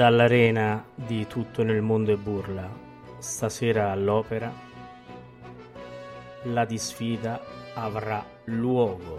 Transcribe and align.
Dall'arena 0.00 0.82
di 0.94 1.26
Tutto 1.26 1.62
nel 1.62 1.82
mondo 1.82 2.10
e 2.10 2.16
burla, 2.16 2.66
stasera 3.18 3.90
all'opera, 3.90 4.50
la 6.44 6.64
disfida 6.64 7.38
avrà 7.74 8.24
luogo. 8.44 9.18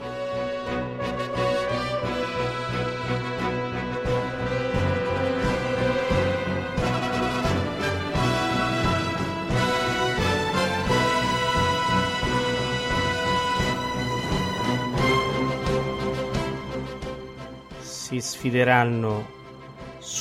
Si 17.77 18.19
sfideranno 18.19 19.40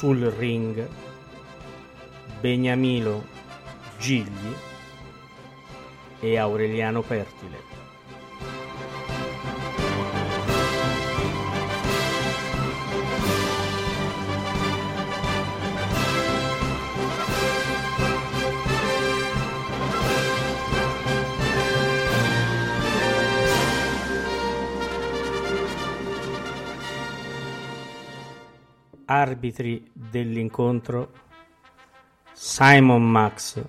sul 0.00 0.30
ring 0.38 0.88
Beniamino 2.40 3.22
Gigli 3.98 4.54
e 6.20 6.38
Aureliano 6.38 7.02
Pertile. 7.02 7.79
Arbitri 29.10 29.90
dell'incontro 29.92 31.10
Simon 32.32 33.02
Max 33.02 33.60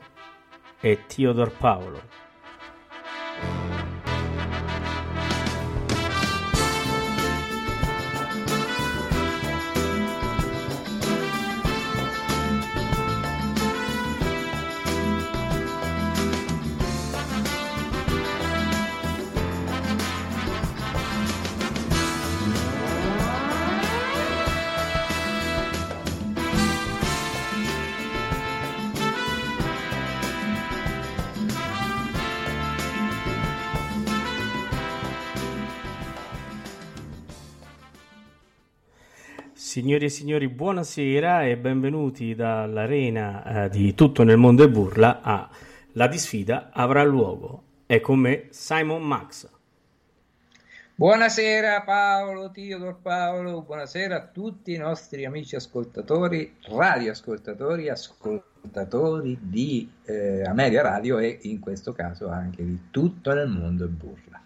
e 0.80 1.00
Theodor 1.08 1.52
Paolo. 1.58 2.00
Signori 39.72 40.04
e 40.04 40.10
signori, 40.10 40.50
buonasera 40.50 41.46
e 41.46 41.56
benvenuti 41.56 42.36
dall'arena 42.36 43.64
eh, 43.64 43.70
di 43.70 43.96
Tutto 43.96 44.24
nel 44.24 44.36
mondo 44.36 44.64
e 44.64 44.70
burla 44.70 45.22
a 45.22 45.50
La 45.94 46.08
disfida 46.08 46.72
avrà 46.74 47.04
luogo. 47.04 47.64
È 47.86 48.02
con 48.02 48.20
me 48.20 48.48
Simon 48.50 49.02
Max. 49.02 49.48
Buonasera 50.94 51.84
Paolo, 51.84 52.52
Teodor 52.52 52.98
Paolo, 53.02 53.62
buonasera 53.62 54.16
a 54.18 54.26
tutti 54.26 54.74
i 54.74 54.78
nostri 54.78 55.24
amici 55.24 55.56
ascoltatori, 55.56 56.58
radioascoltatori, 56.64 57.88
ascoltatori 57.88 59.38
di 59.40 59.90
eh, 60.04 60.44
Ameria 60.44 60.82
Radio 60.82 61.18
e 61.18 61.40
in 61.44 61.62
questo 61.62 61.94
caso 61.94 62.28
anche 62.28 62.62
di 62.62 62.78
Tutto 62.92 63.34
nel 63.34 63.48
mondo 63.48 63.86
e 63.86 63.88
burla. 63.88 64.42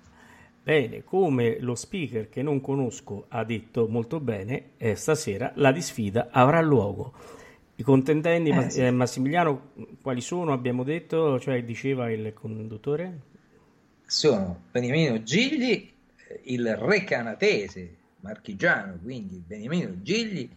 Bene, 0.65 1.03
come 1.03 1.59
lo 1.59 1.75
speaker 1.75 2.27
che 2.27 2.41
non 2.41 2.59
conosco 2.59 3.25
ha 3.27 3.43
detto 3.43 3.87
molto 3.87 4.19
bene, 4.19 4.71
eh, 4.77 4.95
stasera 4.95 5.51
la 5.57 5.71
disfida 5.71 6.29
avrà 6.31 6.59
luogo. 6.59 7.13
I 7.75 7.83
contendenti, 7.83 8.49
eh, 8.49 8.69
sì. 8.71 8.81
eh, 8.81 8.89
Massimiliano, 8.89 9.73
quali 10.01 10.21
sono? 10.21 10.53
Abbiamo 10.53 10.81
detto, 10.81 11.39
cioè 11.39 11.63
diceva 11.63 12.09
il 12.09 12.33
conduttore? 12.33 13.19
Sono 14.07 14.63
Beniamino 14.71 15.21
Gigli, 15.21 15.93
eh, 16.29 16.41
il 16.45 16.75
re 16.75 17.03
canatese 17.03 17.97
marchigiano, 18.21 18.97
quindi 19.03 19.43
Beniamino 19.45 20.01
Gigli, 20.01 20.49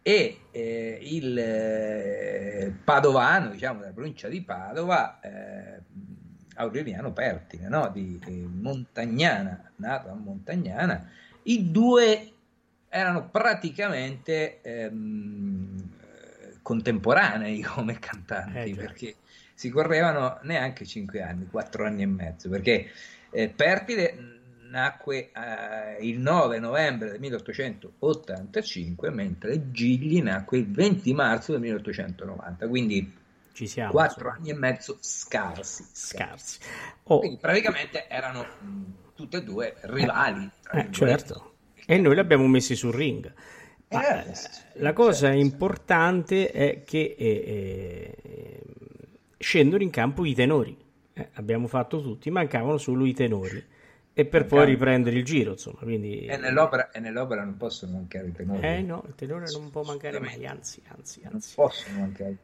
e 0.00 0.38
eh, 0.52 0.98
il 1.02 1.36
eh, 1.36 2.74
padovano, 2.84 3.50
diciamo, 3.50 3.80
della 3.80 3.92
provincia 3.92 4.28
di 4.28 4.40
Padova, 4.40 5.18
Aureliano 6.58 7.12
Pertine, 7.12 7.68
no? 7.68 7.90
di 7.92 8.18
Montagnana, 8.50 9.70
nato 9.76 10.10
a 10.10 10.14
Montagnana, 10.14 11.08
i 11.44 11.70
due 11.70 12.32
erano 12.88 13.28
praticamente 13.28 14.60
ehm, 14.62 15.90
contemporanei 16.62 17.60
come 17.62 17.98
cantanti, 17.98 18.70
eh, 18.70 18.74
perché 18.74 19.14
si 19.54 19.70
correvano 19.70 20.38
neanche 20.42 20.84
cinque 20.84 21.22
anni, 21.22 21.46
quattro 21.46 21.84
anni 21.86 22.02
e 22.02 22.06
mezzo, 22.06 22.48
perché 22.48 22.90
eh, 23.30 23.48
Pertile 23.48 24.36
nacque 24.70 25.30
eh, 25.32 25.96
il 26.00 26.18
9 26.18 26.58
novembre 26.58 27.10
del 27.10 27.20
1885, 27.20 29.10
mentre 29.10 29.70
Gigli 29.70 30.22
nacque 30.22 30.58
il 30.58 30.70
20 30.70 31.14
marzo 31.14 31.52
del 31.52 31.60
1890, 31.62 32.68
quindi 32.68 33.17
ci 33.58 33.66
siamo. 33.66 33.90
Quattro 33.90 34.30
anni 34.30 34.50
e 34.50 34.54
mezzo 34.54 34.98
scarsi. 35.00 35.84
Scarsi. 35.90 36.60
Oh. 37.04 37.18
Quindi 37.18 37.38
praticamente 37.38 38.06
erano 38.08 38.46
tutte 39.14 39.38
e 39.38 39.42
due 39.42 39.74
rivali. 39.80 40.48
Eh, 40.72 40.86
certo. 40.92 41.54
E 41.84 41.98
noi 41.98 42.14
li 42.14 42.20
abbiamo 42.20 42.46
messi 42.46 42.76
sul 42.76 42.94
ring. 42.94 43.32
Ma, 43.88 44.24
eh, 44.24 44.34
sì, 44.34 44.48
la 44.74 44.92
cosa 44.92 45.26
certo. 45.26 45.40
importante 45.40 46.52
è 46.52 46.84
che 46.84 47.16
eh, 47.18 48.14
eh, 48.22 48.62
scendono 49.38 49.82
in 49.82 49.90
campo 49.90 50.24
i 50.24 50.34
tenori. 50.34 50.76
Eh, 51.12 51.30
abbiamo 51.32 51.66
fatto 51.66 52.00
tutti, 52.00 52.30
mancavano 52.30 52.78
solo 52.78 53.06
i 53.06 53.12
tenori 53.12 53.64
e 54.12 54.24
per 54.24 54.46
poi 54.46 54.66
riprendere 54.66 55.16
il 55.16 55.24
giro, 55.24 55.52
insomma. 55.52 55.80
Quindi... 55.80 56.26
E, 56.26 56.36
nell'opera, 56.36 56.92
e 56.92 57.00
nell'opera 57.00 57.42
non 57.42 57.56
possono 57.56 57.92
mancare 57.92 58.28
i 58.28 58.32
tenori. 58.32 58.64
Eh 58.64 58.82
no, 58.82 59.02
il 59.08 59.14
tenore 59.16 59.46
non 59.50 59.70
può 59.70 59.82
mancare 59.82 60.20
mai, 60.20 60.46
anzi, 60.46 60.80
anzi, 60.88 61.22
anzi. 61.24 61.54
Non 61.56 61.68
possono 61.68 61.98
mancare 61.98 62.36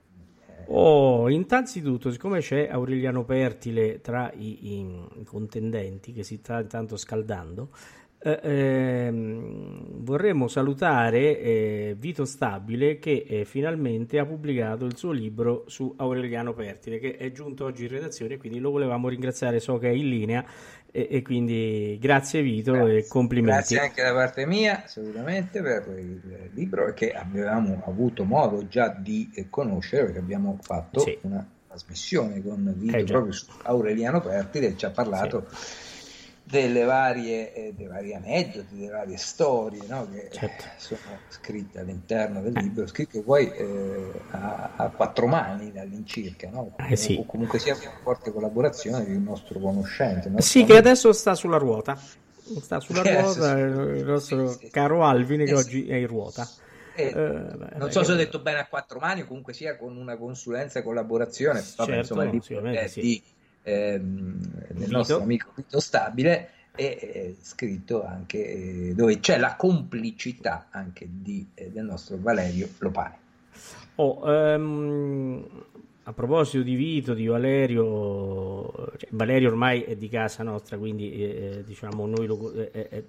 Oh, 0.66 1.28
innanzitutto, 1.28 2.10
siccome 2.10 2.40
c'è 2.40 2.68
Aureliano 2.70 3.24
Pertile 3.24 4.00
tra 4.00 4.32
i, 4.34 4.78
i 4.78 5.24
contendenti 5.24 6.12
che 6.12 6.22
si 6.22 6.36
sta 6.36 6.60
intanto 6.60 6.96
scaldando, 6.96 7.68
eh, 8.26 8.40
ehm, 8.42 10.02
vorremmo 10.02 10.48
salutare 10.48 11.38
eh, 11.38 11.96
Vito 11.98 12.24
Stabile 12.24 12.98
che 12.98 13.26
eh, 13.28 13.44
finalmente 13.44 14.18
ha 14.18 14.24
pubblicato 14.24 14.86
il 14.86 14.96
suo 14.96 15.10
libro 15.10 15.64
su 15.66 15.92
Aureliano 15.94 16.54
Pertile 16.54 16.98
che 16.98 17.16
è 17.18 17.30
giunto 17.32 17.66
oggi 17.66 17.82
in 17.84 17.90
redazione 17.90 18.38
quindi 18.38 18.60
lo 18.60 18.70
volevamo 18.70 19.08
ringraziare 19.08 19.60
so 19.60 19.76
che 19.76 19.90
è 19.90 19.92
in 19.92 20.08
linea 20.08 20.42
e, 20.96 21.08
e 21.11 21.23
quindi 21.23 21.99
grazie 22.00 22.41
Vito 22.41 22.70
grazie. 22.70 22.99
e 22.99 23.06
complimenti 23.08 23.75
grazie 23.75 23.79
anche 23.81 24.02
da 24.05 24.12
parte 24.12 24.46
mia 24.46 24.85
assolutamente 24.85 25.61
per 25.61 25.93
il 25.99 26.50
libro 26.52 26.94
che 26.94 27.11
avevamo 27.11 27.82
avuto 27.85 28.23
modo 28.23 28.69
già 28.69 28.94
di 28.96 29.29
conoscere 29.50 30.05
perché 30.05 30.20
abbiamo 30.20 30.56
fatto 30.62 31.00
sì. 31.00 31.19
una 31.23 31.44
trasmissione 31.67 32.41
con 32.41 32.73
Vito 32.76 32.96
eh, 32.96 33.02
proprio 33.02 33.32
su 33.32 33.46
Aureliano 33.62 34.20
Pertile 34.20 34.76
ci 34.76 34.85
ha 34.85 34.91
parlato 34.91 35.46
sì 35.52 35.93
delle 36.46 36.85
varie, 36.85 37.55
eh, 37.55 37.73
dei 37.75 37.87
vari 37.87 38.14
aneddoti, 38.14 38.76
delle 38.76 38.91
varie 38.91 39.17
storie 39.17 39.82
no? 39.88 40.06
che 40.12 40.29
certo. 40.31 40.64
sono 40.76 41.19
scritte 41.29 41.81
all'interno 41.81 42.43
del 42.43 42.52
libro, 42.52 42.87
scritte 42.87 43.23
poi 43.23 43.50
eh, 43.50 44.11
a, 44.31 44.73
a, 44.76 44.91
quattro 44.91 45.26
mani 45.26 45.73
all'incirca, 45.79 46.50
no? 46.50 46.76
eh 46.76 46.96
sì. 46.96 47.17
o 47.19 47.25
comunque 47.25 47.58
sia 47.58 47.75
una 47.75 47.99
forte 48.02 48.31
collaborazione 48.31 49.06
di 49.06 49.14
un 49.14 49.23
nostro 49.23 49.58
conoscente. 49.58 50.29
Nostro 50.29 50.43
sì, 50.43 50.58
amico. 50.58 50.75
che 50.75 50.79
adesso 50.79 51.12
sta 51.12 51.35
sulla 51.35 51.56
ruota, 51.56 51.99
sta 52.61 52.79
sulla 52.79 53.02
ruota 53.02 53.58
il 53.58 54.05
nostro 54.05 54.49
sì, 54.49 54.58
sì, 54.67 54.70
caro 54.70 55.02
Alvin 55.02 55.44
che 55.46 55.50
eh 55.50 55.55
oggi 55.55 55.88
è 55.88 55.94
in 55.94 56.06
ruota. 56.06 56.46
Eh, 56.96 57.06
eh, 57.06 57.76
non 57.76 57.91
so 57.91 58.05
se 58.05 58.12
ho 58.12 58.17
detto 58.17 58.38
bene 58.38 58.61
a 58.61 58.67
quattro 58.67 59.00
mani 59.00 59.25
comunque 59.25 59.52
sia 59.52 59.76
con 59.76 59.96
una 59.96 60.17
consulenza 60.17 60.79
e 60.79 60.82
collaborazione, 60.82 61.64
Vabbè, 61.76 61.91
certo, 62.05 62.20
insomma 62.20 62.70
è 62.70 62.87
sì. 62.87 63.00
di 63.00 63.23
ehm, 63.64 64.38
del 64.69 64.90
nostro 64.90 65.20
amico 65.20 65.50
Vito 65.55 65.81
Stabile 65.81 66.50
e 66.76 66.84
eh, 66.84 67.37
scritto 67.40 68.05
anche 68.05 68.38
eh, 68.88 68.94
dove 68.94 69.20
c'è 69.20 69.38
la 69.38 69.56
complicità 69.56 70.69
anche 70.70 71.08
di, 71.11 71.46
eh, 71.55 71.70
del 71.70 71.84
nostro 71.84 72.16
Valerio 72.20 72.69
Lopani. 72.78 73.14
Oh, 73.96 74.20
um, 74.25 75.46
a 76.02 76.12
proposito 76.12 76.62
di 76.62 76.75
Vito, 76.75 77.14
di 77.14 77.26
Valerio, 77.26 78.70
cioè, 78.96 79.08
Valerio 79.11 79.49
ormai 79.49 79.82
è 79.82 79.96
di 79.96 80.08
casa 80.08 80.43
nostra, 80.43 80.76
quindi 80.76 81.12
eh, 81.12 81.22
eh 81.58 81.64
diciamo 81.64 82.06
noi 82.06 82.26
lo, 82.26 82.52
è, 82.52 83.05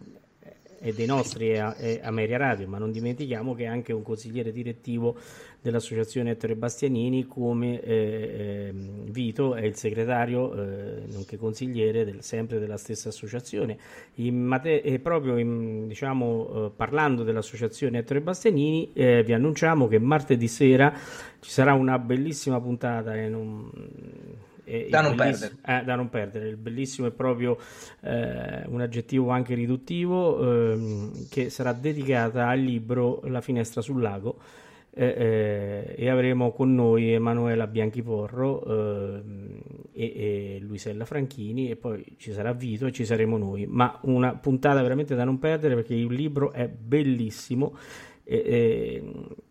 è 0.86 0.92
dei 0.94 1.08
nostri 1.08 1.50
è, 1.50 1.64
è 1.64 2.00
Ameria 2.04 2.38
Radio, 2.38 2.68
ma 2.68 2.78
non 2.78 2.92
dimentichiamo 2.92 3.56
che 3.56 3.64
è 3.64 3.66
anche 3.66 3.92
un 3.92 4.04
consigliere 4.04 4.52
direttivo 4.52 5.18
dell'associazione 5.60 6.32
Ettore 6.32 6.56
Bastianini, 6.56 7.26
come 7.26 7.82
eh, 7.82 8.68
ehm, 8.68 9.10
Vito 9.10 9.56
è 9.56 9.64
il 9.64 9.76
segretario, 9.76 10.54
eh, 10.54 11.02
nonché 11.12 11.38
consigliere 11.38 12.06
del, 12.06 12.22
sempre 12.22 12.60
della 12.60 12.78
stessa 12.78 13.10
associazione. 13.10 13.80
Mate- 14.16 14.84
e 14.84 15.00
proprio 15.00 15.38
in, 15.38 15.88
diciamo, 15.88 16.68
eh, 16.68 16.72
parlando 16.76 17.24
dell'associazione 17.24 17.98
Ettore 17.98 18.22
Bastianini, 18.22 18.92
eh, 18.94 19.24
vi 19.24 19.34
annunciamo 19.34 19.88
che 19.88 19.98
martedì 19.98 20.48
sera 20.48 20.94
ci 21.40 21.50
sarà 21.50 21.74
una 21.74 21.98
bellissima 21.98 22.62
puntata. 22.62 23.16
E 24.66 24.88
da 24.90 25.02
non, 25.02 25.16
perdere. 25.16 25.56
Eh, 25.66 25.84
da 25.84 25.96
non 25.96 26.10
perdere. 26.10 26.50
Il 26.50 26.58
bellissimo 26.58 27.08
è 27.08 27.12
proprio 27.12 27.58
eh, 28.02 28.64
un 28.66 28.82
aggettivo 28.82 29.30
anche 29.30 29.54
riduttivo 29.54 30.72
ehm, 30.72 31.28
che 31.30 31.50
sarà 31.50 31.72
dedicata 31.72 32.48
al 32.48 32.60
libro 32.60 33.22
La 33.26 33.42
finestra 33.42 33.82
sul 33.82 34.02
lago. 34.02 34.38
Eh, 34.98 35.06
eh 35.06 35.96
e 35.98 36.10
avremo 36.10 36.52
con 36.52 36.74
noi 36.74 37.12
Emanuela 37.12 37.68
Bianchiporro 37.68 38.64
ehm, 38.66 39.62
e, 39.92 40.04
e, 40.16 40.60
Luisella 40.62 41.06
Franchini 41.06 41.70
e 41.70 41.76
poi 41.76 42.16
ci 42.18 42.32
sarà 42.32 42.54
Vito 42.54 42.86
e 42.86 42.94
ci 42.94 43.04
saremo 43.04 43.38
noi 43.38 43.66
ma 43.66 44.00
una 44.04 44.36
puntata 44.36 44.82
veramente 44.82 45.14
da 45.14 45.26
non 45.26 45.38
perdere 45.38 45.76
perché 45.76 45.94
il 45.94 46.14
libro 46.14 46.54
è 46.54 46.70
bellissimo 46.70 47.76
e, 48.28 48.38
e, 48.38 49.04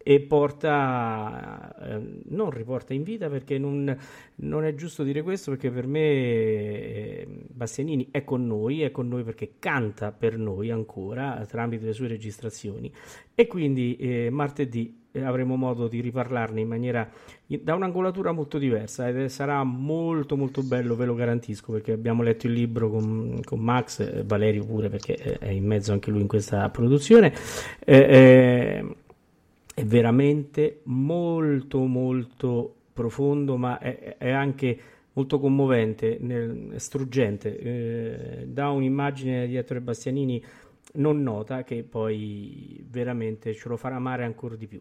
e 0.03 0.21
porta, 0.21 1.75
eh, 1.81 2.21
non 2.27 2.51
riporta 2.51 2.93
in 2.93 3.05
vita 3.05 3.31
perché 3.31 3.57
non, 3.57 3.97
non, 4.37 4.65
è 4.65 4.75
giusto 4.75 5.05
dire 5.05 5.23
questo 5.23 5.53
perché 5.53 5.71
per 5.71 5.87
me 5.87 6.01
eh, 6.01 7.27
Bastianini 7.49 8.09
è 8.11 8.25
con 8.25 8.47
noi, 8.47 8.83
è 8.83 8.91
con 8.91 9.07
noi 9.09 9.23
perché 9.23 9.55
canta 9.61 10.11
per 10.11 10.37
noi 10.37 10.71
ancora 10.71 11.45
tramite 11.47 11.87
le 11.87 11.93
sue 11.93 12.09
registrazioni. 12.09 12.93
E 13.35 13.47
quindi 13.47 13.97
eh, 13.97 14.29
martedì 14.31 15.03
avremo 15.23 15.57
modo 15.57 15.87
di 15.87 16.01
riparlarne 16.01 16.61
in 16.61 16.69
maniera 16.69 17.09
da 17.47 17.75
un'angolatura 17.75 18.33
molto 18.33 18.59
diversa 18.59 19.09
ed 19.09 19.27
sarà 19.27 19.63
molto 19.63 20.37
molto 20.37 20.63
bello, 20.63 20.97
ve 20.97 21.05
lo 21.05 21.15
garantisco, 21.15 21.73
perché 21.73 21.93
abbiamo 21.93 22.23
letto 22.23 22.47
il 22.47 22.55
libro 22.55 22.91
con, 22.91 23.41
con 23.45 23.61
Max, 23.61 24.01
e 24.01 24.23
Valerio 24.25 24.65
pure 24.65 24.89
perché 24.89 25.15
è 25.15 25.49
in 25.49 25.67
mezzo 25.67 25.93
anche 25.93 26.11
lui 26.11 26.23
in 26.23 26.29
questa 26.29 26.69
produzione. 26.71 27.33
Eh, 27.85 27.97
eh, 27.97 28.97
è 29.75 29.85
veramente 29.85 30.81
molto 30.85 31.79
molto 31.85 32.75
profondo, 32.93 33.57
ma 33.57 33.79
è, 33.79 34.17
è 34.19 34.31
anche 34.31 34.79
molto 35.13 35.39
commovente, 35.39 36.19
nel, 36.21 36.75
struggente, 36.77 37.59
eh, 37.59 38.47
dà 38.47 38.71
un'immagine 38.71 39.47
di 39.47 39.57
Ettore 39.57 39.81
Bastianini 39.81 40.43
non 40.95 41.23
nota 41.23 41.65
che 41.65 41.83
poi 41.83 42.85
veramente 42.89 43.55
ce 43.55 43.69
lo 43.69 43.77
farà 43.77 43.97
amare 43.97 44.25
ancora 44.25 44.57
di 44.57 44.67
più. 44.67 44.81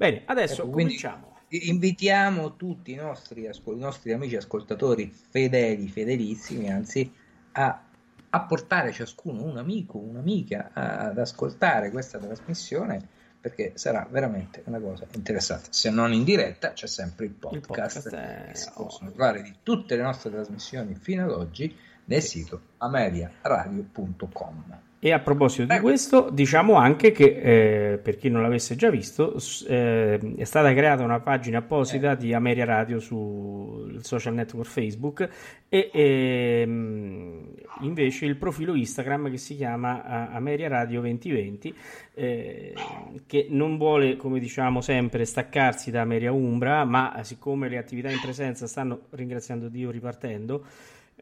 Bene, 0.00 0.22
adesso 0.24 0.62
ecco, 0.62 0.70
cominciamo. 0.70 1.36
Invitiamo 1.48 2.56
tutti 2.56 2.92
i 2.92 2.94
nostri, 2.94 3.44
i 3.44 3.76
nostri 3.76 4.14
amici 4.14 4.34
ascoltatori 4.34 5.12
fedeli, 5.12 5.88
fedelissimi, 5.88 6.70
anzi, 6.70 7.12
a, 7.52 7.82
a 8.30 8.40
portare 8.40 8.92
ciascuno 8.92 9.42
un 9.42 9.58
amico, 9.58 9.98
un'amica 9.98 10.70
ad 10.72 11.18
ascoltare 11.18 11.90
questa 11.90 12.16
trasmissione 12.16 13.06
perché 13.38 13.72
sarà 13.74 14.08
veramente 14.10 14.62
una 14.64 14.80
cosa 14.80 15.06
interessante. 15.12 15.68
Se 15.70 15.90
non 15.90 16.14
in 16.14 16.24
diretta, 16.24 16.72
c'è 16.72 16.86
sempre 16.86 17.26
il 17.26 17.32
podcast. 17.32 17.56
Il 17.56 17.66
podcast 17.66 18.08
è... 18.14 18.52
si 18.54 18.70
possono 18.74 19.10
trovare 19.10 19.42
di 19.42 19.54
tutte 19.62 19.96
le 19.96 20.02
nostre 20.02 20.30
trasmissioni 20.30 20.94
fino 20.94 21.24
ad 21.24 21.32
oggi 21.32 21.76
nel 22.06 22.22
sito 22.22 22.58
ameriaradio.com. 22.78 24.88
E 25.02 25.12
a 25.12 25.18
proposito 25.18 25.64
di 25.72 25.80
questo, 25.80 26.28
diciamo 26.30 26.74
anche 26.74 27.10
che 27.10 27.92
eh, 27.92 27.96
per 27.96 28.18
chi 28.18 28.28
non 28.28 28.42
l'avesse 28.42 28.76
già 28.76 28.90
visto, 28.90 29.34
eh, 29.66 30.34
è 30.36 30.44
stata 30.44 30.74
creata 30.74 31.02
una 31.02 31.20
pagina 31.20 31.60
apposita 31.60 32.14
di 32.14 32.34
Ameria 32.34 32.66
Radio 32.66 33.00
sul 33.00 34.04
social 34.04 34.34
network 34.34 34.68
Facebook 34.68 35.26
e 35.70 35.90
ehm, 35.90 37.48
invece 37.80 38.26
il 38.26 38.36
profilo 38.36 38.74
Instagram 38.74 39.30
che 39.30 39.38
si 39.38 39.56
chiama 39.56 40.28
Ameria 40.30 40.68
Radio 40.68 41.00
2020, 41.00 41.74
eh, 42.12 42.74
che 43.26 43.46
non 43.48 43.78
vuole, 43.78 44.16
come 44.16 44.38
diciamo 44.38 44.82
sempre, 44.82 45.24
staccarsi 45.24 45.90
da 45.90 46.02
Ameria 46.02 46.30
Umbra, 46.30 46.84
ma 46.84 47.18
siccome 47.22 47.70
le 47.70 47.78
attività 47.78 48.10
in 48.10 48.20
presenza 48.20 48.66
stanno, 48.66 49.06
ringraziando 49.08 49.68
Dio, 49.68 49.90
ripartendo, 49.90 50.62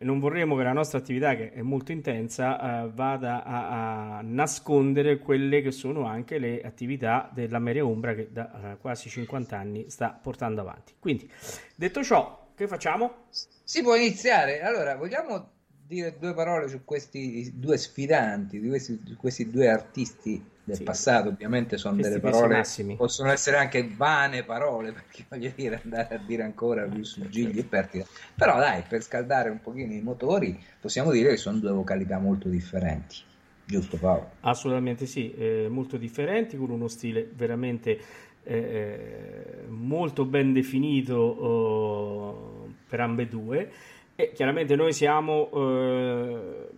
non 0.00 0.18
vorremmo 0.18 0.56
che 0.56 0.62
la 0.62 0.72
nostra 0.72 0.98
attività, 0.98 1.34
che 1.34 1.52
è 1.52 1.62
molto 1.62 1.92
intensa, 1.92 2.84
eh, 2.84 2.90
vada 2.92 3.44
a, 3.44 4.18
a, 4.18 4.20
nascondere 4.22 5.18
quelle 5.18 5.62
che 5.62 5.70
sono 5.70 6.06
anche 6.06 6.38
le 6.38 6.60
attività 6.60 7.30
della 7.32 7.58
Meria 7.58 7.84
Umbra 7.84 8.14
che 8.14 8.28
da 8.30 8.72
eh, 8.72 8.76
quasi 8.78 9.08
50 9.08 9.56
anni 9.56 9.90
sta 9.90 10.10
portando 10.10 10.60
avanti. 10.60 10.94
Quindi, 10.98 11.28
detto 11.74 12.02
ciò, 12.02 12.50
che 12.54 12.66
facciamo? 12.66 13.26
Si 13.28 13.82
può 13.82 13.94
iniziare. 13.94 14.60
Allora, 14.60 14.96
vogliamo 14.96 15.50
dire 15.86 16.16
due 16.18 16.34
parole 16.34 16.68
su 16.68 16.84
questi 16.84 17.52
due 17.54 17.78
sfidanti, 17.78 18.60
di 18.60 18.68
questi, 18.68 19.00
questi 19.18 19.50
due 19.50 19.68
artisti 19.68 20.56
del 20.68 20.76
sì. 20.76 20.82
passato, 20.82 21.30
ovviamente 21.30 21.78
sono 21.78 21.94
Questi 21.94 22.12
delle 22.12 22.30
parole, 22.30 22.56
massimi. 22.58 22.96
possono 22.96 23.30
essere 23.30 23.56
anche 23.56 23.90
vane 23.96 24.44
parole, 24.44 24.92
perché 24.92 25.24
voglio 25.28 25.50
dire 25.54 25.80
andare 25.82 26.14
a 26.14 26.18
dire 26.18 26.42
ancora 26.42 26.84
più 26.84 27.02
su 27.04 27.26
Gigli 27.28 27.58
e 27.58 27.64
Pertile, 27.64 28.06
però 28.34 28.58
dai, 28.58 28.84
per 28.86 29.02
scaldare 29.02 29.48
un 29.48 29.60
pochino 29.60 29.92
i 29.94 30.02
motori, 30.02 30.62
possiamo 30.78 31.10
dire 31.10 31.30
che 31.30 31.36
sono 31.38 31.58
due 31.58 31.72
vocalità 31.72 32.18
molto 32.18 32.48
differenti, 32.48 33.16
giusto 33.64 33.96
Paolo? 33.96 34.32
Assolutamente 34.40 35.06
sì, 35.06 35.34
eh, 35.34 35.68
molto 35.70 35.96
differenti, 35.96 36.58
con 36.58 36.70
uno 36.70 36.88
stile 36.88 37.26
veramente 37.34 37.98
eh, 38.44 38.54
eh 38.54 39.66
molto 39.68 40.24
ben 40.24 40.52
definito 40.52 41.14
oh, 41.14 42.72
per 42.88 43.00
ambedue 43.00 43.70
e 44.14 44.32
chiaramente 44.32 44.74
noi 44.74 44.92
siamo 44.92 45.50
eh, 45.52 46.68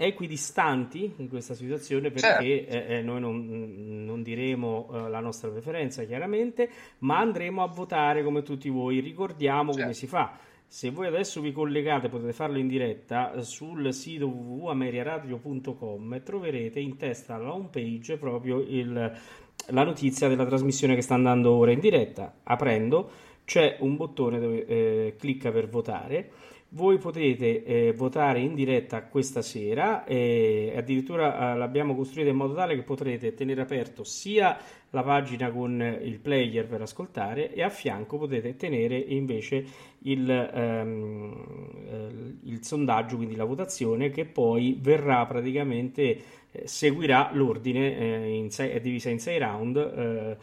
equidistanti 0.00 1.14
in 1.16 1.28
questa 1.28 1.54
situazione 1.54 2.12
perché 2.12 2.66
certo. 2.66 2.72
eh, 2.72 2.98
eh, 2.98 3.02
noi 3.02 3.20
non, 3.20 4.04
non 4.04 4.22
diremo 4.22 4.88
eh, 4.92 5.08
la 5.08 5.18
nostra 5.18 5.50
preferenza 5.50 6.04
chiaramente, 6.04 6.70
ma 6.98 7.18
andremo 7.18 7.64
a 7.64 7.66
votare 7.66 8.22
come 8.22 8.42
tutti 8.42 8.68
voi. 8.68 9.00
Ricordiamo 9.00 9.72
certo. 9.72 9.80
come 9.80 9.94
si 9.94 10.06
fa. 10.06 10.38
Se 10.70 10.90
voi 10.90 11.08
adesso 11.08 11.40
vi 11.40 11.50
collegate, 11.50 12.08
potete 12.08 12.32
farlo 12.32 12.58
in 12.58 12.68
diretta 12.68 13.40
sul 13.40 13.92
sito 13.92 14.26
www.ameriaradio.com 14.28 16.14
e 16.14 16.22
troverete 16.22 16.78
in 16.78 16.96
testa 16.96 17.34
alla 17.34 17.52
home 17.52 17.68
page 17.70 18.18
proprio 18.18 18.60
il, 18.60 18.92
la 18.92 19.84
notizia 19.84 20.28
della 20.28 20.46
trasmissione 20.46 20.94
che 20.94 21.02
sta 21.02 21.14
andando 21.14 21.52
ora 21.52 21.72
in 21.72 21.80
diretta. 21.80 22.40
Aprendo 22.44 23.10
c'è 23.44 23.78
un 23.80 23.96
bottone 23.96 24.38
dove 24.38 24.66
eh, 24.66 25.16
clicca 25.18 25.50
per 25.50 25.68
votare. 25.68 26.30
Voi 26.70 26.98
potete 26.98 27.64
eh, 27.64 27.92
votare 27.94 28.40
in 28.40 28.54
diretta 28.54 29.02
questa 29.04 29.40
sera 29.40 30.04
e 30.04 30.74
addirittura 30.76 31.54
eh, 31.54 31.56
l'abbiamo 31.56 31.94
costruita 31.94 32.28
in 32.28 32.36
modo 32.36 32.52
tale 32.52 32.74
che 32.74 32.82
potrete 32.82 33.32
tenere 33.32 33.62
aperto 33.62 34.04
sia 34.04 34.58
la 34.90 35.02
pagina 35.02 35.50
con 35.50 35.80
il 36.02 36.18
player 36.18 36.66
per 36.66 36.82
ascoltare 36.82 37.54
e 37.54 37.62
a 37.62 37.70
fianco 37.70 38.18
potete 38.18 38.56
tenere 38.56 38.98
invece 38.98 39.64
il, 40.00 40.28
ehm, 40.28 41.46
eh, 41.86 42.50
il 42.50 42.62
sondaggio, 42.62 43.16
quindi 43.16 43.34
la 43.34 43.44
votazione 43.44 44.10
che 44.10 44.26
poi 44.26 44.76
verrà 44.78 45.24
praticamente, 45.24 46.20
eh, 46.52 46.66
seguirà 46.66 47.30
l'ordine, 47.32 47.98
eh, 47.98 48.46
sei, 48.50 48.70
è 48.72 48.80
divisa 48.80 49.08
in 49.08 49.20
sei 49.20 49.38
round, 49.38 49.76
eh, 49.76 50.36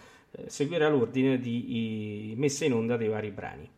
seguirà 0.48 0.90
l'ordine 0.90 1.38
di, 1.40 1.66
di 1.66 2.34
messa 2.36 2.66
in 2.66 2.74
onda 2.74 2.98
dei 2.98 3.10
vari 3.10 3.30
brani. 3.30 3.75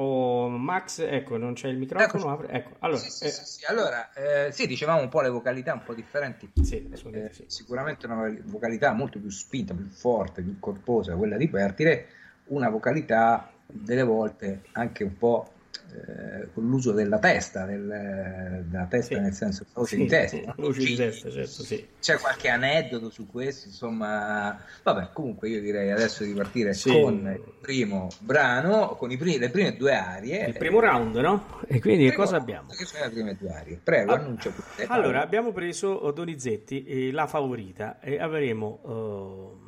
Oh, 0.00 0.48
Max, 0.48 1.00
ecco, 1.00 1.36
non 1.38 1.54
c'è 1.54 1.66
il 1.66 1.76
microfono. 1.76 2.30
Apre. 2.30 2.52
Ecco, 2.52 2.76
allora, 2.78 3.00
sì, 3.00 3.10
sì, 3.10 3.24
eh... 3.24 3.30
sì, 3.30 3.64
allora 3.66 4.12
eh, 4.12 4.52
sì, 4.52 4.68
dicevamo 4.68 5.00
un 5.00 5.08
po' 5.08 5.22
le 5.22 5.28
vocalità 5.28 5.72
un 5.72 5.82
po' 5.82 5.92
differenti. 5.92 6.48
Eh, 6.54 7.32
sicuramente 7.46 8.06
una 8.06 8.32
vocalità 8.44 8.92
molto 8.92 9.18
più 9.18 9.28
spinta, 9.28 9.74
più 9.74 9.88
forte, 9.88 10.42
più 10.42 10.60
corposa, 10.60 11.16
quella 11.16 11.36
di 11.36 11.48
Pertile, 11.48 12.06
una 12.46 12.68
vocalità 12.68 13.50
delle 13.66 14.04
volte 14.04 14.62
anche 14.72 15.02
un 15.02 15.18
po' 15.18 15.52
eh, 15.90 16.48
con 16.52 16.66
l'uso 16.68 16.92
della 16.92 17.18
testa, 17.18 17.64
del, 17.64 18.64
della 18.66 18.86
testa 18.86 19.14
sì. 19.14 19.20
nel 19.20 19.32
senso 19.32 19.64
voce 19.72 19.96
sì, 19.96 20.02
di 20.02 20.06
testa. 20.06 20.54
Voce 20.56 20.80
di 20.80 20.94
testa, 20.94 21.30
certo, 21.30 21.62
sì. 21.62 21.86
C'è 22.00 22.18
qualche 22.18 22.48
aneddoto 22.48 23.10
su 23.10 23.26
questo, 23.26 23.68
insomma, 23.68 24.58
vabbè, 24.82 25.10
comunque 25.12 25.48
io 25.48 25.60
direi 25.60 25.90
adesso 25.90 26.24
di 26.24 26.32
partire 26.32 26.76
con 26.82 27.26
il 27.26 27.54
primo 27.60 28.08
brano, 28.20 28.96
con 28.96 29.08
primi, 29.16 29.38
le 29.38 29.50
prime 29.50 29.76
due 29.76 29.94
arie. 29.94 30.46
Il 30.46 30.56
primo 30.56 30.80
round, 30.80 31.16
no? 31.16 31.60
E 31.66 31.80
quindi 31.80 32.12
cosa 32.12 32.36
abbiamo? 32.36 32.68
Che 32.68 32.84
sono 32.84 33.04
le 33.04 33.10
prime 33.10 33.36
due 33.36 33.50
arie? 33.50 33.80
Prego, 33.82 34.12
ah, 34.12 34.18
annuncio. 34.18 34.52
Allora, 34.88 35.22
abbiamo 35.22 35.52
preso 35.52 36.10
Donizetti, 36.10 36.84
eh, 36.84 37.12
la 37.12 37.26
favorita, 37.26 38.00
e 38.00 38.20
avremo... 38.20 38.80
Uh, 38.82 39.66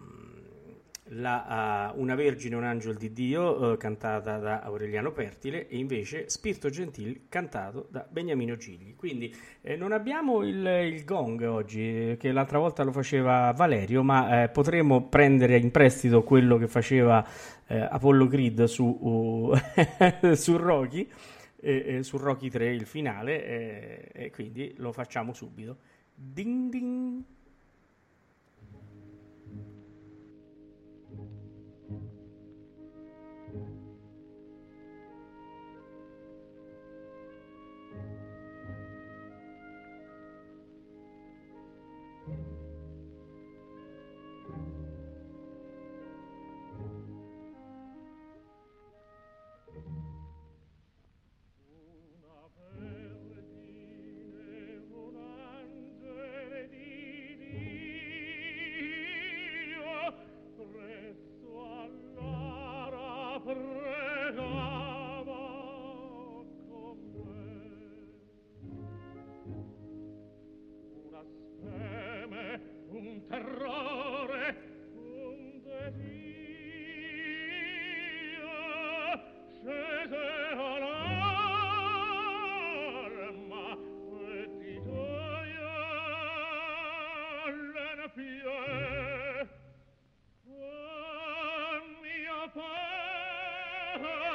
la, 1.12 1.93
uh, 1.95 2.00
Una 2.00 2.14
Vergine, 2.14 2.57
un 2.57 2.64
angelo 2.64 2.95
di 2.95 3.12
Dio, 3.12 3.73
uh, 3.73 3.76
cantata 3.76 4.38
da 4.38 4.61
Aureliano 4.61 5.12
Pertile, 5.12 5.69
e 5.69 5.79
invece 5.79 6.29
Spirito 6.29 6.69
Gentil, 6.69 7.23
cantato 7.29 7.88
da 7.90 8.07
Beniamino 8.09 8.57
Gigli. 8.57 8.95
Quindi 8.95 9.35
eh, 9.62 9.76
non 9.76 9.93
abbiamo 9.93 10.43
il, 10.43 10.64
il, 10.64 11.05
gong 11.05 11.43
oggi, 11.43 12.17
che 12.19 12.33
l'altra 12.33 12.59
volta 12.59 12.83
lo 12.83 12.93
faceva 12.93 13.52
Valerio, 13.52 14.02
ma 14.02 14.43
eh, 14.43 14.49
potremo 14.49 15.09
prendere 15.09 15.57
in 15.59 15.71
prestito 15.71 16.23
quello 16.23 16.57
che 16.59 16.69
faceva 16.69 17.26
eh, 17.67 17.79
Apollo 17.79 18.26
Creed 18.26 18.64
su, 18.64 18.85
uh, 18.85 19.55
su 20.35 20.57
Rocky, 20.57 21.09
su 22.00 22.17
Rocky 22.17 22.49
3, 22.49 22.73
il 22.73 22.87
finale, 22.87 24.11
e 24.12 24.31
quindi 24.31 24.73
lo 24.79 24.93
facciamo 24.93 25.35
subito. 25.35 25.76
Ding 26.14 26.71
ding! 26.71 27.23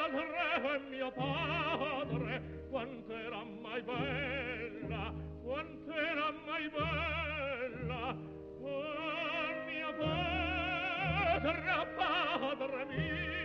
al 0.06 0.12
re 0.12 0.80
mio 0.90 1.10
padre 1.10 2.42
quanto 2.70 3.12
era 3.16 3.42
mai 3.60 3.82
bella 3.82 5.12
quanto 5.42 5.92
era 5.92 6.32
mai 6.44 6.68
bella. 6.68 8.16
Oh 8.60 9.64
mio 9.66 9.94
padre 9.98 11.52
padre 11.96 12.84
mio. 12.86 13.35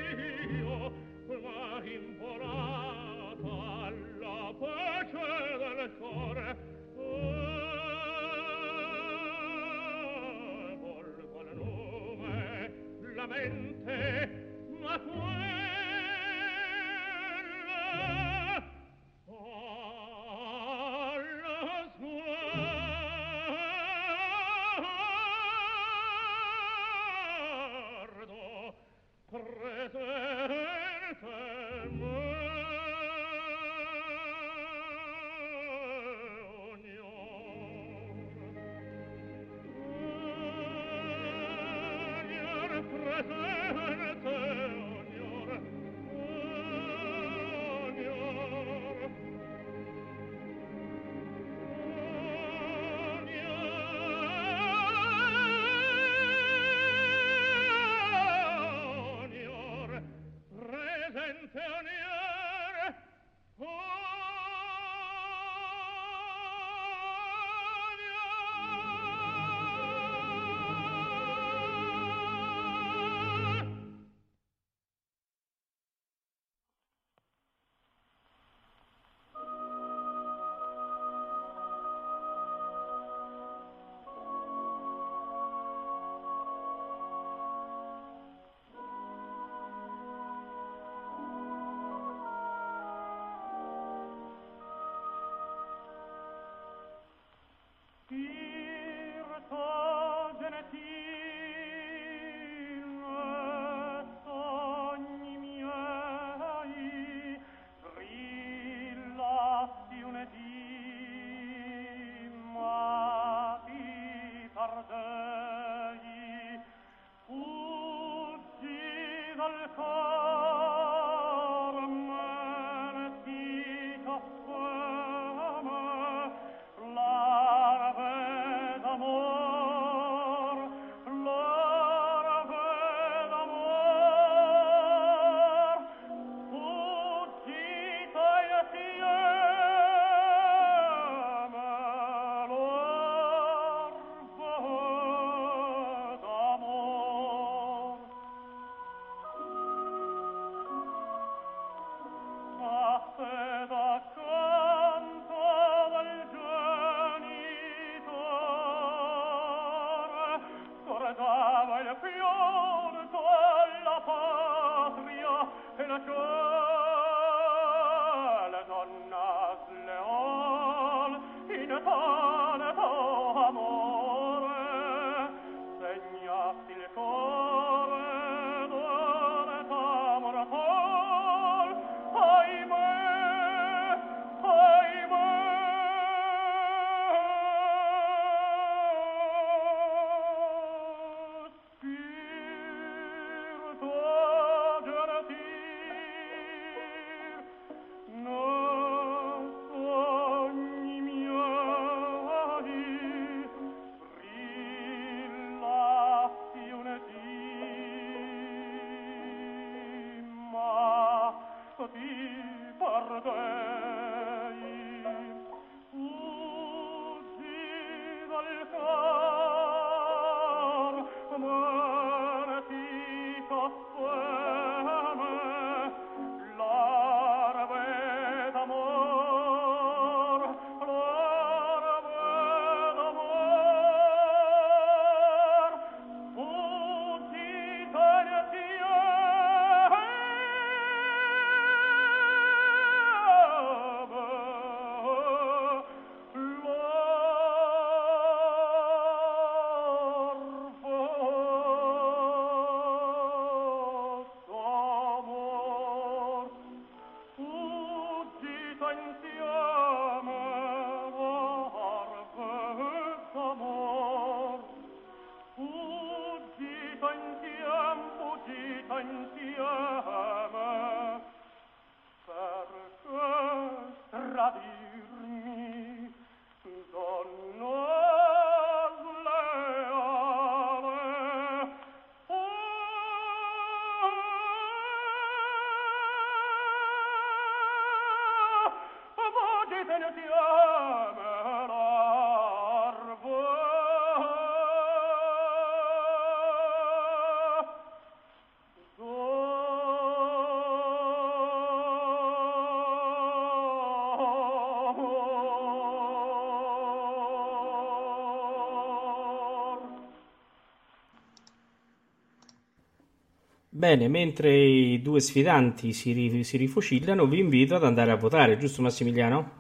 Bene, 313.82 314.08
mentre 314.08 314.56
i 314.56 315.02
due 315.02 315.20
sfidanti 315.20 315.92
si, 315.92 316.12
ri- 316.12 316.44
si 316.44 316.56
rifocillano, 316.56 317.26
vi 317.26 317.40
invito 317.40 317.74
ad 317.74 317.84
andare 317.84 318.12
a 318.12 318.16
votare, 318.16 318.60
giusto 318.60 318.84
Massimiliano? 318.84 319.52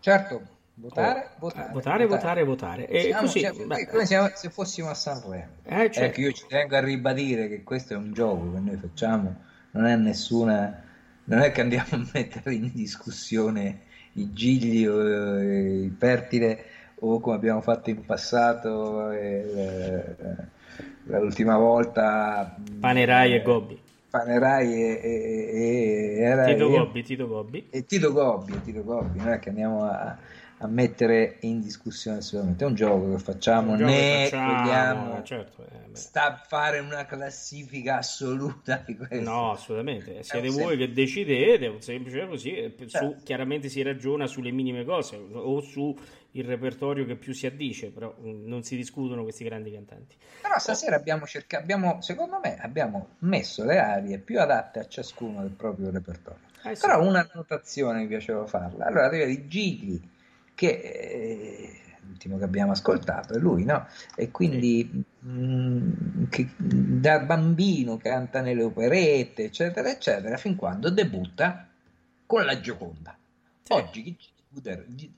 Certo, 0.00 0.42
votare, 0.74 1.28
oh, 1.34 1.38
votare, 1.38 1.72
votare, 1.72 2.06
votare, 2.06 2.42
votare. 2.42 2.88
E 2.88 3.02
siamo, 3.02 3.20
così, 3.20 3.38
siamo, 3.38 3.58
come 3.88 4.04
siamo, 4.04 4.30
se 4.34 4.50
fossimo 4.50 4.88
a 4.88 4.94
Sanremo. 4.94 5.46
Eh, 5.62 5.92
cioè... 5.92 6.06
Ecco, 6.06 6.22
io 6.22 6.32
ci 6.32 6.44
tengo 6.48 6.74
a 6.74 6.80
ribadire 6.80 7.46
che 7.46 7.62
questo 7.62 7.94
è 7.94 7.96
un 7.96 8.12
gioco 8.12 8.52
che 8.52 8.58
noi 8.58 8.76
facciamo, 8.78 9.36
non 9.70 9.86
è 9.86 9.94
nessuna... 9.94 10.82
Non 11.26 11.38
è 11.38 11.52
che 11.52 11.60
andiamo 11.60 11.86
a 11.90 12.04
mettere 12.14 12.52
in 12.52 12.72
discussione 12.74 13.82
i 14.14 14.32
gigli 14.32 14.84
o 14.88 15.00
il 15.40 15.92
pertile 15.92 16.64
o 16.98 17.20
come 17.20 17.36
abbiamo 17.36 17.60
fatto 17.60 17.90
in 17.90 18.04
passato... 18.04 19.12
Eh, 19.12 20.54
l'ultima 21.06 21.56
volta 21.56 22.56
Panerai 22.80 23.32
eh, 23.32 23.36
e 23.36 23.42
Gobbi. 23.42 23.80
Panerai 24.10 24.72
e, 24.72 25.00
e, 25.02 26.24
e 26.24 26.44
Tito, 26.54 26.68
Gobbi, 26.68 27.02
Tito 27.02 27.26
Gobbi. 27.26 27.66
E 27.70 27.84
Tito 27.84 28.12
Gobbi 28.12 28.52
e 28.52 28.62
Tito 28.62 28.82
Gobbi. 28.82 29.18
Non 29.18 29.28
è 29.28 29.38
che 29.38 29.50
andiamo 29.50 29.84
a, 29.84 30.16
a 30.58 30.66
mettere 30.66 31.36
in 31.40 31.60
discussione 31.60 32.18
assolutamente 32.18 32.64
è 32.64 32.66
un 32.66 32.74
gioco 32.74 33.10
che 33.10 33.18
facciamo 33.18 33.74
né 33.74 33.84
che 33.84 34.28
facciamo, 34.30 34.62
vogliamo 34.62 35.22
certo, 35.22 35.64
eh, 35.64 35.94
sta 35.94 36.32
a 36.32 36.42
fare 36.46 36.78
una 36.78 37.04
classifica 37.04 37.98
assoluta 37.98 38.82
di 38.86 38.96
questo. 38.96 39.20
No 39.20 39.50
assolutamente. 39.52 40.22
Siete 40.22 40.48
voi 40.48 40.76
sem- 40.76 40.78
che 40.78 40.92
decidete 40.92 41.66
un 41.66 41.82
semplice 41.82 42.26
così 42.26 42.74
certo. 42.88 42.88
su, 42.88 43.16
chiaramente 43.22 43.68
si 43.68 43.82
ragiona 43.82 44.26
sulle 44.26 44.50
minime 44.50 44.84
cose 44.84 45.16
o 45.16 45.60
su 45.60 45.94
il 46.38 46.44
repertorio 46.44 47.04
che 47.06 47.16
più 47.16 47.32
si 47.32 47.46
addice, 47.46 47.90
però 47.90 48.14
mm, 48.20 48.46
non 48.46 48.62
si 48.62 48.76
discutono 48.76 49.22
questi 49.22 49.44
grandi 49.44 49.72
cantanti. 49.72 50.16
Però 50.42 50.58
stasera 50.58 50.96
abbiamo 50.96 51.26
cercato, 51.26 51.62
abbiamo, 51.62 52.00
secondo 52.02 52.38
me, 52.42 52.58
abbiamo 52.60 53.08
messo 53.20 53.64
le 53.64 53.78
arie 53.78 54.18
più 54.18 54.40
adatte 54.40 54.78
a 54.80 54.86
ciascuno 54.86 55.40
del 55.40 55.50
proprio 55.50 55.90
repertorio. 55.90 56.44
Eh 56.64 56.74
sì. 56.74 56.86
Però 56.86 57.02
una 57.02 57.28
notazione 57.32 58.00
mi 58.00 58.06
piaceva 58.06 58.46
farla. 58.46 58.86
Allora 58.86 59.06
arriva 59.06 59.24
di 59.24 59.46
Gigli, 59.46 60.00
che 60.54 60.68
eh, 60.68 61.80
l'ultimo 62.00 62.38
che 62.38 62.44
abbiamo 62.44 62.72
ascoltato 62.72 63.34
è 63.34 63.38
lui, 63.38 63.64
no? 63.64 63.86
E 64.14 64.30
quindi 64.30 64.88
sì. 64.90 65.28
mh, 65.28 65.30
mm, 65.30 66.24
che, 66.28 66.48
da 66.56 67.20
bambino 67.20 67.96
canta 67.96 68.40
nelle 68.40 68.62
operette, 68.62 69.44
eccetera, 69.44 69.90
eccetera, 69.90 70.36
fin 70.36 70.56
quando 70.56 70.90
debutta 70.90 71.68
con 72.26 72.44
la 72.44 72.60
Gioconda. 72.60 73.16
Sì. 73.62 73.72
Oggi 73.72 74.16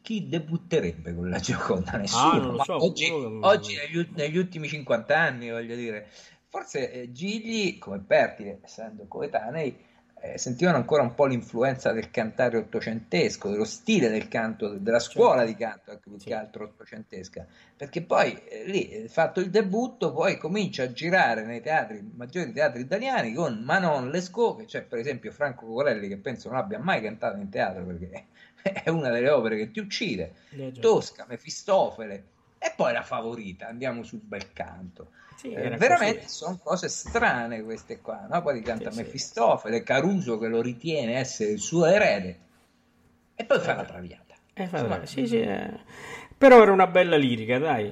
chi 0.02 0.28
debutterebbe 0.28 1.14
con 1.14 1.28
la 1.28 1.38
Gioconda? 1.38 1.92
Ah, 1.92 1.98
Nessuno. 1.98 2.56
Ah, 2.56 2.64
so, 2.64 2.84
oggi, 2.84 3.10
oggi 3.10 3.76
negli, 3.76 4.08
negli, 4.14 4.36
ultimi 4.36 4.68
50 4.68 5.16
anni, 5.18 5.50
voglio 5.50 5.76
dire, 5.76 6.08
forse 6.48 6.90
eh, 6.90 7.12
Gigli, 7.12 7.78
come 7.78 8.00
Pertile, 8.00 8.60
essendo 8.62 9.06
coetanei, 9.06 9.86
eh, 10.20 10.36
sentivano 10.38 10.78
ancora 10.78 11.02
un 11.02 11.14
po' 11.14 11.26
l'influenza 11.26 11.92
del 11.92 12.10
cantare 12.10 12.56
ottocentesco, 12.56 13.50
dello 13.50 13.64
stile 13.64 14.08
del 14.08 14.28
canto, 14.28 14.76
della 14.78 14.98
scuola 14.98 15.44
certo. 15.44 15.52
di 15.52 15.56
canto, 15.56 15.90
anche 15.90 16.08
più 16.08 16.18
sì. 16.18 16.26
che 16.26 16.34
altro 16.34 16.64
ottocentesca, 16.64 17.46
perché 17.76 18.02
poi 18.02 18.34
eh, 18.48 18.64
lì, 18.64 18.88
eh, 18.88 19.08
fatto 19.08 19.40
il 19.40 19.50
debutto, 19.50 20.12
poi 20.12 20.36
comincia 20.36 20.82
a 20.82 20.92
girare 20.92 21.44
nei 21.44 21.60
teatri, 21.60 22.12
maggiori 22.14 22.52
teatri 22.52 22.80
italiani 22.80 23.32
con 23.32 23.62
Manon 23.62 24.10
Lescaut, 24.10 24.58
che 24.58 24.64
c'è 24.64 24.82
per 24.82 24.98
esempio 24.98 25.30
Franco 25.30 25.66
Corelli, 25.66 26.08
che 26.08 26.16
penso 26.16 26.48
non 26.48 26.58
abbia 26.58 26.78
mai 26.78 27.00
cantato 27.00 27.38
in 27.38 27.48
teatro 27.48 27.84
perché 27.84 28.26
è 28.84 28.88
una 28.88 29.10
delle 29.10 29.30
opere 29.30 29.56
che 29.56 29.70
ti 29.70 29.80
uccide, 29.80 30.34
eh, 30.50 30.72
Tosca, 30.72 31.26
Mefistofele 31.28 32.24
e 32.58 32.72
poi 32.76 32.92
la 32.92 33.02
favorita, 33.02 33.68
andiamo 33.68 34.02
sul 34.02 34.20
bel 34.20 34.52
canto. 34.52 35.10
Sì, 35.36 35.52
eh, 35.52 35.68
veramente 35.76 36.22
così. 36.22 36.34
sono 36.34 36.58
cose 36.60 36.88
strane 36.88 37.62
queste 37.62 38.00
qua, 38.00 38.26
no? 38.28 38.42
poi 38.42 38.60
canta 38.62 38.90
sì, 38.90 38.98
Mefistofele, 38.98 39.84
Caruso 39.84 40.38
che 40.38 40.48
lo 40.48 40.60
ritiene 40.60 41.16
essere 41.16 41.52
il 41.52 41.60
suo 41.60 41.86
erede 41.86 42.46
e 43.36 43.44
poi 43.44 43.60
fa 43.60 43.74
la 43.74 43.84
traviata. 43.84 44.34
Eh, 44.52 44.66
fa 44.66 45.06
sì, 45.06 45.28
sì, 45.28 45.40
eh. 45.40 45.78
Però 46.36 46.60
era 46.60 46.72
una 46.72 46.88
bella 46.88 47.16
lirica, 47.16 47.58
dai. 47.58 47.86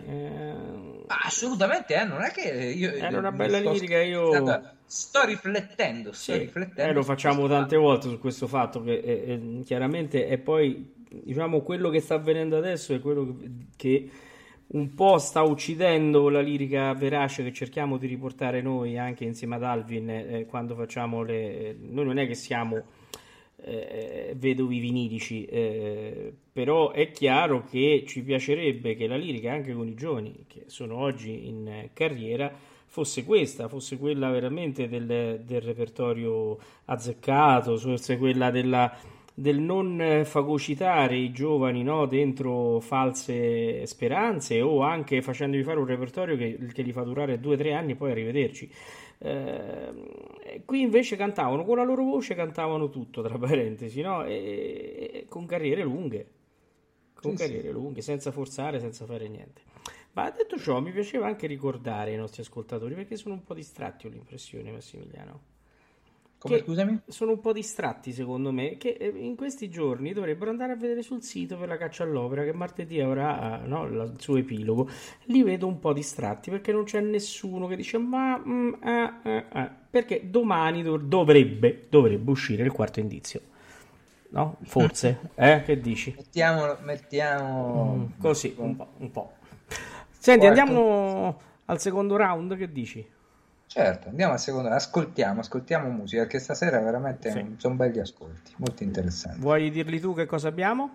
Eh... 1.09 1.15
Assolutamente, 1.25 1.95
eh, 1.95 2.05
non 2.05 2.23
è 2.23 2.31
che 2.31 2.49
io... 2.51 2.93
Era 2.93 3.19
una 3.19 3.33
bella 3.33 3.59
lirica, 3.59 4.03
io... 4.03 4.75
Sto 4.89 5.25
riflettendo, 5.25 6.13
sto 6.13 6.33
sì, 6.33 6.39
riflettendo. 6.39 6.91
Eh, 6.91 6.93
lo 6.93 7.03
facciamo 7.03 7.49
tante 7.49 7.77
volte 7.77 8.09
su 8.09 8.21
questo 8.21 8.47
fatto 8.47 8.83
che 8.85 8.95
eh, 8.99 9.33
eh, 9.33 9.63
chiaramente 9.65 10.29
è 10.29 10.39
poi, 10.39 10.93
diciamo, 11.09 11.63
quello 11.63 11.91
che 11.91 12.01
sta 12.01 12.15
avvenendo 12.15 12.57
adesso 12.57 12.95
è 12.95 13.01
quello 13.01 13.37
che, 13.37 13.51
che 13.77 14.11
un 14.69 14.95
po' 14.95 15.19
sta 15.19 15.43
uccidendo 15.43 16.29
la 16.29 16.41
lirica 16.41 16.93
verace 16.95 17.43
che 17.43 17.53
cerchiamo 17.53 17.99
di 17.99 18.07
riportare 18.07 18.63
noi 18.63 18.97
anche 18.97 19.25
insieme 19.25 19.57
ad 19.57 19.65
Alvin 19.65 20.09
eh, 20.09 20.47
quando 20.47 20.77
facciamo 20.77 21.23
le... 21.23 21.77
Noi 21.81 22.05
non 22.05 22.19
è 22.19 22.27
che 22.29 22.35
siamo 22.35 22.85
eh, 23.57 24.35
vedovi 24.37 24.79
vinilici, 24.79 25.45
eh, 25.47 26.33
però 26.57 26.93
è 26.93 27.11
chiaro 27.11 27.65
che 27.69 28.05
ci 28.07 28.23
piacerebbe 28.23 28.97
che 28.97 29.07
la 29.07 29.17
lirica, 29.17 29.53
anche 29.53 29.75
con 29.75 29.87
i 29.87 29.95
giovani 29.95 30.47
che 30.49 30.63
sono 30.69 30.97
oggi 30.97 31.49
in 31.49 31.91
carriera, 31.93 32.51
fosse 32.87 33.27
questa, 33.27 33.69
fosse 33.69 33.99
quella 33.99 34.31
veramente 34.31 34.89
del, 34.89 35.43
del 35.45 35.61
repertorio 35.61 36.57
azzeccato, 36.87 37.77
fosse 37.77 38.17
quella 38.17 38.51
della 38.51 38.91
del 39.39 39.59
non 39.59 40.23
fagocitare 40.25 41.19
i 41.19 41.31
giovani 41.31 41.83
no, 41.83 42.07
dentro 42.07 42.81
false 42.81 43.85
speranze 43.85 44.63
o 44.63 44.81
anche 44.81 45.21
facendovi 45.21 45.63
fare 45.63 45.79
un 45.79 45.85
repertorio 45.85 46.39
che, 46.39 46.59
che 46.73 46.81
li 46.81 46.93
fa 46.93 47.03
durare 47.03 47.39
due 47.39 47.53
o 47.53 47.59
tre 47.59 47.75
anni 47.75 47.93
e 47.93 47.97
poi 47.97 48.13
arrivederci. 48.13 48.71
Eh, 49.19 50.63
qui 50.65 50.81
invece 50.81 51.17
cantavano 51.17 51.65
con 51.67 51.77
la 51.77 51.85
loro 51.85 52.03
voce, 52.03 52.35
cantavano 52.35 52.89
tutto 52.89 53.21
tra 53.21 53.37
parentesi, 53.37 54.01
no? 54.01 54.25
e, 54.25 55.11
e, 55.13 55.27
con 55.29 55.45
carriere 55.45 55.83
lunghe, 55.83 56.36
con 57.27 57.37
sì, 57.37 57.43
carriere 57.45 57.69
sì. 57.69 57.73
lunghe, 57.73 58.03
senza 58.03 58.31
forzare, 58.31 58.81
senza 58.81 59.05
fare 59.05 59.29
niente. 59.29 59.63
Ma 60.13 60.31
detto 60.31 60.59
ciò, 60.59 60.81
mi 60.81 60.93
piaceva 60.93 61.27
anche 61.27 61.47
ricordare 61.47 62.13
ai 62.13 62.17
nostri 62.17 62.43
ascoltatori 62.43 62.95
perché 62.95 63.17
sono 63.17 63.35
un 63.35 63.45
po' 63.45 63.55
distratti, 63.55 64.07
ho 64.07 64.11
l'impressione, 64.11 64.71
Massimiliano. 64.71 65.55
Come, 66.39 66.59
scusami? 66.59 67.01
Sono 67.07 67.33
un 67.33 67.41
po' 67.41 67.53
distratti 67.53 68.13
secondo 68.13 68.53
me 68.53 68.77
che 68.77 68.97
eh, 69.01 69.09
in 69.09 69.37
questi 69.37 69.71
giorni 69.71 70.13
dovrebbero 70.13 70.51
andare 70.51 70.73
a 70.73 70.77
vedere 70.77 71.03
sul 71.03 71.23
sito 71.23 71.57
per 71.57 71.67
la 71.67 71.79
caccia 71.79 72.03
all'opera 72.05 72.45
che 72.45 72.53
martedì 72.53 73.01
avrà 73.01 73.63
no, 73.65 73.85
il 73.87 74.15
suo 74.19 74.37
epilogo. 74.37 74.89
Li 75.25 75.43
vedo 75.43 75.67
un 75.67 75.79
po' 75.79 75.93
distratti 75.93 76.51
perché 76.51 76.73
non 76.73 76.85
c'è 76.85 77.01
nessuno 77.01 77.67
che 77.67 77.77
dice 77.77 77.97
ma 77.99 78.39
mm, 78.39 78.75
eh, 78.83 79.13
eh, 79.25 79.45
eh. 79.53 79.71
perché 79.91 80.29
domani 80.29 80.83
dov- 80.83 81.05
dovrebbe, 81.05 81.87
dovrebbe 81.89 82.31
uscire 82.31 82.63
il 82.63 82.73
quarto 82.73 83.01
indizio. 83.01 83.41
No? 84.37 84.59
Forse, 84.65 85.31
eh? 85.35 85.63
Che 85.65 85.81
dici? 85.81 86.15
Mettiamo, 86.15 86.77
mettiamo... 86.83 87.97
Mm, 87.97 88.21
così, 88.21 88.55
un 88.59 88.77
po', 88.77 88.89
un 88.99 89.11
po'. 89.11 89.33
Senti, 90.19 90.45
quarto... 90.45 90.61
andiamo 90.61 91.41
al 91.65 91.81
secondo 91.81 92.17
round, 92.17 92.55
che 92.55 92.71
dici? 92.71 93.15
Certo, 93.67 94.09
andiamo 94.11 94.35
a 94.35 94.37
seconda, 94.37 94.75
ascoltiamo, 94.75 95.41
ascoltiamo 95.41 95.89
musica 95.89 96.23
perché 96.23 96.39
stasera 96.39 96.79
veramente 96.81 97.31
sì. 97.31 97.55
sono 97.57 97.75
belli 97.77 97.99
ascolti, 97.99 98.53
molto 98.59 98.83
interessanti. 98.83 99.41
Vuoi 99.41 99.71
dirli 99.71 99.99
tu 100.01 100.15
che 100.15 100.27
cosa 100.27 100.49
abbiamo? 100.49 100.91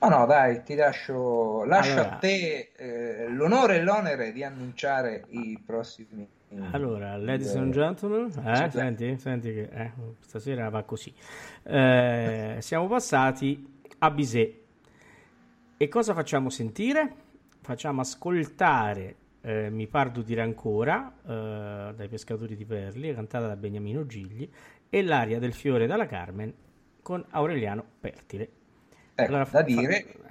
No, 0.00 0.08
no, 0.08 0.24
dai, 0.24 0.62
ti 0.62 0.74
lascio, 0.74 1.64
lascio 1.64 1.92
allora. 1.92 2.12
a 2.14 2.16
te 2.16 2.72
eh, 2.74 3.28
l'onore 3.28 3.76
e 3.76 3.82
l'onere 3.82 4.32
di 4.32 4.42
annunciare 4.42 5.24
i 5.28 5.62
prossimi. 5.64 6.26
Allora, 6.72 7.16
ladies 7.16 7.54
and 7.54 7.72
gentlemen, 7.72 8.32
eh, 8.44 8.70
senti, 8.70 9.16
senti 9.18 9.52
che 9.52 9.68
eh, 9.70 9.92
stasera 10.18 10.68
va 10.68 10.82
così. 10.82 11.14
Eh, 11.62 12.56
siamo 12.60 12.88
passati 12.88 13.80
a 13.98 14.10
Bizet. 14.10 14.54
E 15.76 15.88
cosa 15.88 16.12
facciamo 16.12 16.50
sentire? 16.50 17.14
Facciamo 17.60 18.00
ascoltare 18.00 19.16
eh, 19.42 19.70
Mi 19.70 19.86
pardo 19.86 20.22
dire 20.22 20.42
ancora 20.42 21.12
eh, 21.22 21.94
dai 21.94 22.08
pescatori 22.08 22.56
di 22.56 22.64
perli, 22.64 23.14
cantata 23.14 23.46
da 23.46 23.56
Beniamino 23.56 24.06
Gigli, 24.06 24.48
e 24.88 25.02
l'aria 25.02 25.38
del 25.38 25.52
fiore 25.52 25.86
dalla 25.86 26.06
Carmen 26.06 26.52
con 27.00 27.24
Aureliano 27.30 27.84
Pertile. 28.00 28.50
Ecco, 29.14 29.28
allora, 29.30 29.48
da, 29.50 29.62
dire, 29.62 30.02
fa... 30.02 30.29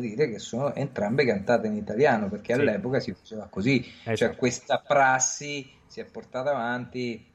da, 0.00 0.06
dire, 0.06 0.30
che 0.30 0.38
sono 0.38 0.74
entrambe 0.74 1.24
cantate 1.24 1.66
in 1.66 1.74
italiano 1.74 2.28
perché 2.28 2.54
sì. 2.54 2.60
all'epoca 2.60 3.00
si 3.00 3.12
faceva 3.12 3.46
così, 3.48 3.82
cioè 3.82 4.12
esatto. 4.12 4.16
cioè 4.16 4.36
questa 4.36 4.82
prassi 4.86 5.68
si 5.86 6.00
è 6.00 6.04
portata 6.04 6.50
avanti. 6.50 7.26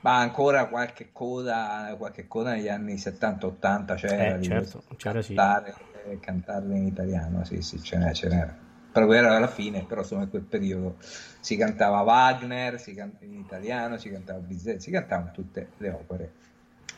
Ma 0.00 0.18
ancora 0.18 0.66
qualche 0.68 1.08
coda, 1.12 1.92
qualche 1.98 2.28
coda 2.28 2.52
negli 2.52 2.68
anni 2.68 2.94
70-80 2.94 3.96
c'era 3.96 4.36
eh, 4.36 4.42
certo, 4.42 4.84
c'era 4.96 5.20
cantare, 5.20 5.74
sì. 6.08 6.18
cantarle 6.20 6.76
in 6.76 6.86
italiano, 6.86 7.44
sì, 7.44 7.60
sì, 7.62 7.82
ce 7.82 7.96
n'era. 7.96 8.12
Ce 8.12 8.28
n'era 8.28 8.66
proprio 8.90 9.18
era 9.18 9.36
alla 9.36 9.48
fine, 9.48 9.84
però 9.84 10.00
insomma 10.00 10.22
in 10.22 10.30
quel 10.30 10.42
periodo 10.42 10.96
si 10.98 11.56
cantava 11.56 12.00
Wagner, 12.00 12.80
si 12.80 12.94
cantava 12.94 13.24
in 13.24 13.38
italiano, 13.38 13.96
si 13.98 14.10
cantava 14.10 14.38
Bizet, 14.38 14.78
si 14.78 14.90
cantavano 14.90 15.30
tutte 15.32 15.70
le 15.76 15.90
opere 15.90 16.32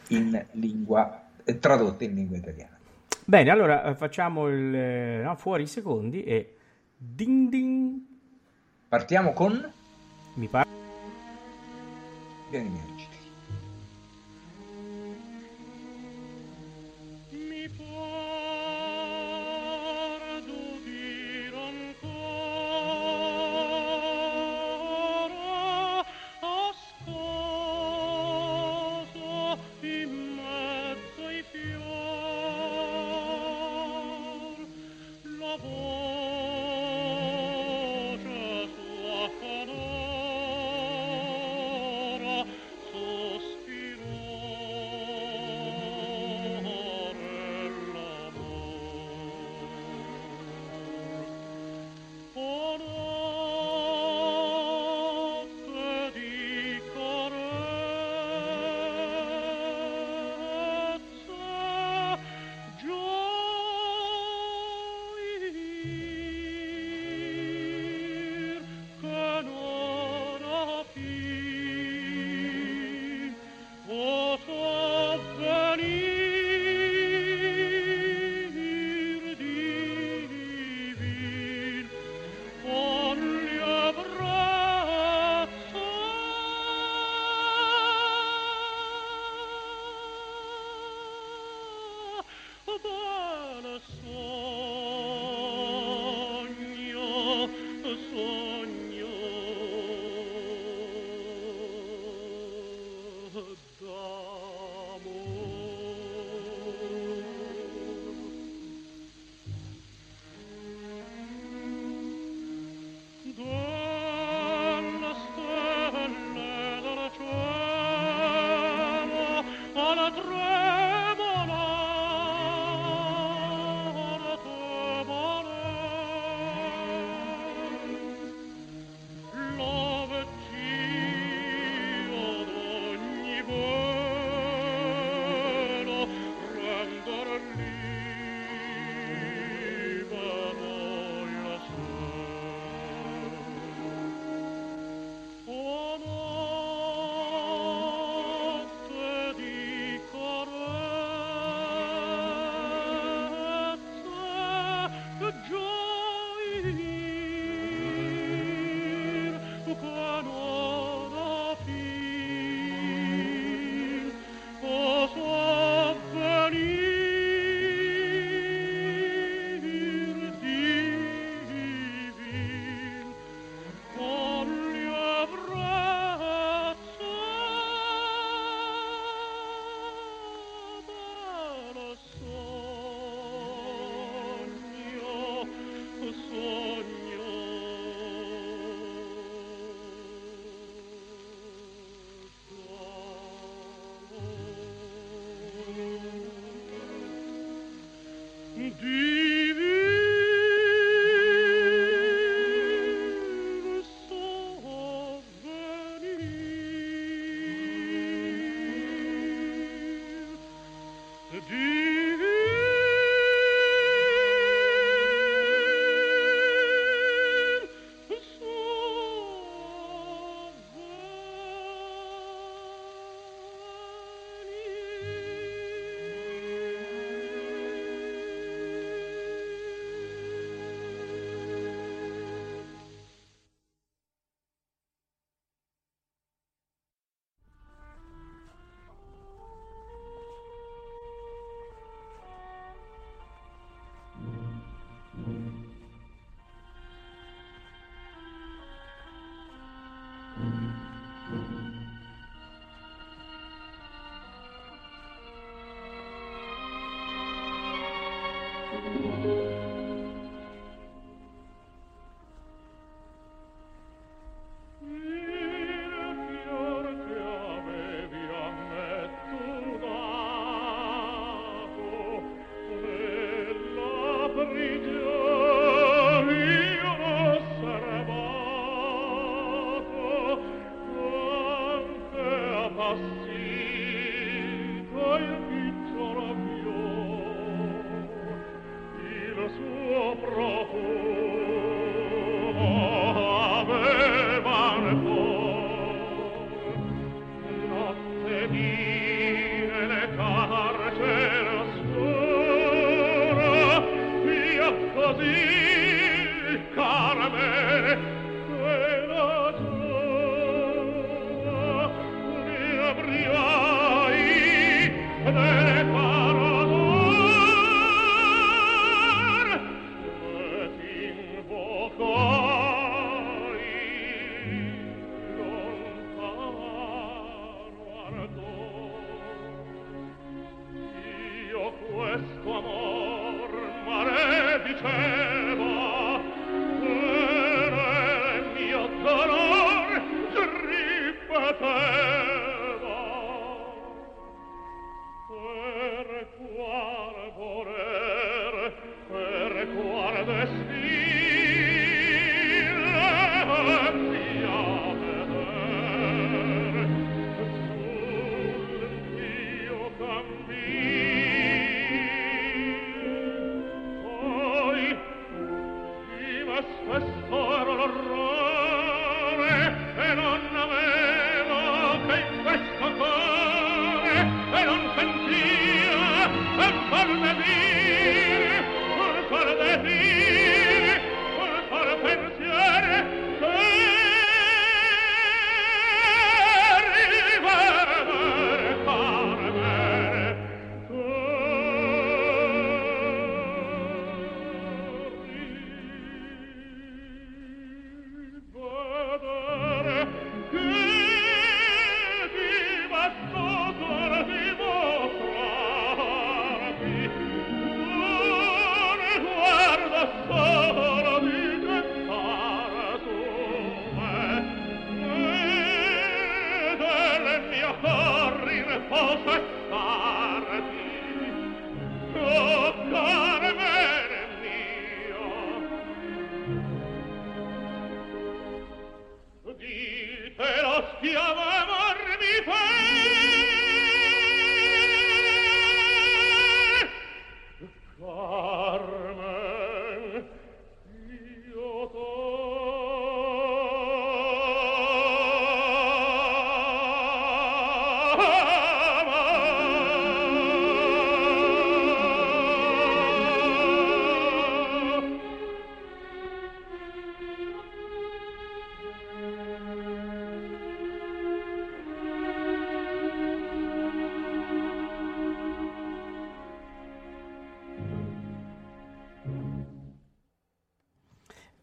in 0.08 0.46
lingua, 0.52 1.28
eh, 1.44 1.58
tradotte 1.58 2.04
in 2.04 2.14
lingua 2.14 2.36
italiana. 2.36 2.78
Bene, 3.24 3.50
allora 3.50 3.84
eh, 3.84 3.94
facciamo 3.94 4.48
il, 4.48 4.74
eh, 4.74 5.22
no, 5.22 5.36
fuori 5.36 5.64
i 5.64 5.66
secondi 5.66 6.22
e 6.22 6.56
ding 6.96 7.48
ding. 7.48 7.98
Partiamo 8.88 9.32
con? 9.32 9.72
Mi 10.34 10.48
pare. 10.48 10.68
Vieni 12.50 12.68
miei. 12.68 12.89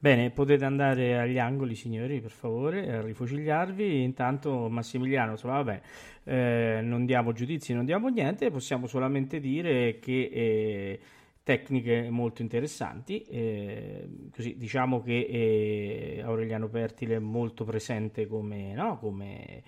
Bene, 0.08 0.30
potete 0.30 0.64
andare 0.64 1.20
agli 1.20 1.38
angoli, 1.38 1.76
signori, 1.76 2.22
per 2.22 2.32
favore, 2.32 2.90
a 2.94 3.02
rifucigliarvi. 3.02 4.04
Intanto, 4.04 4.70
Massimiliano, 4.70 5.32
insomma, 5.32 5.62
vabbè, 5.62 5.82
eh, 6.24 6.80
non 6.82 7.06
diamo 7.06 7.34
giudizi, 7.34 7.74
non 7.74 7.84
diamo 7.84 8.08
niente, 8.08 8.50
possiamo 8.50 8.88
solamente 8.88 9.42
dire 9.42 10.00
che 10.00 10.30
eh, 10.32 11.00
tecniche 11.44 12.10
molto 12.10 12.42
interessanti. 12.42 13.22
Eh, 13.24 14.08
così 14.34 14.56
diciamo 14.56 15.02
che 15.02 15.28
eh, 15.30 16.22
Aureliano 16.24 16.70
Pertile 16.70 17.16
è 17.18 17.20
molto 17.20 17.66
presente 17.66 18.28
come, 18.28 18.74
no, 18.76 19.00
come 19.00 19.62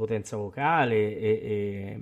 potenza 0.00 0.38
vocale 0.38 1.18
e, 1.18 1.40
e, 1.42 2.00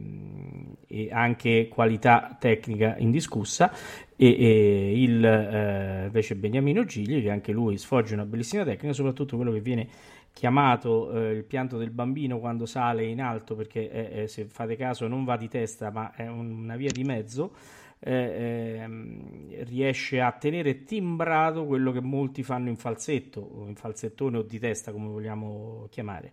e 0.87 1.09
anche 1.11 1.67
qualità 1.67 2.37
tecnica 2.39 2.95
indiscussa, 2.97 3.73
e, 4.15 4.37
e 4.39 5.03
il, 5.03 5.25
eh, 5.25 6.05
invece 6.05 6.37
Beniamino 6.37 6.85
Gigli, 6.85 7.21
che 7.21 7.31
anche 7.31 7.51
lui 7.51 7.77
sfoggia 7.77 8.15
una 8.15 8.25
bellissima 8.25 8.63
tecnica, 8.63 8.93
soprattutto 8.93 9.35
quello 9.35 9.51
che 9.51 9.61
viene 9.61 9.89
chiamato 10.33 11.11
eh, 11.11 11.33
il 11.33 11.45
pianto 11.45 11.77
del 11.77 11.91
bambino 11.91 12.39
quando 12.39 12.67
sale 12.67 13.05
in 13.05 13.21
alto, 13.21 13.57
perché 13.57 13.91
è, 13.91 14.11
è, 14.11 14.27
se 14.29 14.45
fate 14.45 14.77
caso 14.77 15.09
non 15.09 15.25
va 15.25 15.37
di 15.37 15.49
testa, 15.49 15.91
ma 15.91 16.15
è 16.15 16.29
una 16.29 16.77
via 16.77 16.93
di 16.93 17.03
mezzo. 17.03 17.53
Eh, 18.01 18.13
eh, 18.13 19.65
riesce 19.65 20.21
a 20.21 20.31
tenere 20.31 20.85
timbrato 20.85 21.67
quello 21.67 21.91
che 21.91 22.01
molti 22.01 22.45
fanno 22.45 22.69
in 22.69 22.77
falsetto 22.77 23.41
o 23.41 23.67
in 23.67 23.75
falsettone 23.75 24.39
o 24.39 24.43
di 24.43 24.61
testa 24.61 24.93
come 24.93 25.09
vogliamo 25.09 25.89
chiamare 25.91 26.31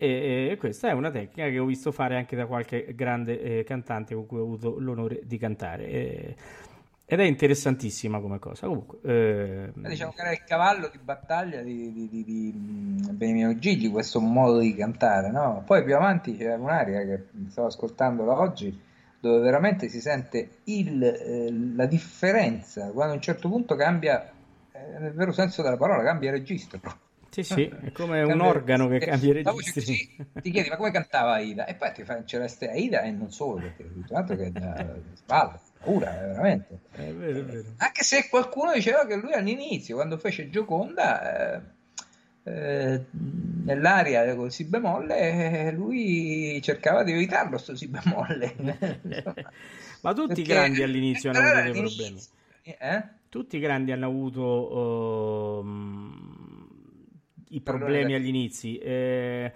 e, 0.00 0.50
e, 0.52 0.56
questa 0.56 0.90
è 0.90 0.92
una 0.92 1.10
tecnica 1.10 1.48
che 1.48 1.58
ho 1.58 1.64
visto 1.64 1.90
fare 1.90 2.16
anche 2.16 2.36
da 2.36 2.46
qualche 2.46 2.94
grande 2.94 3.40
eh, 3.40 3.64
cantante 3.64 4.14
con 4.14 4.26
cui 4.26 4.38
ho 4.38 4.44
avuto 4.44 4.78
l'onore 4.78 5.22
di 5.24 5.38
cantare. 5.38 5.88
E, 5.88 6.36
ed 7.04 7.18
è 7.18 7.24
interessantissima 7.24 8.20
come 8.20 8.38
cosa. 8.38 8.68
Comunque, 8.68 8.98
eh... 9.02 9.72
diciamo 9.74 10.12
che 10.12 10.20
era 10.20 10.30
il 10.30 10.44
cavallo 10.44 10.88
di 10.88 10.98
battaglia 10.98 11.62
di, 11.62 11.92
di, 11.92 12.08
di, 12.08 12.24
di 12.24 13.10
Benimino 13.10 13.58
Gigi, 13.58 13.88
questo 13.88 14.20
modo 14.20 14.60
di 14.60 14.72
cantare. 14.72 15.32
No? 15.32 15.64
Poi 15.66 15.82
più 15.82 15.96
avanti 15.96 16.36
c'è 16.36 16.54
un'aria 16.54 17.04
che 17.04 17.24
stavo 17.48 17.66
ascoltandola 17.66 18.38
oggi, 18.38 18.80
dove 19.18 19.40
veramente 19.40 19.88
si 19.88 20.00
sente 20.00 20.58
il, 20.64 21.02
eh, 21.02 21.50
la 21.74 21.86
differenza 21.86 22.92
quando 22.92 23.14
a 23.14 23.16
un 23.16 23.22
certo 23.22 23.48
punto 23.48 23.74
cambia, 23.74 24.30
eh, 24.70 24.98
nel 25.00 25.12
vero 25.12 25.32
senso 25.32 25.62
della 25.62 25.76
parola, 25.76 26.04
cambia 26.04 26.30
registro 26.30 26.78
sì, 27.42 27.54
sì, 27.54 27.68
è 27.82 27.92
come 27.92 28.22
un 28.22 28.40
organo 28.40 28.88
che 28.88 28.98
cambia 28.98 29.32
registri. 29.32 30.16
ti 30.40 30.50
chiedi, 30.50 30.68
ma 30.68 30.76
come 30.76 30.90
cantava 30.90 31.34
Aida? 31.34 31.66
E 31.66 31.74
poi 31.74 31.92
ti 31.92 32.04
fa 32.04 32.24
Celeste 32.24 32.70
Aida 32.70 33.02
e 33.02 33.10
non 33.10 33.30
solo, 33.30 33.60
perché 33.60 33.92
tutto 33.92 34.14
altro 34.14 34.36
che 34.36 34.50
da 34.50 34.96
spalle, 35.14 35.60
paura, 35.80 36.10
veramente. 36.10 36.80
È 36.90 37.12
vero, 37.12 37.38
è 37.38 37.44
vero. 37.44 37.68
Anche 37.76 38.02
se 38.02 38.28
qualcuno 38.28 38.72
diceva 38.72 39.06
che 39.06 39.16
lui 39.16 39.32
all'inizio, 39.32 39.94
quando 39.94 40.18
fece 40.18 40.50
Gioconda, 40.50 41.56
eh, 41.56 41.60
eh, 42.44 43.04
nell'aria 43.64 44.34
col 44.34 44.50
si 44.50 44.64
bemolle, 44.64 45.66
eh, 45.66 45.72
lui 45.72 46.60
cercava 46.62 47.02
di 47.04 47.12
evitarlo 47.12 47.58
sto 47.58 47.76
si 47.76 47.88
bemolle. 47.88 48.54
ma 50.02 50.12
tutti 50.12 50.40
i 50.40 50.44
grandi 50.44 50.82
all'inizio 50.82 51.30
hanno 51.30 51.38
avuto 51.38 51.62
dei 51.62 51.72
problemi. 51.72 52.20
Eh? 52.62 53.04
Tutti 53.28 53.56
i 53.56 53.60
grandi 53.60 53.92
hanno 53.92 54.06
avuto... 54.06 55.62
Uh, 55.62 56.27
i 57.50 57.60
problemi 57.60 58.14
agli 58.14 58.28
inizi. 58.28 58.78
Eh, 58.78 59.52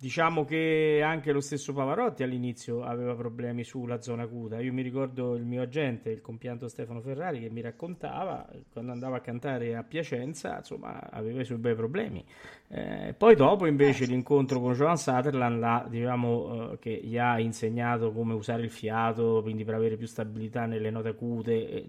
diciamo 0.00 0.46
che 0.46 1.02
anche 1.04 1.30
lo 1.30 1.40
stesso 1.40 1.74
Pavarotti 1.74 2.22
all'inizio 2.22 2.82
aveva 2.82 3.14
problemi 3.14 3.64
sulla 3.64 4.00
zona 4.00 4.22
acuta. 4.22 4.58
Io 4.58 4.72
mi 4.72 4.80
ricordo 4.80 5.34
il 5.34 5.44
mio 5.44 5.60
agente, 5.60 6.08
il 6.08 6.22
compianto 6.22 6.68
Stefano 6.68 7.02
Ferrari, 7.02 7.40
che 7.40 7.50
mi 7.50 7.60
raccontava 7.60 8.48
quando 8.72 8.92
andava 8.92 9.16
a 9.16 9.20
cantare 9.20 9.76
a 9.76 9.82
Piacenza, 9.82 10.56
insomma, 10.56 11.10
aveva 11.10 11.42
i 11.42 11.44
suoi 11.44 11.58
bei 11.58 11.74
problemi. 11.74 12.24
Eh, 12.68 13.14
poi 13.16 13.34
dopo 13.34 13.66
invece 13.66 14.04
eh, 14.04 14.06
l'incontro 14.06 14.58
con 14.58 14.72
Joan 14.72 14.96
Sutherland, 14.96 15.58
là, 15.58 15.86
diciamo, 15.86 16.72
eh, 16.72 16.78
che 16.78 16.98
gli 17.02 17.18
ha 17.18 17.38
insegnato 17.38 18.10
come 18.12 18.32
usare 18.32 18.62
il 18.62 18.70
fiato, 18.70 19.40
quindi 19.42 19.64
per 19.64 19.74
avere 19.74 19.96
più 19.96 20.06
stabilità 20.06 20.64
nelle 20.64 20.88
note 20.88 21.08
acute. 21.08 21.84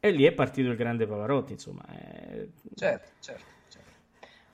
E 0.00 0.10
lì 0.10 0.24
è 0.24 0.32
partito 0.32 0.68
il 0.68 0.76
grande 0.76 1.06
Pavarotti, 1.06 1.52
insomma. 1.52 1.82
Eh. 1.88 2.48
Certo, 2.74 3.08
certo. 3.20 3.44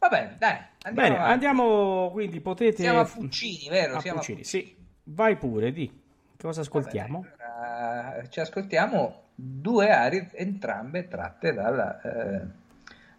Va 0.09 0.17
bene, 0.17 0.37
dai. 0.39 0.57
Andiamo, 0.85 1.09
bene, 1.15 1.25
andiamo 1.25 2.09
quindi 2.13 2.41
potete... 2.41 2.83
Siamo 2.83 3.01
a 3.01 3.05
Puccini, 3.05 3.69
vero? 3.69 3.97
A 3.97 4.01
Siamo 4.01 4.19
Puccini, 4.19 4.39
a 4.39 4.43
Puccini. 4.43 4.65
sì. 4.65 4.77
Vai 5.05 5.37
pure, 5.37 5.73
di. 5.73 6.01
Cosa 6.41 6.63
ascoltiamo? 6.63 7.21
Bene, 7.21 7.35
allora, 7.43 8.29
ci 8.29 8.41
ascoltiamo 8.41 9.23
due 9.35 9.91
arie, 9.91 10.31
entrambe 10.33 11.09
tratte 11.09 11.53
dalla, 11.53 12.01
eh, 12.01 12.41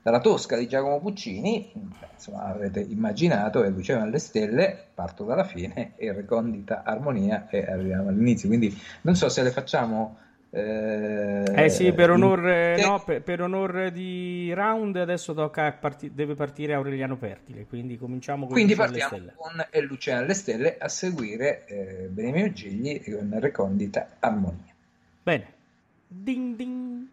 dalla 0.01 0.19
Tosca 0.19 0.57
di 0.57 0.67
Giacomo 0.67 0.99
Puccini. 0.99 1.71
Insomma, 2.13 2.45
avete 2.45 2.79
immaginato 2.79 3.61
che 3.61 3.69
Luciano 3.69 4.03
alle 4.03 4.19
stelle, 4.19 4.87
parto 4.93 5.25
dalla 5.25 5.43
fine, 5.43 5.93
e 5.95 6.11
recondita 6.11 6.83
armonia 6.83 7.47
e 7.49 7.65
arriviamo 7.65 8.09
all'inizio. 8.09 8.47
Quindi 8.47 8.75
non 9.01 9.15
so 9.15 9.29
se 9.29 9.43
le 9.43 9.51
facciamo 9.51 10.17
eh, 10.51 11.65
eh 11.65 11.69
sì, 11.69 11.93
per 11.93 12.09
onore, 12.09 12.75
in... 12.79 12.85
no, 12.85 13.03
per, 13.03 13.21
per 13.21 13.41
onore, 13.41 13.91
di 13.91 14.51
round 14.53 14.95
adesso 14.95 15.33
tocca 15.33 15.71
parti- 15.73 16.11
deve 16.13 16.33
partire 16.33 16.73
Aureliano 16.73 17.17
Pertile, 17.17 17.65
quindi 17.65 17.97
cominciamo 17.97 18.45
con 18.45 18.53
quindi 18.53 18.73
partiamo 18.73 19.33
con 19.35 19.65
e 19.69 19.81
Luciano 19.81 20.23
alle 20.23 20.33
stelle 20.33 20.77
a 20.79 20.87
seguire 20.87 21.65
eh, 21.67 22.07
Benemio 22.09 22.51
Gigli 22.51 23.03
con 23.03 23.29
Recondita 23.39 24.15
Armonia. 24.19 24.73
Bene. 25.21 25.53
Ding 26.07 26.55
ding. 26.55 27.07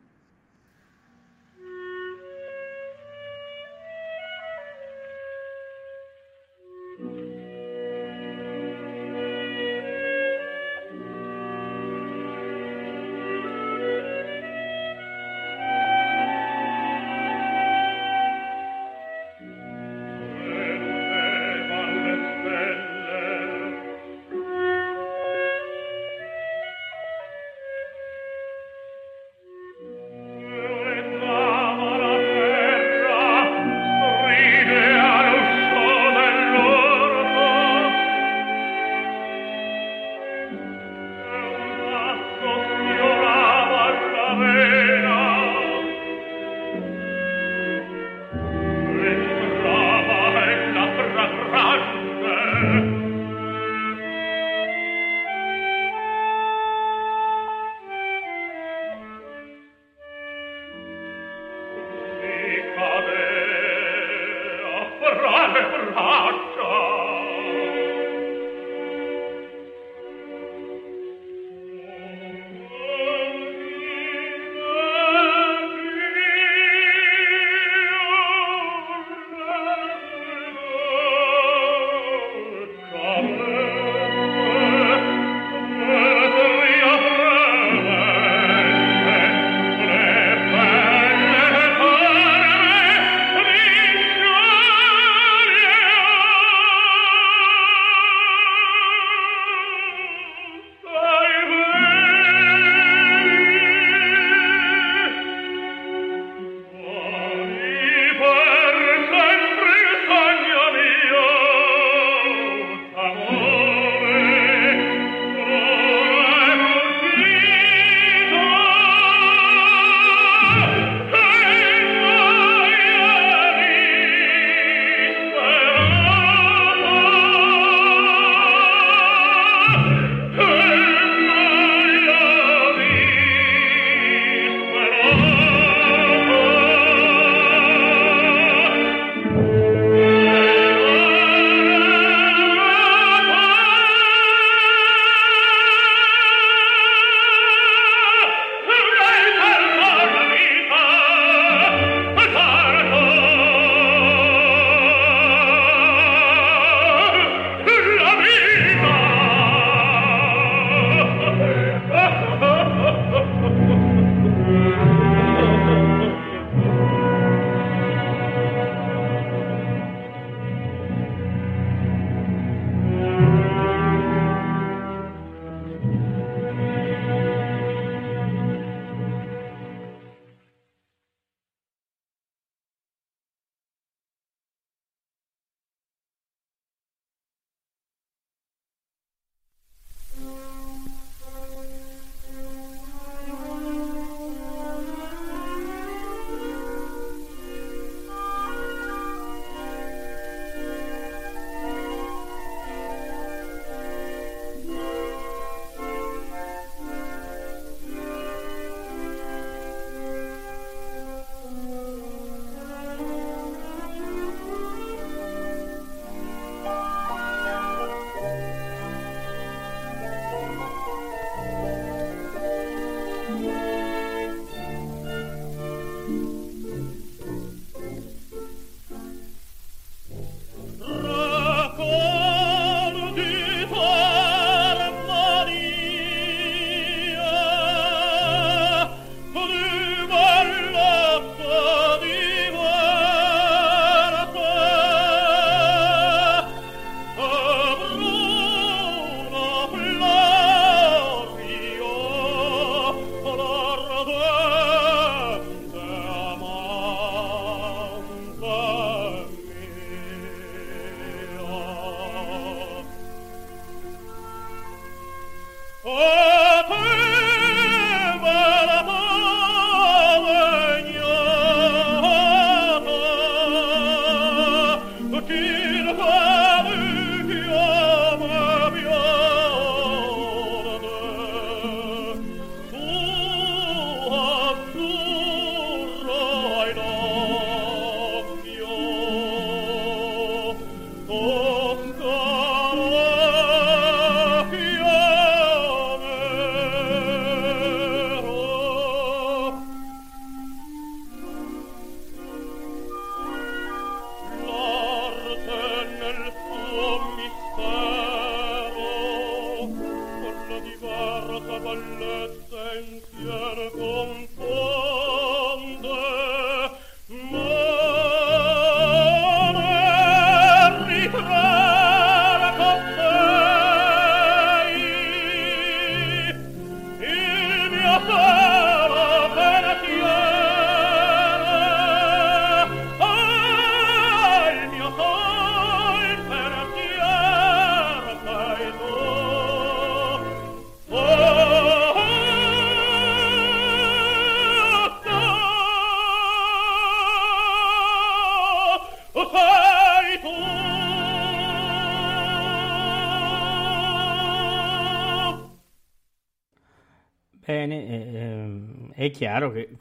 È 265.86 266.25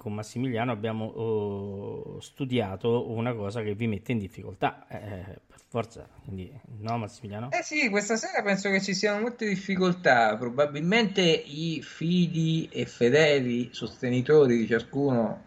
con 0.06 0.14
Massimiliano 0.14 0.72
abbiamo 0.72 1.06
oh, 1.06 2.20
studiato 2.20 3.10
una 3.10 3.34
cosa 3.34 3.64
che 3.64 3.74
vi 3.74 3.88
mette 3.88 4.12
in 4.12 4.20
difficoltà, 4.20 4.86
eh, 4.88 5.40
per 5.48 5.60
forza, 5.68 6.08
quindi 6.24 6.48
no 6.82 6.98
Massimiliano? 7.00 7.50
Eh 7.52 7.64
sì, 7.64 7.90
questa 7.90 8.16
sera 8.16 8.44
penso 8.44 8.70
che 8.70 8.82
ci 8.82 8.94
siano 8.94 9.22
molte 9.22 9.48
difficoltà, 9.48 10.38
probabilmente 10.38 11.24
i 11.24 11.82
fidi 11.82 12.70
e 12.72 12.86
fedeli 12.86 13.70
sostenitori 13.72 14.58
di 14.58 14.68
ciascuno 14.68 15.42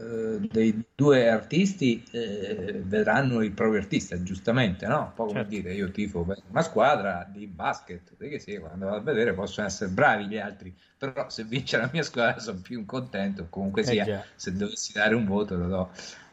eh, 0.00 0.48
dei 0.50 0.82
due 0.94 1.28
artisti 1.28 2.02
eh, 2.10 2.80
vedranno 2.84 3.42
il 3.42 3.52
proprio 3.52 3.80
artista, 3.80 4.22
giustamente, 4.22 4.86
no? 4.86 5.00
Un 5.00 5.12
po' 5.14 5.26
come 5.26 5.40
certo. 5.40 5.54
dire, 5.54 5.74
io 5.74 5.90
tifo 5.90 6.22
per 6.22 6.40
una 6.48 6.62
squadra 6.62 7.28
di 7.30 7.46
basket, 7.46 8.14
perché 8.16 8.38
sì, 8.38 8.56
quando 8.56 8.86
vado 8.86 8.96
a 8.96 9.00
vedere 9.00 9.34
possono 9.34 9.66
essere 9.66 9.90
bravi 9.90 10.26
gli 10.26 10.38
altri, 10.38 10.74
però 10.96 11.28
se 11.28 11.44
vince 11.44 11.76
la 11.76 11.90
mia 11.92 12.02
squadra 12.02 12.38
sono 12.40 12.60
più 12.62 12.86
contento, 12.86 13.46
comunque 13.50 13.82
eh 13.82 13.84
sia, 13.84 14.04
eh 14.06 14.24
se 14.36 14.52
dovessi 14.52 14.92
dare 14.94 15.14
un 15.14 15.26
voto 15.26 15.56
lo 15.56 15.66
do 15.68 15.90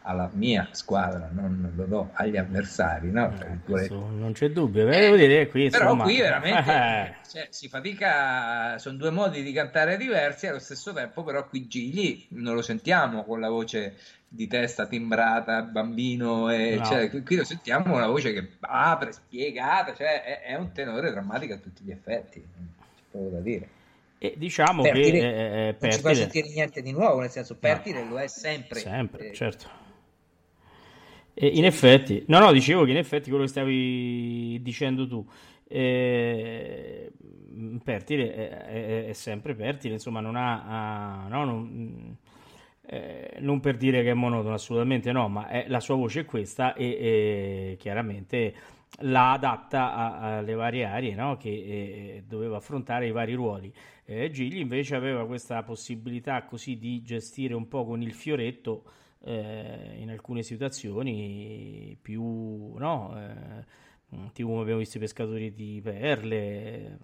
alla 0.08 0.30
mia 0.34 0.70
squadra, 0.72 1.30
non 1.32 1.74
lo 1.76 1.84
do 1.84 2.10
agli 2.14 2.38
avversari, 2.38 3.12
no? 3.12 3.34
Eh, 3.41 3.89
non 3.89 4.32
c'è 4.34 4.49
dubbio, 4.49 4.88
eh, 4.88 5.18
dire, 5.18 5.49
qui, 5.49 5.70
però 5.70 5.84
insomma... 5.84 6.03
qui 6.05 6.18
veramente 6.20 6.72
eh. 6.72 7.14
cioè, 7.30 7.47
si 7.49 7.68
fatica, 7.68 8.78
sono 8.78 8.95
due 8.95 9.12
modi 9.12 9.43
di 9.43 9.51
cantare 9.51 9.97
diversi 9.97 10.47
allo 10.47 10.60
stesso 10.60 10.93
tempo, 10.93 11.24
però 11.24 11.45
qui 11.45 11.68
Gigli 11.68 12.26
non 12.30 12.55
lo 12.55 12.62
sentiamo 12.62 13.26
con 13.26 13.41
la 13.41 13.49
voce 13.49 13.97
di 14.30 14.47
testa 14.47 14.88
timbrata, 14.88 15.62
bambino, 15.64 16.49
e, 16.51 16.76
no. 16.78 16.86
cioè, 16.86 17.10
qui, 17.24 17.36
lo 17.36 17.43
sentiamo 17.43 17.91
con 17.91 17.99
la 17.99 18.08
voce 18.08 18.32
che 18.32 18.47
apre, 18.62 19.12
spiegata, 19.12 19.93
cioè 19.93 20.24
è, 20.24 20.41
è 20.43 20.55
un 20.55 20.72
tenore 20.72 21.12
drammatico 21.12 21.53
a 21.53 21.58
tutti 21.58 21.84
gli 21.84 21.91
effetti, 21.91 22.41
non 22.55 22.70
c'è 22.95 23.03
poco 23.12 23.30
da 23.30 23.39
dire. 23.41 23.70
E 24.20 24.36
diciamo 24.38 24.84
Pertile, 24.84 25.20
che 25.20 25.68
eh, 25.68 25.76
non 25.80 25.91
ci 25.91 25.99
fa 25.99 26.14
sentire 26.14 26.47
niente 26.47 26.82
di 26.82 26.91
nuovo, 26.93 27.20
nel 27.20 27.30
senso 27.30 27.55
Pertile 27.55 28.03
no. 28.03 28.12
lo 28.12 28.20
è 28.20 28.28
sempre. 28.28 28.80
Sempre, 28.80 29.30
eh, 29.30 29.34
certo 29.34 29.86
in 31.40 31.66
effetti, 31.66 32.24
no, 32.28 32.40
no, 32.40 32.52
dicevo 32.52 32.84
che 32.84 32.92
in 32.92 32.98
effetti 32.98 33.30
quello 33.30 33.44
che 33.44 33.50
stavi 33.50 34.60
dicendo 34.62 35.08
tu, 35.08 35.26
eh, 35.68 37.12
Pertile 37.84 38.34
è, 38.34 38.50
è, 38.50 39.06
è, 39.08 39.14
sempre 39.14 39.56
Pertile, 39.56 39.94
insomma, 39.96 40.20
non 40.20 40.36
ha, 40.36 41.24
ha 41.24 41.28
no, 41.28 41.44
non, 41.46 42.18
eh, 42.86 43.38
non, 43.40 43.60
per 43.60 43.78
dire 43.78 44.04
che 44.04 44.12
è 44.12 44.14
monotono, 44.14 44.54
assolutamente 44.54 45.12
no, 45.12 45.28
ma 45.28 45.48
è, 45.48 45.66
la 45.68 45.80
sua 45.80 45.96
voce 45.96 46.22
è 46.22 46.26
questa 46.26 46.74
e, 46.74 46.86
e 46.86 47.76
chiaramente 47.78 48.54
la 49.02 49.34
adatta 49.34 50.20
alle 50.20 50.54
varie 50.54 50.86
aree 50.86 51.14
no? 51.14 51.38
che 51.38 51.50
eh, 51.50 52.24
doveva 52.26 52.58
affrontare 52.58 53.08
i 53.08 53.12
vari 53.12 53.34
ruoli. 53.34 53.74
Eh, 54.06 54.30
Gigli 54.32 54.60
invece 54.60 54.96
aveva 54.96 55.26
questa 55.26 55.62
possibilità 55.64 56.44
così 56.44 56.78
di 56.78 57.02
gestire 57.02 57.54
un 57.54 57.68
po' 57.68 57.86
con 57.86 58.02
il 58.02 58.14
fioretto 58.14 58.84
eh, 59.24 59.95
in 59.97 60.09
alcune 60.09 60.43
situazioni 60.43 61.97
più 62.01 62.74
no, 62.78 63.15
eh, 63.18 63.65
tipo 64.34 64.49
come 64.49 64.61
abbiamo 64.61 64.80
visto 64.80 64.97
i 64.97 65.01
pescatori 65.01 65.53
di 65.53 65.80
perle 65.84 66.99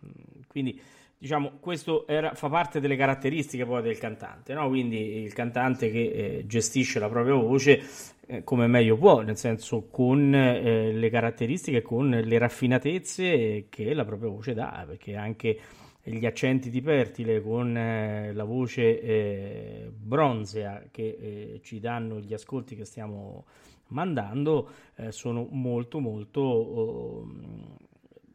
quindi 0.47 0.79
diciamo 1.17 1.53
questo 1.59 2.05
era, 2.07 2.33
fa 2.33 2.49
parte 2.49 2.79
delle 2.79 2.95
caratteristiche 2.95 3.65
poi 3.65 3.81
del 3.81 3.97
cantante 3.97 4.53
no? 4.53 4.67
quindi 4.67 5.21
il 5.21 5.33
cantante 5.33 5.89
che 5.89 6.01
eh, 6.01 6.43
gestisce 6.45 6.99
la 6.99 7.09
propria 7.09 7.35
voce 7.35 7.81
eh, 8.25 8.43
come 8.43 8.67
meglio 8.67 8.97
può 8.97 9.21
nel 9.21 9.37
senso 9.37 9.87
con 9.89 10.33
eh, 10.33 10.91
le 10.91 11.09
caratteristiche 11.09 11.81
con 11.81 12.09
le 12.09 12.37
raffinatezze 12.37 13.67
che 13.69 13.93
la 13.93 14.05
propria 14.05 14.29
voce 14.29 14.53
dà 14.53 14.83
perché 14.85 15.15
anche 15.15 15.59
gli 16.03 16.25
accenti 16.25 16.69
di 16.69 16.81
Pertile 16.81 17.41
con 17.41 17.77
eh, 17.77 18.33
la 18.33 18.43
voce 18.43 18.99
eh, 18.99 19.91
bronzea 19.95 20.83
che 20.91 21.17
eh, 21.19 21.61
ci 21.63 21.79
danno 21.79 22.19
gli 22.19 22.33
ascolti 22.33 22.75
che 22.75 22.83
stiamo 22.83 23.45
mandando 23.87 24.69
eh, 24.95 25.11
sono 25.13 25.47
molto 25.49 25.99
molto 25.99 26.41
oh, 26.41 27.27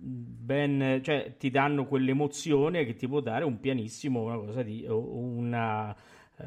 ben 0.01 1.01
cioè 1.03 1.35
ti 1.37 1.51
danno 1.51 1.85
quell'emozione 1.85 2.87
che 2.87 2.95
ti 2.95 3.07
può 3.07 3.21
dare 3.21 3.45
un 3.45 3.61
pianissimo 3.61 4.23
una 4.23 4.39
cosa 4.39 4.63
di 4.63 4.87
una 4.89 5.95
eh, 6.37 6.45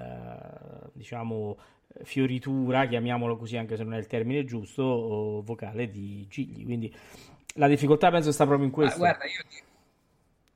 diciamo 0.94 1.58
fioritura 2.04 2.88
chiamiamolo 2.88 3.38
così 3.38 3.58
anche 3.58 3.76
se 3.76 3.84
non 3.84 3.94
è 3.94 3.98
il 3.98 4.08
termine 4.08 4.46
giusto 4.46 5.44
vocale 5.44 5.90
di 5.90 6.26
Gigli. 6.30 6.64
Quindi 6.64 6.94
la 7.56 7.68
difficoltà 7.68 8.10
penso 8.10 8.32
sta 8.32 8.46
proprio 8.46 8.66
in 8.66 8.74
questo. 8.74 8.96
ah, 8.96 9.00
guarda 9.00 9.26
io 9.26 9.44
ti 9.50 9.62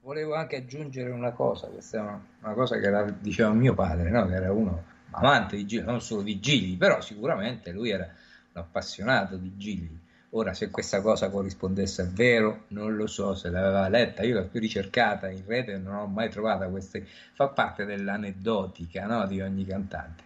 volevo 0.05 0.35
anche 0.35 0.57
aggiungere 0.57 1.09
una 1.09 1.31
cosa, 1.31 1.65
questa 1.65 1.97
è 1.97 2.01
una, 2.01 2.23
una 2.43 2.53
cosa 2.53 2.77
che 2.77 2.85
era, 2.85 3.03
diceva 3.09 3.51
mio 3.53 3.73
padre, 3.73 4.11
no? 4.11 4.27
che 4.27 4.35
era 4.35 4.51
uno 4.51 4.83
amante 5.09 5.55
di 5.55 5.65
Gigli, 5.65 5.81
non 5.81 5.99
solo 5.99 6.21
di 6.21 6.39
Gigli, 6.39 6.77
però 6.77 7.01
sicuramente 7.01 7.71
lui 7.71 7.89
era 7.89 8.03
un 8.03 8.61
appassionato 8.61 9.35
di 9.35 9.57
Gigli. 9.57 9.99
Ora, 10.31 10.53
se 10.53 10.69
questa 10.69 11.01
cosa 11.01 11.29
corrispondesse 11.29 12.03
a 12.03 12.09
vero, 12.11 12.65
non 12.69 12.95
lo 12.95 13.07
so, 13.07 13.33
se 13.33 13.49
l'aveva 13.49 13.87
letta, 13.87 14.21
io 14.21 14.35
l'ho 14.35 14.47
più 14.47 14.59
ricercata 14.59 15.27
in 15.29 15.43
rete, 15.43 15.77
non 15.77 15.95
ho 15.95 16.05
mai 16.05 16.29
trovata 16.29 16.67
questa, 16.67 16.99
fa 17.33 17.47
parte 17.47 17.85
dell'aneddotica 17.85 19.07
no? 19.07 19.25
di 19.25 19.41
ogni 19.41 19.65
cantante. 19.65 20.23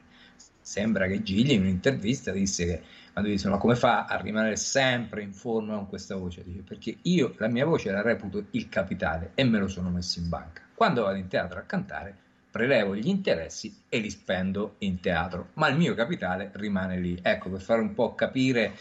Sembra 0.59 1.07
che 1.07 1.23
Gigli 1.23 1.51
in 1.51 1.61
un'intervista 1.61 2.32
disse 2.32 2.65
che 2.65 2.82
quando 3.12 3.30
dice 3.30 3.49
ma 3.49 3.57
come 3.57 3.76
fa 3.76 4.05
a 4.05 4.20
rimanere 4.20 4.55
sempre 4.55 5.22
in 5.22 5.34
forma 5.34 5.76
con 5.76 5.88
questa 5.88 6.16
voce? 6.16 6.43
Dice, 6.43 6.62
perché 6.62 6.97
io 7.03 7.34
la 7.38 7.47
mia 7.47 7.66
voce 7.66 7.91
la 7.91 8.01
reputo 8.01 8.45
il 8.51 8.70
capitale 8.70 9.32
e 9.36 9.43
me 9.43 9.60
lo 9.60 9.68
sono 9.68 9.89
messo 9.89 10.20
in 10.20 10.30
banca. 10.30 10.62
Quando 10.74 11.03
vado 11.03 11.18
in 11.18 11.28
teatro 11.28 11.60
a 11.60 11.64
cantare 11.64 12.16
prelevo 12.49 12.95
gli 12.95 13.07
interessi 13.07 13.84
e 13.89 13.99
li 13.99 14.10
spendo 14.10 14.76
in 14.80 14.99
teatro, 14.99 15.49
ma 15.53 15.68
il 15.68 15.78
mio 15.78 15.93
capitale 15.93 16.51
rimane 16.53 16.97
lì. 16.99 17.20
Ecco, 17.22 17.49
per 17.49 17.62
fare 17.62 17.82
un 17.82 17.93
po' 17.93 18.16
capire 18.16 18.74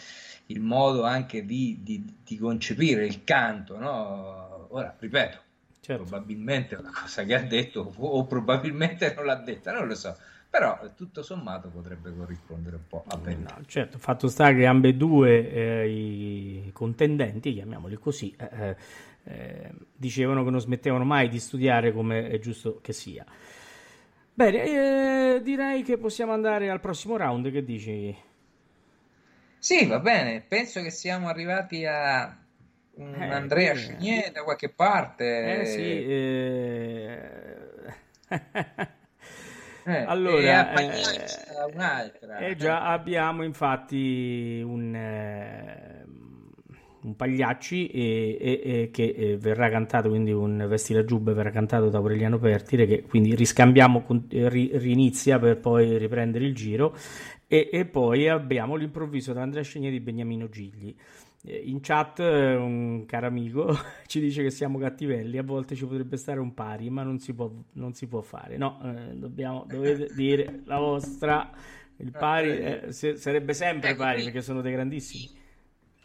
il 0.46 0.60
modo 0.60 1.04
anche 1.04 1.44
di, 1.44 1.80
di, 1.82 2.02
di 2.24 2.38
concepire 2.38 3.04
il 3.04 3.24
canto, 3.24 3.78
no? 3.78 4.68
Ora, 4.70 4.94
ripeto, 4.98 5.38
certo. 5.80 6.02
probabilmente 6.04 6.76
è 6.76 6.78
una 6.78 6.92
cosa 6.94 7.24
che 7.24 7.34
ha 7.34 7.42
detto 7.42 7.92
o 7.94 8.24
probabilmente 8.24 9.12
non 9.14 9.26
l'ha 9.26 9.34
detta, 9.34 9.72
non 9.72 9.86
lo 9.86 9.94
so 9.94 10.16
però 10.50 10.78
tutto 10.94 11.22
sommato 11.22 11.68
potrebbe 11.68 12.14
corrispondere 12.14 12.76
un 12.76 12.86
po' 12.88 13.04
a 13.06 13.16
verità. 13.18 13.56
No, 13.58 13.64
certo, 13.66 13.98
fatto 13.98 14.28
sta 14.28 14.52
che 14.54 14.64
ambedue 14.66 15.50
eh, 15.50 15.88
i 15.88 16.70
contendenti, 16.72 17.52
chiamiamoli 17.52 17.96
così, 17.96 18.34
eh, 18.36 18.76
eh, 19.24 19.70
dicevano 19.94 20.44
che 20.44 20.50
non 20.50 20.60
smettevano 20.60 21.04
mai 21.04 21.28
di 21.28 21.38
studiare 21.38 21.92
come 21.92 22.28
è 22.28 22.38
giusto 22.38 22.80
che 22.80 22.92
sia. 22.92 23.24
Bene, 24.32 25.34
eh, 25.34 25.42
direi 25.42 25.82
che 25.82 25.98
possiamo 25.98 26.32
andare 26.32 26.70
al 26.70 26.80
prossimo 26.80 27.16
round, 27.16 27.50
che 27.50 27.64
dici? 27.64 28.16
Sì, 29.58 29.86
va 29.86 29.98
bene, 29.98 30.40
penso 30.46 30.80
che 30.80 30.90
siamo 30.90 31.28
arrivati 31.28 31.84
a 31.84 32.36
un 32.94 33.14
eh, 33.20 33.34
Andrea 33.34 33.74
Scigné 33.74 34.30
da 34.32 34.44
qualche 34.44 34.70
parte. 34.70 35.60
Eh 35.60 35.66
sì, 35.66 36.06
eh... 39.88 40.04
Allora, 40.06 40.74
eh, 40.74 40.90
un'altra. 41.72 42.38
Eh, 42.38 42.56
già 42.56 42.82
abbiamo 42.82 43.42
infatti 43.42 44.62
un, 44.64 44.94
eh, 44.94 46.04
un 47.02 47.16
Pagliacci 47.16 47.88
e, 47.88 48.36
e, 48.40 48.60
e 48.64 48.90
che 48.92 49.14
eh, 49.16 49.36
verrà 49.38 49.70
cantato, 49.70 50.10
quindi 50.10 50.30
un 50.30 50.66
Vesti 50.68 50.92
la 50.92 51.04
Giubbe 51.04 51.32
verrà 51.32 51.50
cantato 51.50 51.88
da 51.88 51.98
Aureliano 51.98 52.38
Pertile, 52.38 52.86
che 52.86 53.02
quindi 53.02 53.34
riscambiamo, 53.34 54.04
ri, 54.28 54.70
rinizia 54.74 55.38
per 55.38 55.58
poi 55.58 55.96
riprendere 55.96 56.44
il 56.44 56.54
giro 56.54 56.94
e, 57.46 57.70
e 57.72 57.86
poi 57.86 58.28
abbiamo 58.28 58.76
l'improvviso 58.76 59.32
da 59.32 59.40
Andrea 59.40 59.62
Scegni 59.62 59.90
di 59.90 60.00
Beniamino 60.00 60.48
Gigli. 60.48 60.94
Eh, 61.44 61.56
in 61.56 61.80
chat 61.80 62.18
un 62.18 63.04
caro 63.06 63.26
amico 63.26 63.76
ci 64.06 64.20
dice 64.20 64.42
che 64.42 64.50
siamo 64.50 64.78
cattivelli, 64.78 65.38
a 65.38 65.42
volte 65.42 65.74
ci 65.74 65.86
potrebbe 65.86 66.16
stare 66.16 66.40
un 66.40 66.52
pari, 66.52 66.90
ma 66.90 67.02
non 67.02 67.18
si 67.20 67.32
può, 67.32 67.50
non 67.72 67.94
si 67.94 68.06
può 68.06 68.20
fare. 68.20 68.56
No, 68.56 68.80
eh, 68.84 69.14
dobbiamo, 69.14 69.64
dovete 69.68 70.12
dire 70.16 70.60
la 70.64 70.78
vostra. 70.78 71.50
Il 72.00 72.12
pari 72.12 72.58
eh, 72.58 72.92
sarebbe 72.92 73.54
sempre 73.54 73.96
pari 73.96 74.22
perché 74.24 74.40
sono 74.40 74.60
dei 74.60 74.72
grandissimi. 74.72 75.36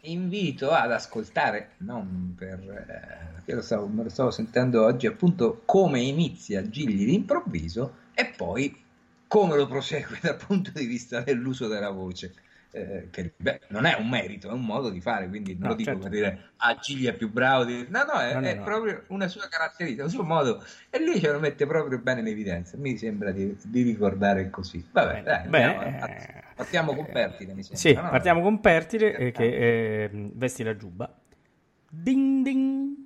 Invito 0.06 0.70
ad 0.70 0.92
ascoltare, 0.92 1.70
non 1.78 2.34
per, 2.36 3.38
eh, 3.44 3.54
lo 3.54 3.62
stavo, 3.62 3.86
me 3.86 4.02
lo 4.02 4.08
stavo 4.10 4.30
sentendo 4.30 4.84
oggi, 4.84 5.06
appunto 5.06 5.62
come 5.64 6.00
inizia 6.00 6.68
Gigli 6.68 7.06
d'improvviso 7.06 7.94
e 8.12 8.32
poi 8.36 8.82
come 9.26 9.56
lo 9.56 9.66
prosegue 9.66 10.18
dal 10.22 10.36
punto 10.36 10.70
di 10.74 10.84
vista 10.84 11.20
dell'uso 11.20 11.68
della 11.68 11.90
voce 11.90 12.34
eh, 12.74 13.08
che 13.10 13.32
beh, 13.36 13.60
non 13.68 13.84
è 13.84 13.96
un 13.98 14.08
merito, 14.08 14.48
è 14.48 14.52
un 14.52 14.64
modo 14.64 14.90
di 14.90 15.00
fare, 15.00 15.28
quindi 15.28 15.52
non 15.52 15.62
no, 15.62 15.68
lo 15.68 15.74
dico 15.74 15.90
certo. 15.90 16.08
per 16.08 16.10
dire 16.10 16.50
ah 16.56 16.76
Gigli 16.76 17.06
è 17.06 17.14
più 17.14 17.30
bravo, 17.30 17.64
di... 17.64 17.86
no 17.88 18.02
no, 18.04 18.18
è, 18.18 18.34
no, 18.34 18.40
è 18.40 18.54
no. 18.54 18.64
proprio 18.64 19.04
una 19.08 19.28
sua 19.28 19.46
caratteristica, 19.48 20.02
un 20.02 20.10
suo 20.10 20.24
modo 20.24 20.62
e 20.90 21.02
lui 21.02 21.20
ce 21.20 21.30
lo 21.30 21.38
mette 21.38 21.66
proprio 21.66 21.98
bene 22.00 22.20
in 22.20 22.26
evidenza, 22.26 22.76
mi 22.76 22.96
sembra 22.96 23.30
di, 23.30 23.56
di 23.62 23.82
ricordare 23.82 24.50
così. 24.50 24.84
Vabbè, 24.90 25.22
dai, 25.22 25.48
Beh, 25.48 25.62
andiamo, 25.62 26.06
eh, 26.06 26.42
partiamo 26.56 26.94
con 26.94 27.06
Pertile, 27.06 27.54
mi 27.54 27.62
sembra. 27.62 27.78
Sì, 27.78 27.94
partiamo 27.94 28.42
con 28.42 28.60
Pertile 28.60 29.16
eh, 29.16 29.30
che 29.30 29.44
eh, 29.44 30.10
vesti 30.12 30.64
la 30.64 30.76
giubba. 30.76 31.16
Ding 31.88 32.44
ding. 32.44 33.03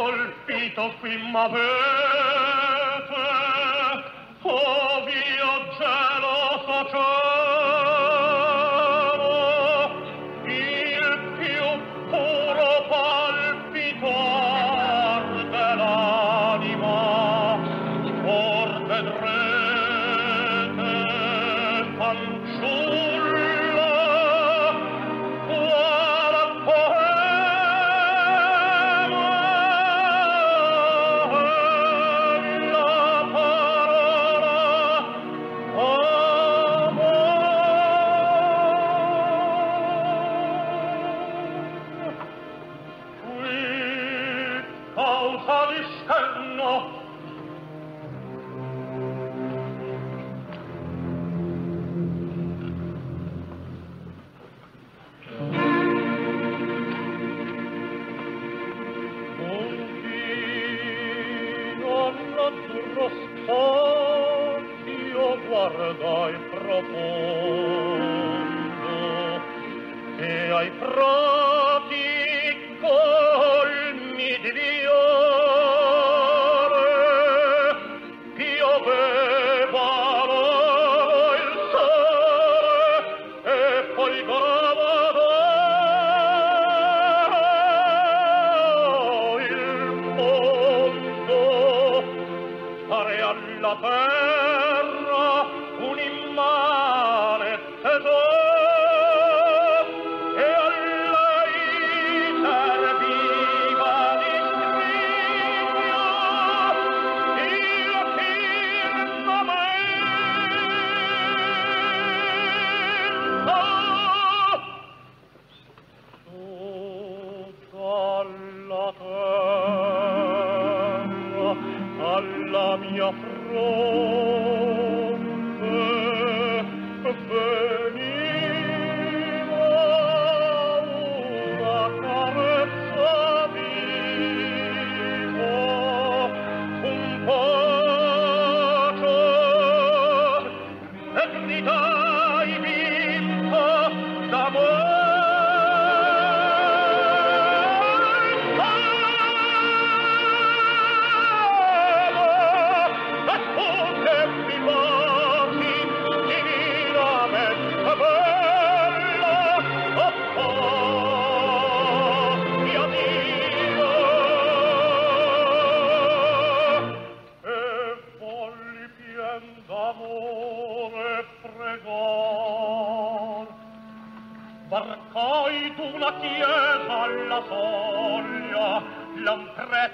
colpito 0.00 0.94
qui 1.00 1.14
m'avete 1.30 1.60
oh 4.44 4.89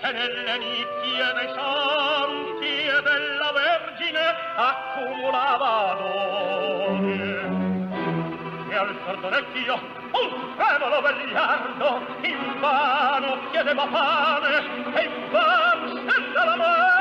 l'amprete 0.07 0.13
nelle 0.13 0.59
nicchie 0.59 1.33
dei 1.35 1.49
santi 1.55 2.85
e 2.85 3.03
della 3.03 3.53
Vergine 3.53 4.35
accumulava 4.55 5.97
doni 5.99 7.21
e 8.69 8.75
al 8.77 8.95
perdonecchio 9.05 9.75
un 10.13 10.55
tremolo 10.57 11.01
vegliardo 11.01 12.07
invano 12.23 13.39
chiedeva 13.51 13.87
pane 13.87 14.57
e 14.95 15.05
invan 15.05 15.89
stenda 15.89 16.45
la 16.45 16.57
mano. 16.57 16.95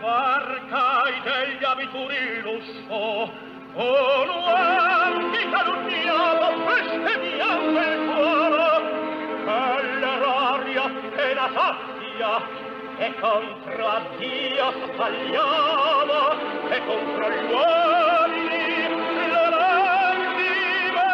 Varcai 0.00 1.20
degli 1.22 1.64
abituri 1.64 2.40
lusso 2.42 3.32
con 3.74 4.28
uomini 4.28 5.50
calunniato 5.50 6.46
bestemmiando 6.64 7.80
il 7.80 8.13
la 11.44 11.50
sazia 11.52 12.32
e 12.96 13.14
contro 13.20 13.86
a 13.86 14.00
Dio 14.16 14.72
sbagliava 14.94 16.36
e 16.70 16.78
contro 16.86 17.28
gli 17.28 17.52
uomini 17.52 18.88
le 19.14 19.50
lacrime 19.50 21.10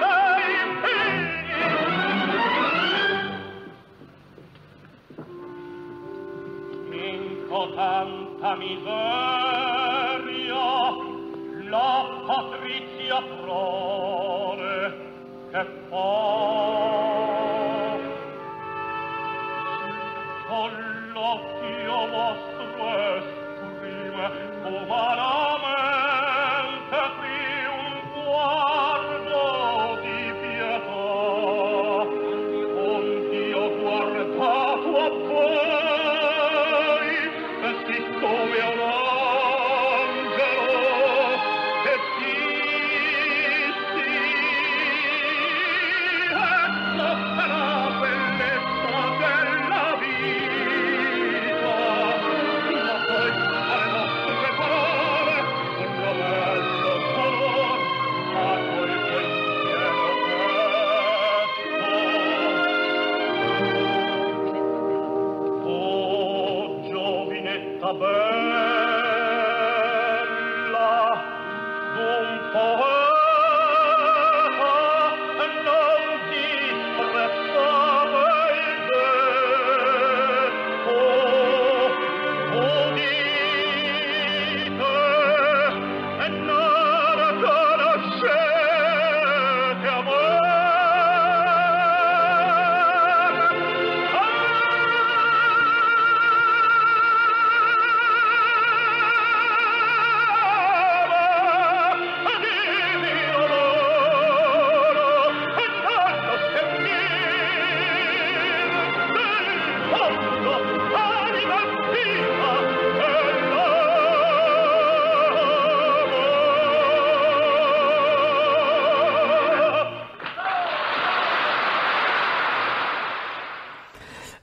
dei 0.00 0.58
figli 0.82 1.62
Minco 6.88 7.60
tanta 7.74 8.50
miseria 8.56 8.96
la 11.70 11.94
patrizia 12.26 13.18
prole 13.40 14.76
che 15.50 15.62
fa 15.88 16.67
l'occhio 22.10 22.76
vostro 22.76 23.48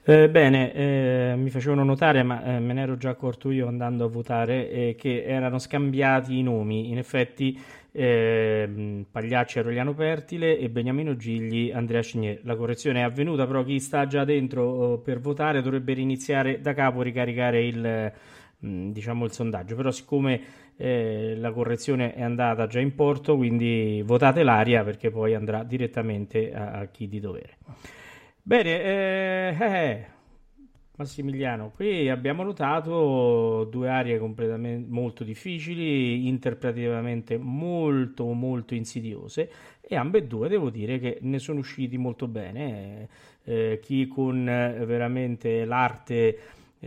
Eh, 0.07 0.29
bene, 0.29 0.71
eh, 0.73 1.33
mi 1.35 1.49
facevano 1.49 1.83
notare, 1.83 2.21
ma 2.21 2.43
eh, 2.43 2.59
me 2.59 2.73
ne 2.73 2.81
ero 2.83 2.95
già 2.95 3.09
accorto 3.09 3.49
io 3.49 3.67
andando 3.67 4.05
a 4.05 4.07
votare, 4.07 4.69
eh, 4.69 4.95
che 4.95 5.23
erano 5.23 5.57
scambiati 5.57 6.37
i 6.37 6.43
nomi. 6.43 6.89
In 6.91 6.99
effetti, 6.99 7.59
ehm, 7.91 9.05
Pagliacci 9.09 9.57
Aureliano 9.57 9.95
Pertile 9.95 10.59
e 10.59 10.69
Beniamino 10.69 11.15
Gigli 11.15 11.71
Andrea 11.71 12.03
Cignier. 12.03 12.39
La 12.43 12.55
correzione 12.55 12.99
è 12.99 13.03
avvenuta, 13.03 13.47
però 13.47 13.63
chi 13.63 13.79
sta 13.79 14.05
già 14.05 14.23
dentro 14.25 14.63
oh, 14.63 14.97
per 14.99 15.19
votare 15.19 15.63
dovrebbe 15.63 15.93
riniziare 15.93 16.61
da 16.61 16.73
capo, 16.75 17.01
ricaricare 17.01 17.65
il, 17.65 18.11
mm, 18.63 18.91
diciamo, 18.91 19.25
il 19.25 19.31
sondaggio. 19.31 19.75
Però, 19.75 19.89
siccome 19.89 20.39
eh, 20.77 21.33
la 21.35 21.51
correzione 21.51 22.13
è 22.13 22.21
andata 22.21 22.67
già 22.67 22.79
in 22.79 22.93
porto, 22.93 23.35
quindi 23.35 24.03
votate 24.05 24.43
l'aria 24.43 24.83
perché 24.83 25.09
poi 25.09 25.33
andrà 25.33 25.63
direttamente 25.63 26.53
a, 26.53 26.73
a 26.73 26.85
chi 26.85 27.07
di 27.07 27.19
dovere. 27.19 27.57
Bene, 28.47 28.79
eh, 28.83 29.57
eh, 29.59 30.05
Massimiliano, 30.97 31.71
qui 31.71 32.07
abbiamo 32.09 32.43
notato 32.43 33.63
due 33.71 33.89
aree 33.89 34.19
completamente 34.19 34.87
molto 34.87 35.23
difficili, 35.23 36.27
interpretativamente 36.27 37.39
molto 37.39 38.31
molto 38.33 38.75
insidiose 38.75 39.49
e 39.81 39.95
ambedue 39.95 40.47
devo 40.47 40.69
dire 40.69 40.99
che 40.99 41.17
ne 41.21 41.39
sono 41.39 41.57
usciti 41.57 41.97
molto 41.97 42.27
bene. 42.27 43.09
Eh, 43.45 43.79
chi 43.81 44.05
con 44.05 44.47
eh, 44.47 44.85
veramente 44.85 45.65
l'arte 45.65 46.37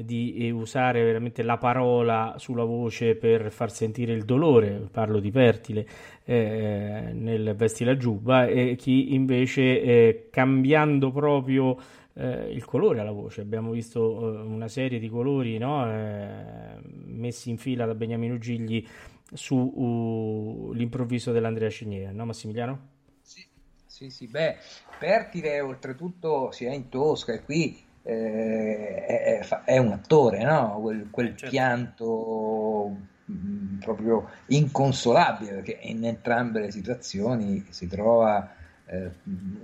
di 0.04 0.50
usare 0.50 1.02
veramente 1.02 1.42
la 1.42 1.56
parola 1.56 2.34
sulla 2.38 2.64
voce 2.64 3.14
per 3.14 3.50
far 3.50 3.70
sentire 3.70 4.12
il 4.12 4.24
dolore, 4.24 4.88
parlo 4.90 5.20
di 5.20 5.30
Pertile, 5.30 5.86
eh, 6.24 7.10
nel 7.12 7.54
Vesti 7.56 7.84
la 7.84 7.96
giubba, 7.96 8.46
e 8.46 8.76
chi 8.76 9.14
invece 9.14 9.62
eh, 9.80 10.28
cambiando 10.30 11.10
proprio 11.10 11.76
eh, 12.14 12.50
il 12.52 12.64
colore 12.64 13.00
alla 13.00 13.12
voce. 13.12 13.40
Abbiamo 13.40 13.70
visto 13.70 14.34
eh, 14.34 14.40
una 14.42 14.68
serie 14.68 14.98
di 14.98 15.08
colori 15.08 15.56
no? 15.58 15.90
Eh, 15.90 16.80
messi 17.06 17.50
in 17.50 17.58
fila 17.58 17.86
da 17.86 17.94
Beniamino 17.94 18.38
Gigli 18.38 18.84
sull'improvviso 19.32 21.30
uh, 21.30 21.32
dell'Andrea 21.32 21.70
Cigniera, 21.70 22.10
no 22.12 22.24
Massimiliano? 22.24 22.78
Sì, 23.20 23.44
sì, 23.86 24.10
sì, 24.10 24.26
beh, 24.26 24.56
Pertile 24.98 25.60
oltretutto 25.60 26.50
si 26.50 26.64
è 26.64 26.72
in 26.72 26.88
Tosca 26.88 27.34
e 27.34 27.42
qui 27.42 27.86
eh, 28.08 29.04
è, 29.04 29.48
è, 29.64 29.76
un 29.76 29.92
attore, 29.92 30.42
no? 30.42 30.78
quel, 30.80 31.08
quel 31.10 31.36
certo. 31.36 31.48
pianto 31.48 32.96
mh, 33.26 33.32
mm, 33.32 33.78
proprio 33.80 34.30
inconsolabile 34.46 35.52
perché 35.52 35.78
in 35.82 36.06
entrambe 36.06 36.60
le 36.60 36.70
situazioni 36.70 37.66
si 37.68 37.86
trova 37.86 38.50
eh, 38.86 39.10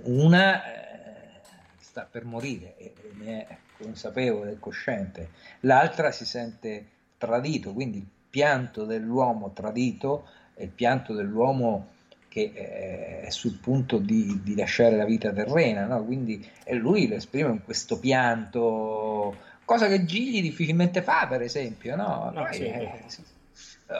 una 0.03 0.63
eh, 0.63 1.41
sta 1.79 2.07
per 2.09 2.25
morire 2.25 2.77
e, 2.77 2.93
e 2.95 3.11
ne 3.15 3.47
è 3.47 3.57
consapevole 3.79 4.51
e 4.51 4.59
cosciente, 4.59 5.29
l'altra 5.61 6.11
si 6.11 6.25
sente 6.25 6.89
tradito, 7.17 7.73
quindi 7.73 7.97
il 7.97 8.07
pianto 8.29 8.85
dell'uomo 8.85 9.53
tradito 9.53 10.27
è 10.53 10.61
il 10.61 10.69
pianto 10.69 11.13
dell'uomo 11.13 11.93
che 12.35 12.51
eh, 12.53 13.21
è 13.21 13.29
sul 13.29 13.59
punto 13.59 13.97
di, 13.97 14.41
di 14.43 14.57
lasciare 14.57 14.97
la 14.97 15.05
vita 15.05 15.31
terrena, 15.31 15.85
no? 15.85 16.03
quindi 16.03 16.45
è 16.65 16.73
lui 16.73 17.07
lo 17.07 17.15
esprime 17.15 17.49
in 17.49 17.63
questo 17.63 17.97
pianto, 17.97 19.37
cosa 19.63 19.87
che 19.87 20.03
Gigli 20.03 20.41
difficilmente 20.41 21.01
fa, 21.01 21.27
per 21.27 21.41
esempio. 21.41 21.95
No? 21.95 22.31
No, 22.33 22.45
sì, 22.51 22.63
eh, 22.63 23.03
sì. 23.05 23.23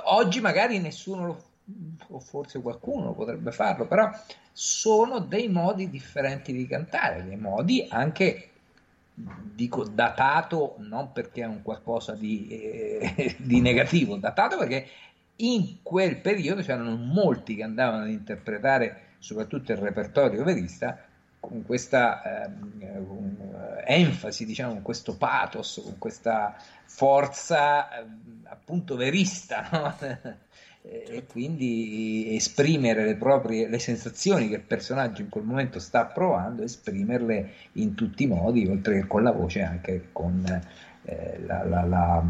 Oggi 0.04 0.42
magari 0.42 0.80
nessuno 0.80 1.26
lo 1.26 1.44
o 2.10 2.20
forse 2.20 2.62
qualcuno 2.62 3.14
potrebbe 3.14 3.54
farlo, 3.54 3.88
però 3.88 4.12
sono 4.52 5.20
dei 5.20 5.48
modi 5.48 5.90
differenti 5.90 6.52
di 6.52 6.68
cantare, 6.68 7.24
dei 7.24 7.38
modi 7.38 7.88
anche 7.90 8.50
dico 9.14 9.86
datato 9.86 10.76
non 10.80 11.14
perché 11.14 11.42
è 11.42 11.46
un 11.46 11.62
qualcosa 11.62 12.14
di, 12.14 12.48
eh, 12.50 13.36
di 13.40 13.62
negativo, 13.62 14.18
datato 14.18 14.58
perché 14.58 14.88
in 15.38 15.78
quel 15.82 16.18
periodo 16.18 16.62
c'erano 16.62 16.96
molti 16.96 17.56
che 17.56 17.64
andavano 17.64 18.04
ad 18.04 18.10
interpretare 18.10 19.02
soprattutto 19.20 19.72
il 19.72 19.78
repertorio 19.80 20.44
verista 20.44 20.98
con 21.40 21.64
questa 21.64 22.46
ehm, 22.46 23.84
enfasi, 23.86 24.46
diciamo, 24.46 24.74
con 24.74 24.82
questo 24.82 25.16
pathos, 25.16 25.80
con 25.84 25.98
questa 26.00 26.56
forza 26.86 28.00
ehm, 28.00 28.46
appunto 28.46 28.96
verista, 28.96 29.68
no? 29.72 29.96
e 30.88 31.26
quindi 31.26 32.36
esprimere 32.36 33.06
le 33.06 33.16
proprie 33.16 33.68
le 33.68 33.80
sensazioni 33.80 34.48
che 34.48 34.56
il 34.56 34.62
personaggio 34.62 35.22
in 35.22 35.30
quel 35.30 35.44
momento 35.44 35.80
sta 35.80 36.06
provando, 36.06 36.64
esprimerle 36.64 37.54
in 37.74 37.96
tutti 37.96 38.24
i 38.24 38.28
modi, 38.28 38.68
oltre 38.68 39.02
che 39.02 39.08
con 39.08 39.24
la 39.24 39.32
voce, 39.32 39.62
anche 39.62 40.10
con 40.12 40.44
eh, 41.06 41.40
la, 41.46 41.64
la, 41.64 41.84
la, 41.84 42.24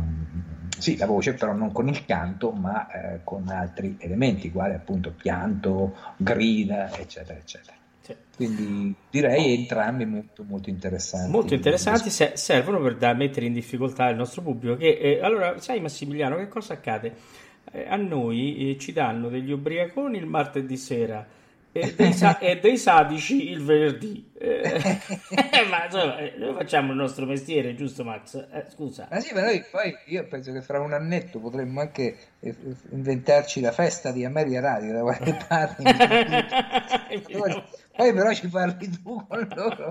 sì, 0.78 0.98
la, 0.98 1.06
voce, 1.06 1.34
però 1.34 1.54
non 1.54 1.72
con 1.72 1.88
il 1.88 2.06
canto, 2.06 2.52
ma 2.52 2.88
eh, 2.90 3.20
con 3.24 3.48
altri 3.48 3.96
elementi, 4.00 4.52
quali 4.52 4.74
appunto 4.74 5.12
pianto, 5.12 5.96
grida, 6.18 6.92
eccetera, 6.98 7.40
eccetera. 7.40 7.74
Sì. 8.02 8.16
Quindi 8.36 8.94
direi 9.10 9.56
entrambi 9.56 10.06
molto, 10.06 10.44
molto 10.44 10.70
interessanti. 10.70 11.32
Molto 11.32 11.54
interessanti, 11.54 12.10
se, 12.10 12.34
servono 12.36 12.80
per 12.82 12.98
da, 12.98 13.14
mettere 13.14 13.46
in 13.46 13.54
difficoltà 13.54 14.10
il 14.10 14.18
nostro 14.18 14.42
pubblico. 14.42 14.78
Che, 14.78 14.98
eh, 14.98 15.20
allora, 15.22 15.60
sai 15.60 15.80
Massimiliano, 15.80 16.36
che 16.36 16.48
cosa 16.48 16.74
accade? 16.74 17.16
Eh, 17.72 17.86
a 17.88 17.96
noi 17.96 18.72
eh, 18.72 18.78
ci 18.78 18.92
danno 18.92 19.30
degli 19.30 19.52
ubriaconi 19.52 20.18
il 20.18 20.28
martedì 20.28 20.78
sera 20.78 21.26
e 21.78 21.94
dei, 21.94 22.14
sa- 22.14 22.38
e 22.40 22.58
dei 22.60 22.78
sadici 22.78 23.50
il 23.50 23.62
venerdì. 23.62 24.32
Eh, 24.38 24.62
ma 25.70 25.84
insomma, 25.84 26.18
eh, 26.20 26.34
noi 26.38 26.54
facciamo 26.54 26.92
il 26.92 26.98
nostro 26.98 27.26
mestiere, 27.26 27.76
giusto 27.76 28.06
Max? 28.06 28.48
Eh, 28.50 28.66
scusa. 28.70 29.10
Ma 29.12 29.20
sì, 29.20 29.34
ma 29.34 29.42
noi 29.42 29.62
poi 29.70 29.94
io 30.06 30.26
penso 30.26 30.54
che 30.54 30.62
fra 30.62 30.80
un 30.80 30.94
annetto 30.94 31.40
potremmo 31.40 31.82
anche 31.82 32.18
eh, 32.40 32.56
inventarci 32.92 33.60
la 33.60 33.74
festa 33.74 34.14
di 34.14 34.24
Ameria 34.24 34.62
Radio 34.62 34.94
da 34.94 35.02
qualche 35.02 35.38
parte. 35.48 35.84
poi, 37.94 38.14
però 38.14 38.34
ci 38.34 38.48
parli 38.48 38.90
tu 38.90 39.26
con 39.28 39.48
loro. 39.54 39.88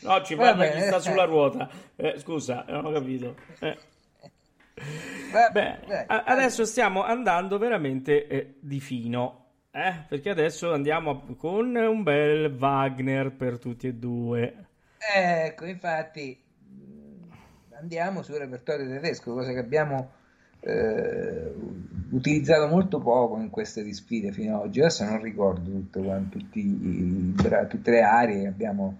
no, 0.00 0.22
ci 0.22 0.36
parla 0.36 0.68
chi 0.70 0.80
sta 0.80 1.00
sulla 1.00 1.24
ruota. 1.24 1.68
Eh, 1.96 2.14
scusa, 2.18 2.64
non 2.66 2.86
ho 2.86 2.92
capito. 2.92 3.36
Eh. 4.78 5.50
Beh, 5.52 5.78
Beh, 5.86 6.04
adesso 6.06 6.64
stiamo 6.64 7.04
andando 7.04 7.58
veramente 7.58 8.26
eh, 8.26 8.54
di 8.60 8.80
fino. 8.80 9.44
Eh? 9.70 10.04
Perché 10.08 10.30
adesso 10.30 10.72
andiamo 10.72 11.24
con 11.36 11.76
un 11.76 12.02
bel 12.02 12.56
Wagner 12.58 13.32
per 13.32 13.58
tutti 13.58 13.86
e 13.86 13.94
due. 13.94 14.66
Ecco, 15.14 15.66
infatti 15.66 16.42
andiamo 17.78 18.22
sul 18.22 18.36
repertorio 18.36 18.86
tedesco, 18.86 19.34
cosa 19.34 19.52
che 19.52 19.58
abbiamo 19.58 20.10
eh, 20.60 21.52
utilizzato 22.10 22.66
molto 22.66 22.98
poco 22.98 23.38
in 23.38 23.50
queste 23.50 23.82
disfide 23.82 24.32
fino 24.32 24.56
ad 24.56 24.66
oggi. 24.66 24.80
Adesso 24.80 25.04
non 25.04 25.22
ricordo 25.22 25.70
tutto, 25.70 26.00
tutti 26.30 26.58
i, 26.60 27.34
tutte 27.68 27.90
le 27.90 28.02
aree 28.02 28.40
che 28.42 28.48
abbiamo 28.48 28.98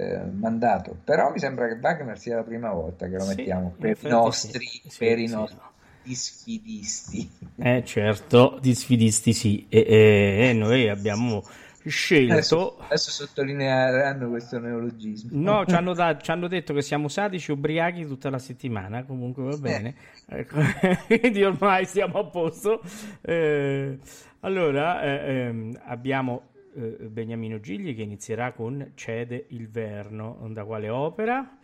eh, 0.00 0.22
mandato. 0.32 0.96
Però 1.04 1.30
mi 1.30 1.38
sembra 1.38 1.68
che 1.68 1.78
Wagner 1.80 2.18
sia 2.18 2.36
la 2.36 2.42
prima 2.42 2.72
volta 2.72 3.06
che 3.06 3.16
lo 3.16 3.24
sì, 3.24 3.34
mettiamo 3.36 3.74
per 3.78 3.98
i 4.00 4.08
nostri, 4.08 4.66
sì, 4.66 4.98
per 4.98 5.18
sì, 5.18 5.24
i 5.24 5.26
nostri 5.28 5.58
disfidisti. 6.02 7.30
Eh 7.56 7.84
certo, 7.84 8.58
disfidisti 8.60 9.34
sì, 9.34 9.66
e, 9.68 9.84
e, 9.86 10.48
e 10.48 10.52
noi 10.54 10.88
abbiamo 10.88 11.44
scelto. 11.84 12.32
Adesso, 12.32 12.78
adesso, 12.78 13.10
sottolineeranno 13.10 14.30
questo 14.30 14.58
neologismo. 14.58 15.30
No, 15.32 15.66
ci 15.66 15.74
hanno, 15.74 15.92
da, 15.94 16.16
ci 16.18 16.30
hanno, 16.30 16.48
detto 16.48 16.72
che 16.72 16.80
siamo 16.80 17.08
sadici 17.08 17.52
ubriachi 17.52 18.06
tutta 18.06 18.30
la 18.30 18.38
settimana. 18.38 19.04
Comunque 19.04 19.42
va 19.44 19.56
bene, 19.58 19.94
eh. 20.28 20.46
quindi 21.06 21.42
ormai 21.42 21.84
siamo 21.84 22.20
a 22.20 22.24
posto. 22.24 22.80
Eh, 23.20 23.98
allora 24.40 25.02
eh, 25.02 25.34
ehm, 25.34 25.80
abbiamo 25.84 26.48
eh, 26.74 27.08
Beniamino 27.08 27.60
Gigli 27.60 27.94
che 27.94 28.02
inizierà 28.02 28.52
con 28.52 28.92
Cede 28.94 29.46
il 29.48 29.68
Verno, 29.68 30.48
da 30.50 30.64
quale 30.64 30.88
opera? 30.88 31.58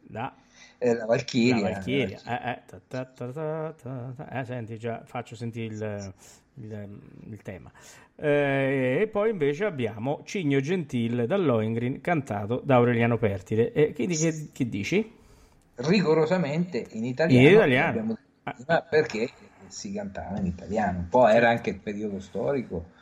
Da 0.00 0.34
eh, 0.78 0.94
la 0.94 1.06
Valchiria. 1.06 1.62
La 1.62 1.70
Valchiria. 1.70 2.18
Eh, 2.18 2.62
ta, 2.88 3.04
ta, 3.04 3.72
ta, 3.72 4.14
eh, 4.30 4.44
senti, 4.44 4.78
già 4.78 5.02
faccio 5.04 5.34
sentire 5.34 5.74
il, 5.74 6.14
il, 6.54 7.00
il 7.30 7.42
tema. 7.42 7.70
Eh, 8.16 8.98
e 9.00 9.08
poi 9.08 9.30
invece 9.30 9.64
abbiamo 9.64 10.20
Cigno 10.24 10.60
Gentil 10.60 11.26
da 11.26 11.36
Lohengrin 11.36 12.00
cantato 12.00 12.60
da 12.64 12.76
Aureliano 12.76 13.18
Pertile. 13.18 13.72
E 13.72 13.92
quindi 13.92 14.16
che, 14.16 14.48
che 14.52 14.68
dici? 14.68 15.12
Rigorosamente 15.76 16.86
in 16.90 17.04
italiano. 17.04 17.48
In 17.48 17.54
italiano. 17.54 18.18
Ah. 18.66 18.82
Perché 18.82 19.30
si 19.68 19.92
cantava 19.92 20.38
in 20.38 20.46
italiano. 20.46 20.98
Un 20.98 21.08
po' 21.08 21.26
era 21.28 21.48
anche 21.48 21.70
il 21.70 21.78
periodo 21.78 22.20
storico 22.20 22.92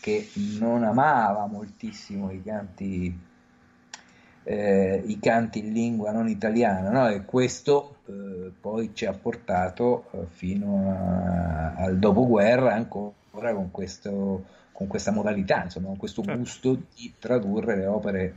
che 0.00 0.28
non 0.58 0.84
amava 0.84 1.46
moltissimo 1.46 2.30
i 2.30 2.42
canti, 2.42 3.18
eh, 4.42 5.02
i 5.06 5.18
canti 5.18 5.60
in 5.60 5.72
lingua 5.72 6.12
non 6.12 6.28
italiana, 6.28 6.90
no? 6.90 7.08
e 7.08 7.24
questo 7.24 7.96
eh, 8.06 8.52
poi 8.60 8.90
ci 8.94 9.06
ha 9.06 9.12
portato 9.12 10.06
eh, 10.10 10.26
fino 10.28 10.90
a, 10.90 11.74
al 11.74 11.98
dopoguerra 11.98 12.74
ancora 12.74 13.54
con, 13.54 13.70
questo, 13.70 14.44
con 14.72 14.86
questa 14.86 15.10
modalità, 15.10 15.64
insomma, 15.64 15.88
con 15.88 15.96
questo 15.96 16.22
certo. 16.22 16.38
gusto 16.38 16.78
di 16.94 17.14
tradurre 17.18 17.76
le 17.76 17.86
opere 17.86 18.34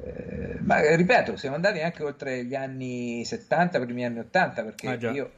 Eh, 0.00 0.58
ma 0.60 0.94
ripeto, 0.94 1.36
siamo 1.36 1.56
andati 1.56 1.80
anche 1.80 2.04
oltre 2.04 2.44
gli 2.44 2.54
anni 2.54 3.24
70, 3.24 3.80
primi 3.80 4.04
anni 4.04 4.20
80, 4.20 4.62
perché 4.62 4.88
ah, 4.88 5.10
io 5.10 5.32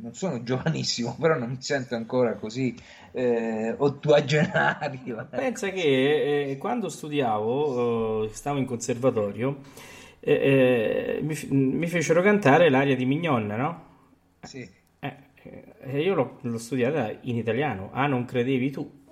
non 0.00 0.14
sono 0.14 0.42
giovanissimo, 0.44 1.16
però 1.18 1.38
non 1.38 1.50
mi 1.50 1.56
sento 1.60 1.94
ancora 1.94 2.34
così 2.34 2.74
eh, 3.12 3.74
ottuagenario. 3.76 5.26
Pensa 5.30 5.68
che 5.70 6.50
eh, 6.50 6.56
quando 6.58 6.88
studiavo, 6.88 8.24
eh, 8.24 8.34
stavo 8.34 8.58
in 8.58 8.64
conservatorio, 8.64 9.60
eh, 10.20 11.20
mi, 11.22 11.36
mi, 11.50 11.86
fecero 11.86 12.22
cantare 12.22 12.70
l'aria 12.70 12.96
di 12.96 13.04
Mignon, 13.04 13.46
no? 13.46 13.86
Sì. 14.42 14.68
Eh, 15.00 16.00
io 16.00 16.14
l'ho, 16.14 16.38
l'ho 16.42 16.58
studiata 16.58 17.16
in 17.22 17.36
italiano. 17.36 17.90
Ah, 17.92 18.06
non 18.06 18.24
credevi 18.24 18.70
tu? 18.70 19.04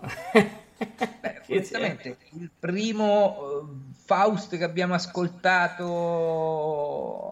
Beh, 0.77 1.36
onestamente, 1.49 2.17
il 2.33 2.51
primo 2.59 3.39
uh, 3.39 3.93
Faust 4.05 4.57
che 4.57 4.65
abbiamo 4.65 4.95
ascoltato 4.95 5.85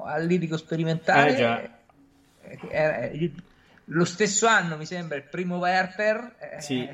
al 0.04 0.24
lirico 0.26 0.56
sperimentale 0.56 1.82
eh, 2.42 2.58
era 2.68 3.06
il, 3.06 3.32
lo 3.86 4.04
stesso 4.04 4.46
anno, 4.46 4.76
mi 4.76 4.86
sembra, 4.86 5.16
il 5.16 5.24
primo 5.24 5.58
Werther. 5.58 6.36
Eh, 6.38 6.60
sì. 6.60 6.88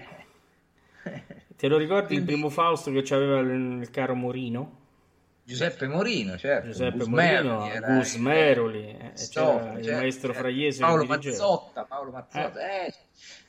Te 1.57 1.68
lo 1.68 1.77
ricordi 1.77 2.14
Quindi... 2.14 2.25
il 2.25 2.37
primo 2.37 2.49
Faust 2.49 2.91
che 2.91 3.14
aveva 3.14 3.41
il, 3.41 3.81
il 3.83 3.91
caro 3.91 4.14
Morino? 4.14 4.79
Giuseppe 5.51 5.89
Morino, 5.89 6.37
certo. 6.39 6.68
Giuseppe 6.68 6.99
Gusmeroli, 6.99 7.49
Morino, 7.49 7.75
era, 7.75 7.97
Gus 7.97 8.14
Meroli, 8.16 8.89
eh, 8.89 9.12
c'era 9.14 9.73
il 9.73 9.83
certo, 9.83 9.99
maestro 9.99 10.33
certo. 10.33 10.33
Fraiese 10.35 10.81
Paolo 10.81 11.05
Mazzotta, 11.07 11.85
Paolo 11.85 12.11
Mazzotta, 12.12 12.71
eh. 12.71 12.87
Eh, 12.87 12.95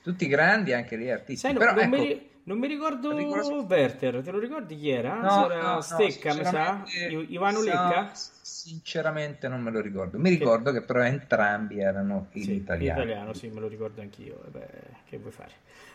tutti 0.01 0.27
grandi 0.27 0.73
anche 0.73 0.95
lì 0.95 1.11
artisti. 1.11 1.47
Sai, 1.47 1.53
Però, 1.53 1.73
non, 1.73 1.83
ecco, 1.83 2.01
mi, 2.01 2.29
non, 2.43 2.57
mi, 2.57 2.67
ricordo 2.67 3.15
ricordo... 3.15 3.65
Werther, 3.67 4.21
te 4.21 4.31
lo 4.31 4.39
ricordi 4.39 4.77
chi 4.77 4.89
era? 4.89 5.19
No, 5.21 5.49
era 5.49 5.73
no, 5.73 5.81
Stecca, 5.81 6.33
mi 6.33 6.45
sa? 6.45 6.83
Ivano 7.27 7.61
Lecca? 7.61 8.11
Sinceramente 8.13 9.47
non 9.47 9.61
me 9.61 9.71
lo 9.71 9.81
ricordo. 9.81 10.17
Mi 10.17 10.29
ricordo 10.29 10.71
che, 10.71 10.81
però 10.81 11.01
entrambi 11.01 11.79
erano 11.79 12.27
in 12.33 12.43
sì, 12.43 12.53
italiano. 12.53 13.01
In 13.01 13.07
italiano, 13.07 13.33
sì, 13.33 13.47
me 13.49 13.59
lo 13.59 13.67
ricordo 13.67 14.01
anch'io. 14.01 14.41
Beh, 14.49 14.67
che 15.05 15.17
vuoi 15.17 15.31
fare? 15.31 15.51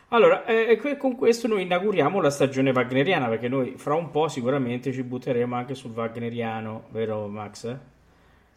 Allora, 0.09 0.45
eh, 0.45 0.79
con 0.97 1.17
questo 1.17 1.49
noi 1.49 1.63
inauguriamo 1.63 2.21
la 2.21 2.31
stagione 2.31 2.71
wagneriana 2.71 3.29
perché 3.29 3.49
noi 3.49 3.75
fra 3.77 3.95
un 3.95 4.11
po' 4.11 4.29
sicuramente 4.29 4.93
ci 4.93 5.03
butteremo 5.03 5.55
anche 5.57 5.75
sul 5.75 5.91
wagneriano, 5.91 6.85
vero 6.91 7.27
Max? 7.27 7.77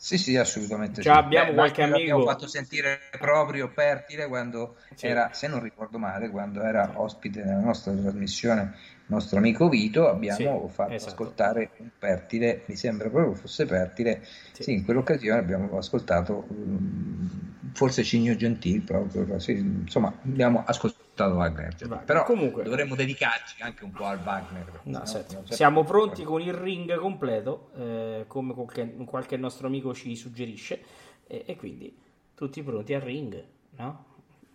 Sì, 0.01 0.17
sì, 0.17 0.37
assolutamente. 0.37 1.01
Già 1.01 1.15
sì. 1.15 1.19
abbiamo 1.19 1.49
Beh, 1.49 1.55
qualche 1.55 1.81
amico. 1.83 1.99
Abbiamo 1.99 2.23
fatto 2.23 2.47
sentire 2.47 2.99
proprio 3.19 3.69
Pertile 3.69 4.27
quando 4.27 4.77
sì. 4.95 5.07
era, 5.07 5.33
se 5.33 5.47
non 5.47 5.61
ricordo 5.61 5.97
male, 5.97 6.29
quando 6.29 6.61
era 6.61 6.93
ospite 6.95 7.43
nella 7.43 7.59
nostra 7.59 7.91
trasmissione, 7.91 8.73
nostro 9.09 9.37
amico 9.37 9.69
Vito. 9.69 10.07
Abbiamo 10.07 10.67
sì, 10.67 10.73
fatto 10.73 10.93
esatto. 10.93 11.11
ascoltare 11.11 11.71
un 11.77 11.89
Pertile, 11.97 12.63
mi 12.65 12.75
sembra 12.75 13.09
proprio 13.09 13.35
fosse 13.35 13.65
Pertile. 13.65 14.25
Sì, 14.53 14.73
in 14.73 14.85
quell'occasione 14.85 15.39
abbiamo 15.39 15.77
ascoltato 15.77 16.45
um, 16.47 17.29
forse 17.73 18.03
Cigno 18.03 18.35
Gentil, 18.35 18.81
proprio, 18.81 19.39
sì, 19.39 19.53
insomma, 19.53 20.13
abbiamo 20.23 20.63
ascoltato 20.65 21.35
Wagner. 21.35 21.75
Cioè, 21.75 21.87
però 22.05 22.23
comunque 22.23 22.63
dovremmo 22.63 22.95
dedicarci 22.95 23.61
anche 23.61 23.83
un 23.83 23.91
po' 23.91 24.05
al 24.05 24.19
Wagner. 24.23 24.79
No, 24.83 24.99
no, 24.99 25.05
certo. 25.05 25.43
Siamo 25.49 25.83
pronti 25.83 26.23
con 26.23 26.41
il 26.41 26.53
ring 26.53 26.95
completo, 26.97 27.71
eh, 27.75 28.23
come 28.27 28.53
qualche, 28.53 28.95
qualche, 29.05 29.37
nostro 29.37 29.67
amico 29.67 29.93
ci 29.93 30.15
suggerisce, 30.15 30.81
e, 31.27 31.43
e 31.45 31.55
quindi 31.55 31.95
tutti 32.35 32.63
pronti 32.63 32.93
al 32.93 33.01
ring, 33.01 33.43
no? 33.77 34.05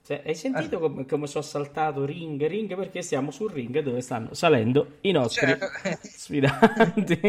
Cioè, 0.06 0.22
hai 0.26 0.34
sentito 0.34 0.78
come, 0.78 1.06
come 1.06 1.26
sono 1.26 1.42
saltato 1.42 2.04
ring, 2.04 2.46
ring? 2.46 2.76
Perché 2.76 3.00
siamo 3.00 3.30
sul 3.30 3.50
ring 3.50 3.80
dove 3.80 4.02
stanno 4.02 4.34
salendo 4.34 4.98
i 5.00 5.12
nostri 5.12 5.46
certo. 5.46 5.66
sfidanti. 6.04 7.20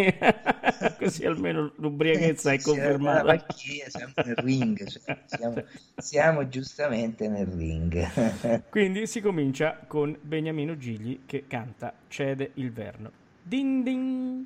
Così 0.99 1.25
almeno 1.25 1.71
l'ubriachezza 1.77 2.51
è 2.51 2.59
confermata. 2.59 3.45
siamo 3.55 4.11
nel 4.25 4.35
ring, 4.35 4.85
cioè, 4.85 5.17
siamo, 5.25 5.63
siamo, 5.95 6.49
giustamente 6.49 7.29
nel 7.29 7.47
ring. 7.47 8.67
Quindi 8.67 9.07
si 9.07 9.21
comincia 9.21 9.79
con 9.87 10.17
Beniamino 10.19 10.75
Gigli 10.75 11.21
che 11.25 11.45
canta 11.47 11.93
Cede 12.09 12.51
il 12.55 12.73
Verno. 12.73 13.09
Ding 13.41 13.83
ding! 13.85 14.45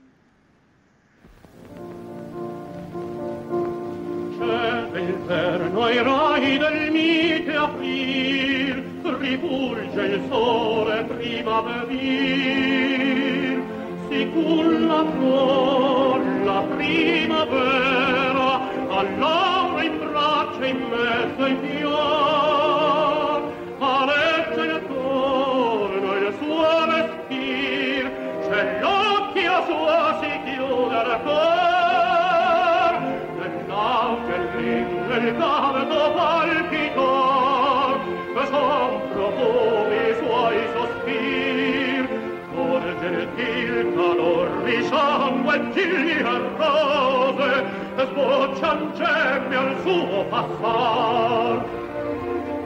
Cede 4.40 5.00
il 5.02 5.16
verno 5.26 5.84
ai 5.84 6.02
rai 6.02 6.58
del 6.58 6.92
mite 6.92 7.56
aprir, 7.56 8.84
ripulge 9.20 10.02
il 10.02 10.22
sole 10.30 11.04
primaveril. 11.04 12.48
Si 14.08 14.30
culla 14.32 15.06
flor 15.18 16.22
la 16.44 16.64
primavera, 16.76 18.60
all'aura 18.98 19.84
in 19.84 20.00
braccia 20.00 20.66
in 20.66 20.80
mezzo 20.90 21.44
ai 21.44 21.58
fior, 21.62 23.42
aleggia 23.78 24.64
intorno 24.66 26.16
il 26.16 26.34
suo 26.40 26.86
respir, 26.86 28.04
c'è 28.48 28.62
l'occhio 28.82 29.64
suo 29.68 29.98
si 30.22 30.32
chiude 30.46 31.02
cor, 31.24 31.59
gentil 43.10 43.94
calor 43.96 44.50
di 44.64 44.84
sangue 44.84 45.72
gigli 45.74 46.18
e 46.18 46.24
rose, 46.58 47.66
sboccian 47.98 48.94
gemme 48.96 49.56
al 49.56 49.76
suo 49.82 50.24
passar. 50.26 51.66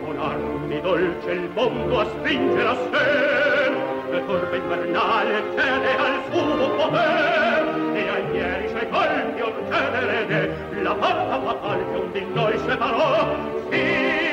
Con 0.03 0.17
armi 0.19 0.81
dolce 0.81 1.31
il 1.31 1.49
mondo 1.53 1.99
a 1.99 2.05
stringere 2.05 2.67
a 2.67 2.75
sé, 2.91 3.71
le 4.11 4.25
torbe 4.25 4.57
infernale 4.57 5.43
cede 5.55 5.95
al 5.97 6.17
suo 6.31 6.69
poter, 6.75 7.63
e 7.93 8.09
ai 8.09 8.35
ieri 8.35 8.73
c'è 8.73 8.89
colpi 8.89 9.41
o 9.41 9.53
cedere 9.69 10.71
la 10.81 10.93
porta 10.93 11.39
fatale 11.41 11.85
che 11.91 11.97
un 11.97 12.11
di 12.11 12.25
noi 12.33 12.57
separò, 12.67 13.35
sì, 13.69 14.32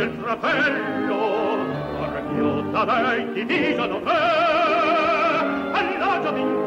sceglie 0.00 0.04
il 0.04 0.18
fratello 0.22 1.58
arghiotta 2.00 2.84
dai 2.84 3.32
ti 3.32 3.44
dicono 3.44 4.02
te 4.02 4.10
all'agio 5.72 6.32
vinto 6.32 6.59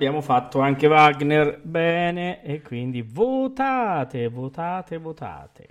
abbiamo 0.00 0.22
fatto 0.22 0.60
anche 0.60 0.86
Wagner 0.86 1.60
bene 1.62 2.42
e 2.42 2.62
quindi 2.62 3.02
votate, 3.02 4.28
votate, 4.28 4.96
votate. 4.96 5.68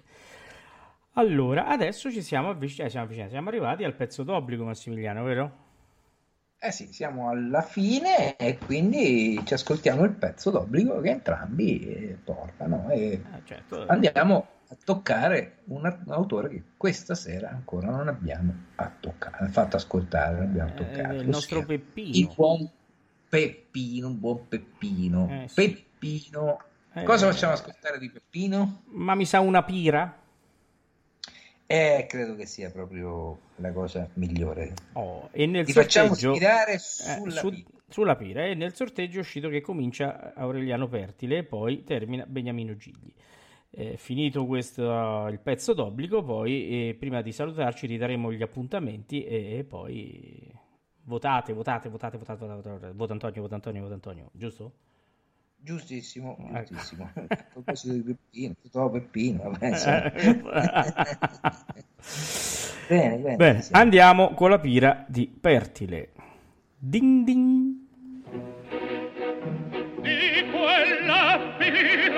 Allora, 1.13 1.65
adesso 1.65 2.11
ci 2.11 2.21
siamo 2.21 2.49
avvicinati, 2.49 2.85
eh, 2.85 2.89
siamo, 2.91 3.05
avvicinati, 3.05 3.31
siamo 3.31 3.49
arrivati 3.49 3.83
al 3.83 3.95
pezzo 3.95 4.21
d'obbligo, 4.21 4.63
Massimiliano, 4.63 5.23
vero? 5.23 5.51
Eh 6.59 6.71
sì, 6.71 6.93
siamo 6.93 7.29
alla 7.29 7.63
fine 7.63 8.35
e 8.35 8.59
quindi 8.59 9.41
ci 9.45 9.55
ascoltiamo 9.55 10.03
il 10.03 10.11
pezzo 10.11 10.51
d'obbligo 10.51 11.01
che 11.01 11.09
entrambi 11.09 11.79
eh, 11.79 12.17
portano 12.23 12.87
e 12.91 13.13
eh, 13.13 13.21
certo. 13.45 13.87
andiamo 13.87 14.45
a 14.67 14.77
toccare 14.83 15.61
un, 15.69 15.91
autore 16.09 16.49
che 16.49 16.63
questa 16.77 17.15
sera 17.15 17.49
ancora 17.49 17.89
non 17.89 18.07
abbiamo 18.07 18.53
toccato, 18.99 19.43
fatto 19.47 19.75
ascoltare, 19.75 20.35
non 20.35 20.43
abbiamo 20.43 20.69
eh, 20.69 20.75
toccato. 20.75 21.13
il 21.15 21.27
nostro 21.29 21.65
Peppino. 21.65 22.15
Il 22.15 22.31
buon 22.35 22.69
Peppino, 23.29 24.07
un 24.07 24.19
buon 24.19 24.47
Peppino. 24.47 25.27
Eh, 25.29 25.47
sì. 25.47 25.71
Peppino. 25.71 26.59
Cosa 27.05 27.31
facciamo 27.31 27.53
ascoltare 27.53 27.99
di 27.99 28.09
Peppino? 28.09 28.81
Ma 28.87 29.13
mi 29.13 29.25
sa 29.25 29.39
una 29.39 29.63
pira? 29.63 30.17
Eh, 31.67 32.07
credo 32.09 32.35
che 32.35 32.47
sia 32.47 32.71
proprio 32.71 33.37
la 33.57 33.71
cosa 33.71 34.09
migliore. 34.15 34.73
Oh, 34.93 35.29
e 35.31 35.45
nel 35.45 35.65
Ti 35.65 35.73
sorteggio, 35.73 35.99
facciamo 35.99 36.33
ispirare 36.33 36.73
eh, 36.73 36.79
sulla, 36.79 37.39
su, 37.39 37.49
pira. 37.49 37.69
sulla 37.87 38.15
pira. 38.15 38.45
E 38.45 38.55
nel 38.55 38.73
sorteggio 38.73 39.17
è 39.17 39.21
uscito 39.21 39.49
che 39.49 39.61
comincia 39.61 40.33
Aureliano 40.33 40.87
Pertile 40.87 41.37
e 41.37 41.43
poi 41.43 41.83
termina 41.83 42.25
Beniamino 42.25 42.75
Gigli. 42.75 43.13
Eh, 43.69 43.97
finito 43.97 44.47
questo, 44.47 45.27
il 45.27 45.39
pezzo 45.39 45.73
d'obbligo, 45.73 46.23
poi 46.23 46.89
eh, 46.89 46.95
prima 46.97 47.21
di 47.21 47.31
salutarci 47.31 47.85
ridaremo 47.85 48.33
gli 48.33 48.41
appuntamenti 48.41 49.23
e, 49.23 49.59
e 49.59 49.63
poi 49.63 50.51
votate, 51.03 51.53
votate, 51.53 51.89
votate, 51.89 52.17
votate, 52.17 52.45
votate, 52.45 52.61
votate, 52.61 52.93
vota 52.93 53.13
Antonio, 53.13 53.41
vota 53.41 53.55
Antonio, 53.55 53.81
vota 53.81 53.93
Antonio, 53.93 54.29
giusto? 54.33 54.73
Giustissimo, 55.61 56.37
giustissimo. 56.67 57.11
A 57.13 57.45
proposito 57.51 57.93
di 57.93 58.01
Peppino, 58.01 58.55
tutto 58.61 58.89
Peppino. 58.89 59.51
Bene, 62.89 63.17
bene, 63.17 63.35
bene 63.35 63.63
andiamo 63.69 64.33
con 64.33 64.49
la 64.49 64.57
pira 64.57 65.05
di 65.07 65.27
Pertile. 65.27 66.09
Ding 66.75 67.23
ding. 67.23 67.75
Di 70.01 70.49
quella 70.49 71.55
pira 71.59 72.08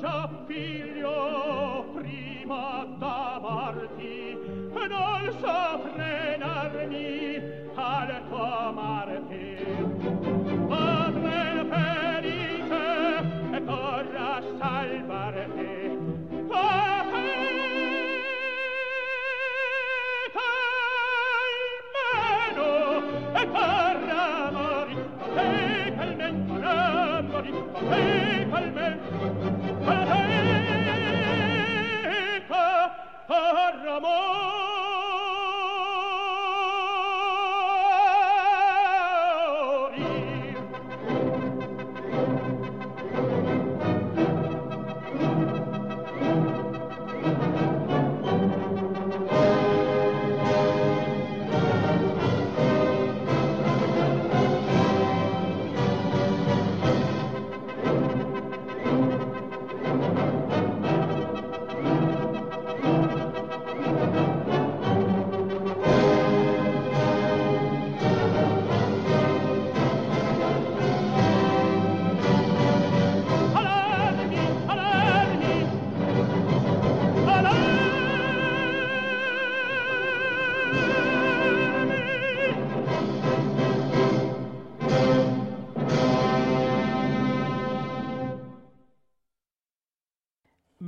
già 0.00 0.28
figlio 0.46 1.90
prima 1.92 2.86
da 2.98 3.17
amor. 33.98 34.27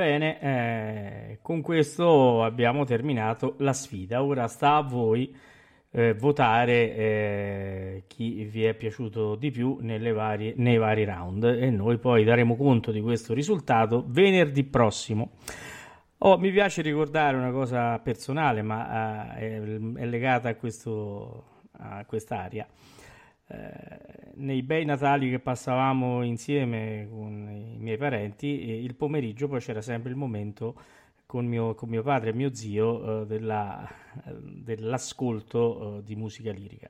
Bene, 0.00 0.40
eh, 0.40 1.38
con 1.42 1.60
questo 1.60 2.42
abbiamo 2.42 2.86
terminato 2.86 3.56
la 3.58 3.74
sfida. 3.74 4.22
Ora 4.22 4.48
sta 4.48 4.76
a 4.76 4.80
voi 4.80 5.36
eh, 5.90 6.14
votare 6.14 6.96
eh, 6.96 8.04
chi 8.06 8.44
vi 8.44 8.64
è 8.64 8.72
piaciuto 8.72 9.34
di 9.34 9.50
più 9.50 9.78
varie, 9.82 10.54
nei 10.56 10.78
vari 10.78 11.04
round 11.04 11.44
e 11.44 11.68
noi 11.68 11.98
poi 11.98 12.24
daremo 12.24 12.56
conto 12.56 12.92
di 12.92 13.02
questo 13.02 13.34
risultato 13.34 14.02
venerdì 14.08 14.64
prossimo. 14.64 15.32
Oh, 16.16 16.38
mi 16.38 16.50
piace 16.50 16.80
ricordare 16.80 17.36
una 17.36 17.50
cosa 17.50 17.98
personale, 17.98 18.62
ma 18.62 19.34
uh, 19.34 19.36
è, 19.36 19.60
è, 19.60 20.06
legata 20.06 20.48
a, 20.48 20.54
questo, 20.54 21.44
a 21.72 22.06
quest'area. 22.06 22.66
Eh, 23.50 24.18
nei 24.34 24.62
bei 24.62 24.84
Natali 24.84 25.28
che 25.28 25.40
passavamo 25.40 26.22
insieme 26.22 27.08
con 27.10 27.48
i 27.50 27.76
miei 27.78 27.98
parenti, 27.98 28.46
il 28.46 28.94
pomeriggio 28.94 29.48
poi 29.48 29.60
c'era 29.60 29.82
sempre 29.82 30.10
il 30.10 30.16
momento 30.16 30.74
con 31.26 31.46
mio, 31.46 31.74
con 31.74 31.88
mio 31.88 32.02
padre 32.02 32.30
e 32.30 32.32
mio 32.32 32.54
zio 32.54 33.22
eh, 33.22 33.26
della, 33.26 33.86
dell'ascolto 34.40 35.98
eh, 35.98 36.02
di 36.04 36.16
musica 36.16 36.52
lirica. 36.52 36.88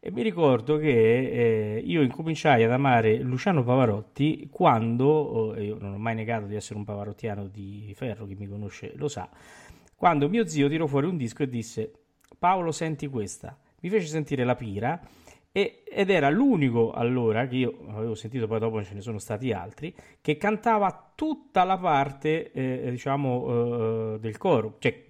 E 0.00 0.10
mi 0.12 0.22
ricordo 0.22 0.78
che 0.78 1.76
eh, 1.76 1.82
io 1.84 2.02
incominciai 2.02 2.62
ad 2.62 2.70
amare 2.70 3.18
Luciano 3.18 3.64
Pavarotti 3.64 4.48
quando, 4.50 5.54
eh, 5.54 5.64
io 5.64 5.78
non 5.78 5.94
ho 5.94 5.98
mai 5.98 6.14
negato 6.14 6.46
di 6.46 6.54
essere 6.54 6.78
un 6.78 6.84
pavarottiano 6.84 7.48
di 7.48 7.92
ferro, 7.96 8.24
chi 8.26 8.34
mi 8.36 8.46
conosce 8.46 8.92
lo 8.94 9.08
sa, 9.08 9.28
quando 9.96 10.28
mio 10.28 10.46
zio 10.46 10.68
tirò 10.68 10.86
fuori 10.86 11.06
un 11.06 11.16
disco 11.16 11.42
e 11.42 11.48
disse 11.48 11.92
Paolo 12.38 12.70
senti 12.70 13.08
questa, 13.08 13.58
mi 13.80 13.90
fece 13.90 14.06
sentire 14.06 14.44
la 14.44 14.54
pira 14.54 15.00
e, 15.50 15.82
ed 15.84 16.10
era 16.10 16.30
l'unico 16.30 16.92
allora 16.92 17.46
che 17.46 17.56
io 17.56 17.78
avevo 17.88 18.14
sentito, 18.14 18.46
poi 18.46 18.58
dopo 18.58 18.82
ce 18.82 18.94
ne 18.94 19.00
sono 19.00 19.18
stati 19.18 19.52
altri, 19.52 19.94
che 20.20 20.36
cantava 20.36 21.12
tutta 21.14 21.64
la 21.64 21.78
parte 21.78 22.52
eh, 22.52 22.90
diciamo 22.90 24.14
eh, 24.14 24.18
del 24.20 24.36
coro, 24.36 24.76
cioè 24.78 25.04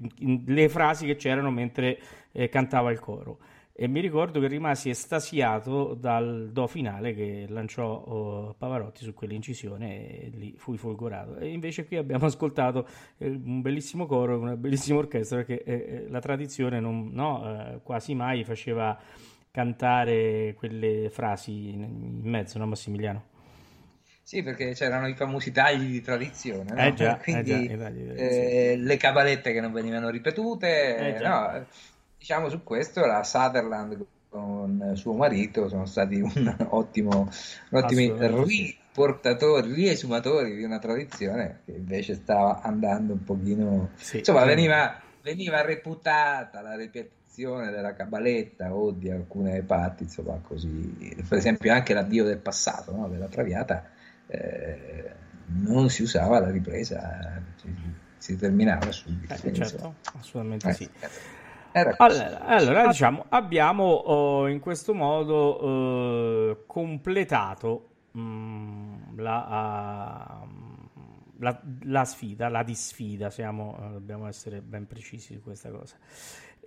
le 0.46 0.68
frasi 0.68 1.06
che 1.06 1.16
c'erano 1.16 1.50
mentre 1.50 1.98
eh, 2.32 2.48
cantava 2.48 2.90
il 2.90 3.00
coro 3.00 3.38
e 3.80 3.86
mi 3.86 4.00
ricordo 4.00 4.40
che 4.40 4.48
rimasi 4.48 4.90
estasiato 4.90 5.94
dal 5.94 6.50
do 6.50 6.66
finale 6.66 7.14
che 7.14 7.46
lanciò 7.48 7.86
oh, 7.88 8.54
Pavarotti 8.58 9.04
su 9.04 9.14
quell'incisione 9.14 10.20
e 10.20 10.30
lì 10.34 10.52
fui 10.56 10.76
folgorato. 10.76 11.36
E 11.36 11.50
invece 11.50 11.86
qui 11.86 11.96
abbiamo 11.96 12.26
ascoltato 12.26 12.88
eh, 13.18 13.28
un 13.28 13.60
bellissimo 13.60 14.06
coro, 14.06 14.36
una 14.36 14.56
bellissima 14.56 14.98
orchestra 14.98 15.44
perché 15.44 15.62
eh, 15.62 15.72
eh, 15.72 16.08
la 16.08 16.18
tradizione 16.18 16.80
non, 16.80 17.10
no, 17.12 17.44
eh, 17.44 17.80
quasi 17.84 18.16
mai 18.16 18.42
faceva 18.42 18.98
cantare 19.50 20.54
quelle 20.56 21.10
frasi 21.10 21.70
in 21.70 22.20
mezzo, 22.22 22.58
no 22.58 22.66
Massimiliano? 22.66 23.36
Sì, 24.22 24.42
perché 24.42 24.74
c'erano 24.74 25.08
i 25.08 25.14
famosi 25.14 25.52
tagli 25.52 25.90
di 25.90 26.02
tradizione, 26.02 26.70
no? 26.70 26.82
eh 26.82 26.92
già, 26.92 27.16
quindi 27.16 27.66
eh 27.66 27.76
già, 27.78 27.88
eh, 27.88 28.76
le 28.76 28.96
cabalette 28.98 29.52
che 29.54 29.60
non 29.60 29.72
venivano 29.72 30.10
ripetute, 30.10 31.16
eh 31.16 31.18
no? 31.20 31.64
diciamo 32.18 32.50
su 32.50 32.62
questo 32.62 33.06
la 33.06 33.24
Sutherland 33.24 34.04
con 34.28 34.92
suo 34.96 35.14
marito 35.14 35.68
sono 35.68 35.86
stati 35.86 36.20
un 36.20 36.56
ottimo, 36.68 37.30
un 37.70 37.78
ottimi 37.78 38.12
riportatori, 38.18 39.72
riesumatori 39.72 40.56
di 40.56 40.62
una 40.62 40.78
tradizione 40.78 41.60
che 41.64 41.72
invece 41.72 42.14
stava 42.14 42.60
andando 42.60 43.14
un 43.14 43.24
pochino... 43.24 43.90
Sì, 43.94 44.18
insomma, 44.18 44.44
veniva, 44.44 45.00
veniva, 45.22 45.62
reputata 45.62 46.60
la 46.60 46.76
ripetizione 46.76 47.16
della 47.44 47.94
cabaletta 47.94 48.74
o 48.74 48.90
di 48.90 49.10
alcune 49.10 49.62
parti, 49.62 50.04
insomma, 50.04 50.38
così... 50.42 51.14
Per 51.28 51.38
esempio 51.38 51.72
anche 51.72 51.94
l'addio 51.94 52.24
del 52.24 52.38
passato, 52.38 52.94
no? 52.94 53.08
della 53.08 53.28
Traviata, 53.28 53.84
eh, 54.26 55.12
non 55.46 55.88
si 55.88 56.02
usava 56.02 56.40
la 56.40 56.50
ripresa, 56.50 57.42
si, 57.56 57.74
si 58.16 58.36
terminava 58.36 58.90
subito. 58.90 59.34
Eh, 59.34 59.52
certo, 59.52 59.94
assolutamente 60.14 60.68
eh, 60.68 60.72
sì. 60.72 60.90
Allora, 61.72 62.40
allora, 62.40 62.86
diciamo, 62.86 63.26
abbiamo 63.28 63.84
oh, 63.84 64.48
in 64.48 64.58
questo 64.58 64.94
modo 64.94 65.64
uh, 65.64 66.66
completato 66.66 67.90
um, 68.12 69.14
la, 69.16 70.42
uh, 70.42 70.48
la, 71.38 71.62
la, 71.82 72.04
sfida, 72.04 72.48
la 72.48 72.62
disfida, 72.62 73.30
siamo, 73.30 73.76
uh, 73.78 73.92
dobbiamo 73.92 74.26
essere 74.26 74.60
ben 74.60 74.86
precisi 74.86 75.34
su 75.34 75.42
questa 75.42 75.70
cosa. 75.70 75.96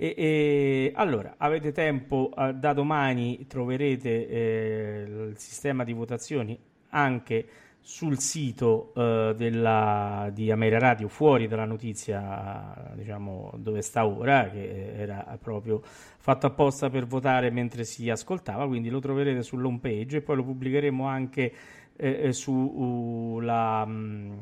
E, 0.02 0.15
e 0.18 0.91
allora, 0.95 1.36
avete 1.38 1.72
tempo, 1.72 2.34
da 2.56 2.73
domani 2.73 3.45
troverete 3.45 4.28
eh, 4.28 5.03
il 5.30 5.38
sistema 5.38 5.84
di 5.84 5.94
votazioni 5.94 6.57
anche 6.90 7.45
sul 7.82 8.18
sito 8.18 8.94
uh, 8.95 9.34
della, 9.34 10.32
di 10.34 10.49
Ameria 10.49 10.80
Radio, 10.80 11.07
fuori 11.07 11.48
dalla 11.48 11.65
notizia 11.65 12.91
diciamo, 12.95 13.53
dove 13.57 13.84
sta 13.84 14.07
ora, 14.07 14.49
che 14.49 14.94
era 14.95 15.38
proprio 15.40 15.82
fatto 15.84 16.48
apposta 16.48 16.90
per 16.90 17.06
votare 17.06 17.52
mentre 17.52 17.84
si 17.84 18.10
ascoltava, 18.10 18.65
quindi 18.65 18.90
lo 18.90 18.99
troverete 18.99 19.44
sull'home 19.44 19.80
page 19.80 20.18
e 20.18 20.22
poi 20.22 20.38
lo 20.38 20.44
pubblicheremo 20.44 21.06
anche 21.06 21.53
eh, 21.96 22.34
su, 22.34 23.40
la, 23.42 23.86
mh, 23.86 23.92
mm, 23.92 24.34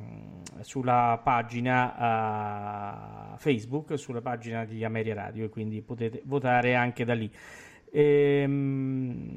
sulla 0.62 1.20
pagina 1.24 3.34
uh, 3.34 3.38
Facebook, 3.38 3.98
sulla 3.98 4.22
pagina 4.22 4.66
di 4.66 4.84
Ameria 4.84 5.14
Radio 5.14 5.46
e 5.46 5.50
quindi 5.50 5.82
potete 5.82 6.22
votare 6.26 6.76
anche 6.76 7.06
da 7.06 7.14
lì. 7.14 7.32
Ehm, 7.92 9.28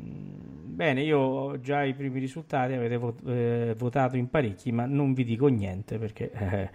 bene, 0.64 1.02
io 1.02 1.18
ho 1.18 1.60
già 1.60 1.84
i 1.84 1.94
primi 1.94 2.20
risultati, 2.20 2.74
avete 2.74 2.96
vot- 2.96 3.26
eh, 3.26 3.74
votato 3.76 4.16
in 4.16 4.28
parecchi, 4.28 4.72
ma 4.72 4.86
non 4.86 5.14
vi 5.14 5.24
dico 5.24 5.46
niente 5.46 5.98
perché 5.98 6.30
eh, 6.32 6.70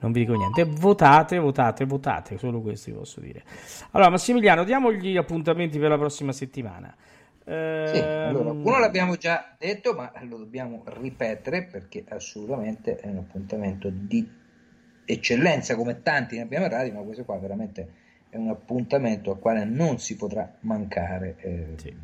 non 0.00 0.12
vi 0.12 0.20
dico 0.20 0.34
niente. 0.34 0.64
Votate, 0.64 1.38
votate, 1.38 1.84
votate, 1.84 2.38
solo 2.38 2.60
questo 2.60 2.90
vi 2.90 2.96
posso 2.96 3.20
dire. 3.20 3.44
Allora, 3.92 4.10
Massimiliano, 4.10 4.64
diamo 4.64 4.92
gli 4.92 5.16
appuntamenti 5.16 5.78
per 5.78 5.90
la 5.90 5.98
prossima 5.98 6.32
settimana. 6.32 6.94
Eh, 7.50 7.90
sì, 7.92 7.98
allora, 7.98 8.52
uno 8.52 8.78
l'abbiamo 8.78 9.16
già 9.16 9.56
detto, 9.58 9.92
ma 9.92 10.12
lo 10.28 10.36
dobbiamo 10.38 10.84
ripetere 10.84 11.64
perché 11.64 12.04
assolutamente 12.08 12.96
è 12.96 13.08
un 13.08 13.16
appuntamento 13.16 13.90
di 13.90 14.24
eccellenza, 15.04 15.74
come 15.74 16.00
tanti 16.00 16.36
ne 16.36 16.42
abbiamo 16.42 16.66
errati, 16.66 16.92
ma 16.92 17.00
questo 17.00 17.24
qua 17.24 17.36
veramente 17.38 17.88
è 18.28 18.36
un 18.36 18.50
appuntamento 18.50 19.32
al 19.32 19.40
quale 19.40 19.64
non 19.64 19.98
si 19.98 20.14
potrà 20.14 20.48
mancare 20.60 21.34
eh, 21.40 21.66
sì. 21.74 21.96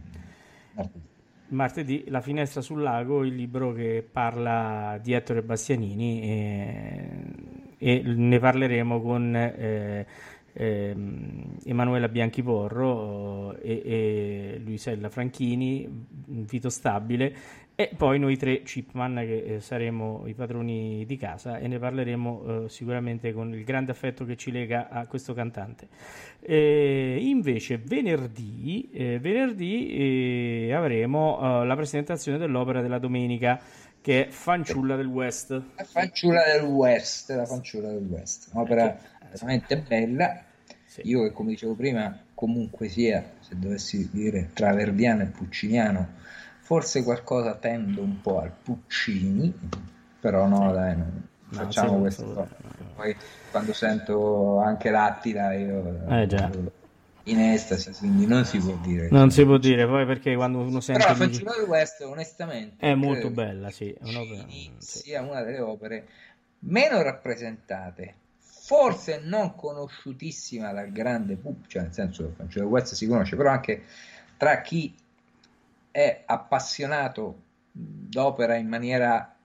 martedì. 0.72 1.04
martedì. 1.50 2.04
La 2.08 2.20
finestra 2.20 2.60
sul 2.60 2.82
lago, 2.82 3.22
il 3.22 3.36
libro 3.36 3.72
che 3.72 4.04
parla 4.10 4.98
di 5.00 5.12
Ettore 5.12 5.42
Bastianini 5.42 6.22
eh, 6.22 7.08
e 7.78 8.02
ne 8.04 8.38
con 9.00 9.36
eh, 9.36 10.06
ehm, 10.56 11.58
Emanuela 11.64 12.08
Bianchiporro 12.08 13.56
eh, 13.58 13.82
e, 13.84 14.54
e 14.54 14.58
Luisella 14.64 15.10
Franchini, 15.10 16.06
Vito 16.26 16.70
Stabile 16.70 17.34
e 17.78 17.90
poi 17.94 18.18
noi 18.18 18.38
tre 18.38 18.62
Chipman 18.62 19.16
che 19.16 19.56
eh, 19.56 19.60
saremo 19.60 20.22
i 20.26 20.32
padroni 20.32 21.04
di 21.04 21.18
casa 21.18 21.58
e 21.58 21.68
ne 21.68 21.78
parleremo 21.78 22.64
eh, 22.64 22.68
sicuramente 22.70 23.34
con 23.34 23.52
il 23.52 23.64
grande 23.64 23.90
affetto 23.90 24.24
che 24.24 24.34
ci 24.34 24.50
lega 24.50 24.88
a 24.88 25.06
questo 25.06 25.34
cantante. 25.34 25.88
E 26.40 27.18
invece 27.20 27.76
venerdì, 27.76 28.88
eh, 28.94 29.18
venerdì 29.18 30.68
eh, 30.68 30.72
avremo 30.72 31.38
eh, 31.38 31.66
la 31.66 31.76
presentazione 31.76 32.38
dell'opera 32.38 32.80
della 32.80 32.98
domenica 32.98 33.60
che 34.00 34.28
è 34.28 34.30
Fanciulla 34.30 34.96
del 34.96 35.08
West. 35.08 35.50
La 35.50 35.84
Fanciulla 35.84 36.44
del 36.52 36.62
West, 36.62 37.28
la 37.28 37.44
Fanciulla 37.44 37.88
del 37.88 38.06
West, 38.08 38.48
un'opera 38.54 38.98
veramente 39.32 39.76
bella. 39.86 40.45
Sì. 40.96 41.08
Io 41.08 41.24
che 41.24 41.32
come 41.32 41.50
dicevo 41.50 41.74
prima, 41.74 42.18
comunque 42.32 42.88
sia, 42.88 43.22
se 43.40 43.58
dovessi 43.58 44.08
dire 44.10 44.48
tra 44.54 44.72
verdiano 44.72 45.24
e 45.24 45.26
pucciniano, 45.26 46.08
forse 46.60 47.02
qualcosa 47.02 47.54
tendo 47.56 48.00
un 48.00 48.22
po' 48.22 48.40
al 48.40 48.50
Puccini, 48.50 49.52
però 50.18 50.46
no, 50.46 50.72
dai, 50.72 50.96
non 50.96 51.28
no, 51.50 51.58
facciamo 51.58 51.98
questo. 51.98 52.48
Poi 52.94 53.14
quando 53.50 53.74
sento 53.74 54.58
anche 54.60 54.88
l'Attila 54.88 55.52
io 55.52 56.06
eh, 56.08 56.26
già. 56.26 56.50
in 57.24 57.40
estasi, 57.40 57.92
quindi 57.92 58.26
non 58.26 58.46
si 58.46 58.56
può 58.58 58.74
dire. 58.82 59.10
Non 59.10 59.30
si 59.30 59.44
può 59.44 59.58
dire, 59.58 59.86
poi 59.86 60.06
perché 60.06 60.34
quando 60.34 60.60
uno 60.60 60.80
sente... 60.80 61.04
Però 61.04 61.18
la 61.18 61.26
del 61.26 61.68
West, 61.68 62.00
onestamente... 62.00 62.86
È 62.86 62.94
molto 62.94 63.28
bella, 63.28 63.68
sì. 63.68 63.90
È 63.90 63.98
un'opera, 64.00 64.46
sì. 64.48 64.72
sia 64.78 65.20
una 65.20 65.42
delle 65.42 65.60
opere 65.60 66.08
meno 66.60 67.02
rappresentate, 67.02 68.14
forse 68.66 69.20
non 69.22 69.54
conosciutissima 69.54 70.72
dal 70.72 70.90
grande 70.90 71.36
pubblico, 71.36 71.68
cioè 71.68 71.82
nel 71.82 71.92
senso 71.92 72.24
che 72.24 72.32
Fanciulla 72.34 72.64
del 72.64 72.74
West 72.74 72.94
si 72.94 73.06
conosce, 73.06 73.36
però 73.36 73.50
anche 73.50 73.84
tra 74.36 74.60
chi 74.60 74.92
è 75.92 76.24
appassionato 76.26 77.42
d'opera 77.70 78.56
in 78.56 78.66
maniera 78.66 79.36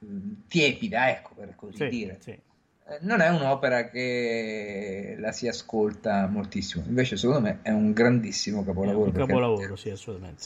tiepida, 0.47 1.11
ecco 1.11 1.35
per 1.35 1.53
così 1.55 1.77
sì, 1.77 1.87
dire. 1.87 2.17
Sì. 2.19 2.31
Eh, 2.31 2.97
non 3.01 3.21
è 3.21 3.29
un'opera 3.29 3.89
che 3.89 5.15
la 5.19 5.31
si 5.31 5.47
ascolta 5.47 6.25
moltissimo, 6.25 6.83
invece 6.87 7.15
secondo 7.15 7.41
me 7.41 7.59
è 7.61 7.69
un 7.69 7.93
grandissimo 7.93 8.63
capolavoro. 8.63 9.11
È 9.11 9.19
un 9.19 9.27
capolavoro, 9.27 9.75
sì, 9.75 9.91
assolutamente. 9.91 10.45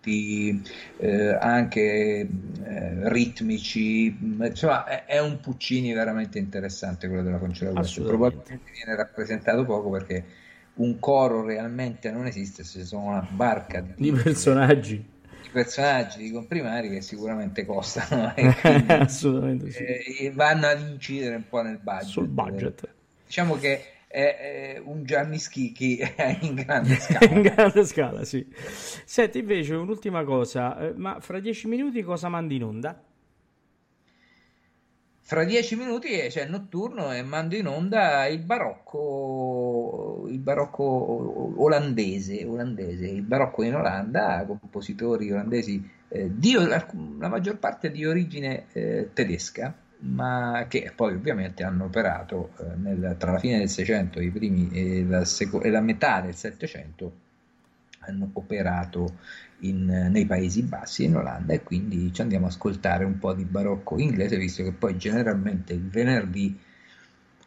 Punti 0.00 0.62
eh, 0.96 1.34
anche 1.34 2.26
eh, 2.64 3.08
ritmici, 3.10 4.16
insomma 4.40 4.84
è, 4.84 5.04
è, 5.04 5.20
un 5.20 5.38
Puccini 5.40 5.92
veramente 5.92 6.38
interessante 6.38 7.06
quello 7.06 7.22
della 7.22 7.38
Concella 7.38 7.78
West, 7.78 8.02
probabilmente 8.02 8.70
viene 8.72 8.96
rappresentato 8.96 9.64
poco 9.64 9.90
perché 9.90 10.24
un 10.74 10.98
coro 10.98 11.44
realmente 11.44 12.10
non 12.10 12.26
esiste, 12.26 12.64
se 12.64 12.84
sono 12.84 13.08
una 13.08 13.26
barca 13.30 13.80
di, 13.80 13.92
di 13.96 14.12
personaggi. 14.12 15.18
Personaggi 15.52 16.18
di 16.18 16.30
comprimari 16.30 16.88
che 16.88 17.00
sicuramente 17.02 17.66
costano 17.66 18.34
e 18.36 18.54
quindi, 18.60 18.92
assolutamente 18.92 19.70
sì. 19.70 19.82
eh, 19.82 20.32
vanno 20.32 20.66
ad 20.66 20.80
incidere 20.88 21.34
un 21.34 21.48
po' 21.48 21.60
nel 21.60 21.78
budget. 21.82 22.08
Sul 22.08 22.28
budget. 22.28 22.88
Diciamo 23.26 23.56
che 23.56 23.82
è, 24.12 24.74
è 24.74 24.82
un 24.84 25.04
Gianni 25.04 25.38
Schicchi 25.38 26.00
in 26.42 26.54
grande 26.54 26.96
scala. 26.98 27.32
in 27.32 27.42
grande 27.42 27.84
scala, 27.84 28.24
sì. 28.24 28.44
Senti, 29.04 29.38
invece, 29.38 29.74
un'ultima 29.74 30.24
cosa, 30.24 30.76
eh, 30.80 30.92
ma 30.96 31.20
fra 31.20 31.38
dieci 31.38 31.68
minuti 31.68 32.02
cosa 32.02 32.28
mandi 32.28 32.56
in 32.56 32.64
onda? 32.64 33.00
Fra 35.20 35.44
dieci 35.44 35.76
minuti 35.76 36.08
c'è 36.08 36.28
cioè, 36.28 36.42
il 36.42 36.50
notturno 36.50 37.12
e 37.12 37.22
mando 37.22 37.54
in 37.54 37.68
onda 37.68 38.26
il 38.26 38.40
barocco, 38.40 40.26
il 40.28 40.40
barocco 40.40 41.62
olandese, 41.62 42.44
olandese, 42.44 43.06
il 43.06 43.22
barocco 43.22 43.62
in 43.62 43.76
Olanda, 43.76 44.44
compositori 44.44 45.30
olandesi, 45.30 45.88
eh, 46.08 46.36
di, 46.36 46.54
la 46.54 47.28
maggior 47.28 47.58
parte 47.58 47.92
di 47.92 48.04
origine 48.04 48.64
eh, 48.72 49.10
tedesca, 49.12 49.72
ma 50.00 50.64
che 50.68 50.92
poi 50.94 51.14
ovviamente 51.14 51.62
hanno 51.62 51.84
operato 51.84 52.52
eh, 52.58 52.76
nel, 52.76 53.16
tra 53.18 53.32
la 53.32 53.38
fine 53.38 53.58
del 53.58 53.68
600 53.68 54.18
e, 54.18 54.30
primi, 54.30 54.70
e, 54.72 55.04
la 55.04 55.24
seco- 55.24 55.60
e 55.60 55.70
la 55.70 55.80
metà 55.80 56.20
del 56.20 56.34
700 56.34 57.12
hanno 58.00 58.30
operato 58.32 59.18
in, 59.60 59.84
nei 60.10 60.24
Paesi 60.24 60.62
Bassi, 60.62 61.04
in 61.04 61.16
Olanda, 61.16 61.52
e 61.52 61.62
quindi 61.62 62.12
ci 62.12 62.22
andiamo 62.22 62.46
a 62.46 62.48
ascoltare 62.48 63.04
un 63.04 63.18
po' 63.18 63.34
di 63.34 63.44
barocco 63.44 63.98
inglese, 63.98 64.38
visto 64.38 64.62
che 64.62 64.72
poi 64.72 64.96
generalmente 64.96 65.74
il 65.74 65.86
venerdì, 65.86 66.58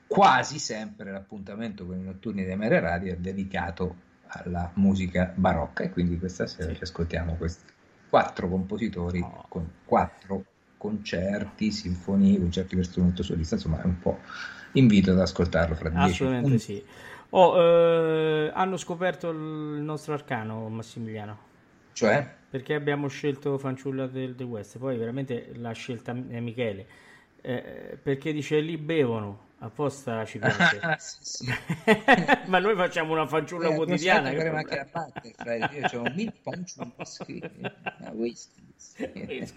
quasi 0.05 0.59
sempre 0.59 1.11
l'appuntamento 1.11 1.87
con 1.87 1.97
i 1.97 2.03
notturni 2.03 2.45
dei 2.45 2.55
Mere 2.55 2.79
Radio 2.79 3.13
è 3.13 3.17
dedicato 3.17 3.95
alla 4.27 4.69
musica 4.75 5.31
barocca, 5.35 5.83
e 5.83 5.89
quindi 5.89 6.19
questa 6.19 6.45
sera 6.45 6.71
ci 6.73 6.83
ascoltiamo 6.83 7.33
questi 7.33 7.71
quattro 8.09 8.47
compositori 8.47 9.21
oh. 9.21 9.45
con 9.49 9.67
quattro 9.85 10.45
concerti, 10.83 11.71
sinfonie, 11.71 12.37
concerti 12.37 12.75
per 12.75 12.83
strumento 12.83 13.23
solista, 13.23 13.55
insomma 13.55 13.81
è 13.81 13.85
un 13.85 13.99
po' 13.99 14.19
invito 14.73 15.11
ad 15.11 15.19
ascoltarlo 15.19 15.75
fra 15.75 15.87
dieci 15.87 16.11
Assolutamente 16.11 16.57
sì. 16.57 16.83
Oh, 17.29 17.57
eh, 17.57 18.51
hanno 18.53 18.75
scoperto 18.75 19.29
il 19.29 19.37
nostro 19.37 20.13
arcano, 20.13 20.67
Massimiliano. 20.67 21.51
Cioè? 21.93 22.27
Perché 22.49 22.73
abbiamo 22.73 23.07
scelto 23.07 23.57
Fanciulla 23.57 24.07
del, 24.07 24.35
del 24.35 24.45
West, 24.45 24.77
poi 24.77 24.97
veramente 24.97 25.51
l'ha 25.53 25.71
scelta 25.71 26.11
Michele. 26.11 26.85
Eh, 27.39 27.97
perché 28.01 28.33
dice 28.33 28.59
lì 28.59 28.77
bevono 28.77 29.51
apposta 29.63 30.23
ci 30.25 30.39
piace 30.39 30.79
ah, 30.81 30.97
sì, 30.97 31.17
sì. 31.21 31.45
ma 32.47 32.59
noi 32.59 32.75
facciamo 32.75 33.13
una 33.13 33.25
fanciulla 33.25 33.69
eh, 33.69 33.75
quotidiana 33.75 34.29
che 34.29 34.47
anche 34.47 34.75
la 34.75 34.87
parte 34.91 35.33
io 35.73 35.87
c'ho 35.87 36.01
un 36.01 36.13
mil 36.15 36.33
poncio 36.41 36.91
whisky 38.13 38.61
eh, 38.97 39.47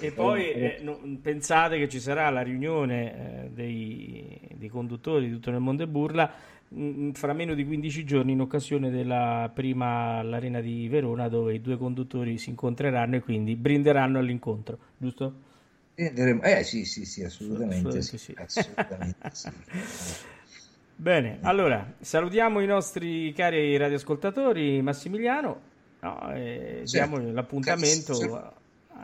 e 0.00 0.12
poi 0.12 0.50
eh, 0.50 0.78
no, 0.82 0.98
pensate 1.22 1.78
che 1.78 1.88
ci 1.88 2.00
sarà 2.00 2.28
la 2.30 2.42
riunione 2.42 3.44
eh, 3.44 3.50
dei, 3.50 4.48
dei, 4.54 4.68
conduttori 4.68 5.26
di 5.26 5.32
tutto 5.32 5.50
nel 5.50 5.60
mondo 5.60 5.84
e 5.84 5.86
burla 5.86 6.30
mh, 6.68 6.84
mm, 6.84 7.10
fra 7.12 7.32
meno 7.32 7.54
di 7.54 7.64
15 7.64 8.04
giorni 8.04 8.32
in 8.32 8.40
occasione 8.40 8.90
della 8.90 9.50
prima 9.54 10.18
all'arena 10.18 10.60
di 10.60 10.88
Verona 10.88 11.28
dove 11.28 11.54
i 11.54 11.60
due 11.60 11.76
conduttori 11.76 12.36
si 12.38 12.50
incontreranno 12.50 13.16
e 13.16 13.20
quindi 13.20 13.54
brinderanno 13.54 14.18
all'incontro 14.18 14.78
giusto? 14.96 15.45
Eh 15.98 16.62
sì, 16.62 16.84
sì, 16.84 17.06
sì, 17.06 17.24
assolutamente, 17.24 18.02
sì, 18.02 18.18
sì. 18.18 18.34
assolutamente 18.36 19.30
sì. 19.32 19.48
Bene, 20.98 21.38
allora 21.42 21.94
salutiamo 21.98 22.60
i 22.60 22.66
nostri 22.66 23.32
cari 23.32 23.76
radioascoltatori, 23.78 24.82
Massimiliano, 24.82 25.60
no, 26.00 26.32
eh, 26.34 26.82
certo. 26.84 26.90
diamo 26.90 27.32
l'appuntamento 27.32 28.14
certo. 28.14 28.52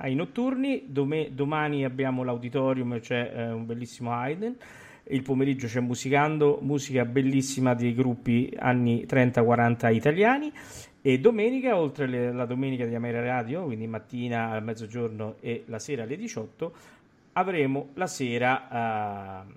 ai 0.01 0.14
notturni, 0.14 0.85
Dome- 0.86 1.35
domani 1.35 1.85
abbiamo 1.85 2.24
l'auditorium, 2.24 3.01
c'è 3.01 3.32
eh, 3.35 3.51
un 3.51 3.64
bellissimo 3.64 4.12
Haydn, 4.12 4.55
il 5.05 5.23
pomeriggio 5.23 5.66
c'è 5.66 5.81
Musicando, 5.81 6.59
musica 6.60 7.06
bellissima 7.06 7.74
dei 7.74 7.94
gruppi 7.94 8.55
anni 8.59 9.06
30-40 9.06 9.94
italiani 9.94 10.52
e 11.03 11.19
domenica, 11.19 11.77
oltre 11.77 12.07
le, 12.07 12.33
la 12.33 12.47
domenica 12.47 12.87
di 12.87 12.95
Amera 12.95 13.20
Radio, 13.20 13.65
quindi 13.65 13.89
mattina 13.89 14.51
al 14.51 14.62
mezzogiorno 14.62 15.35
e 15.41 15.65
la 15.66 15.81
sera 15.81 16.05
alle 16.05 16.16
18, 16.16 16.73
avremo 17.33 17.89
la 17.95 18.07
sera 18.07 19.43
uh, 19.45 19.53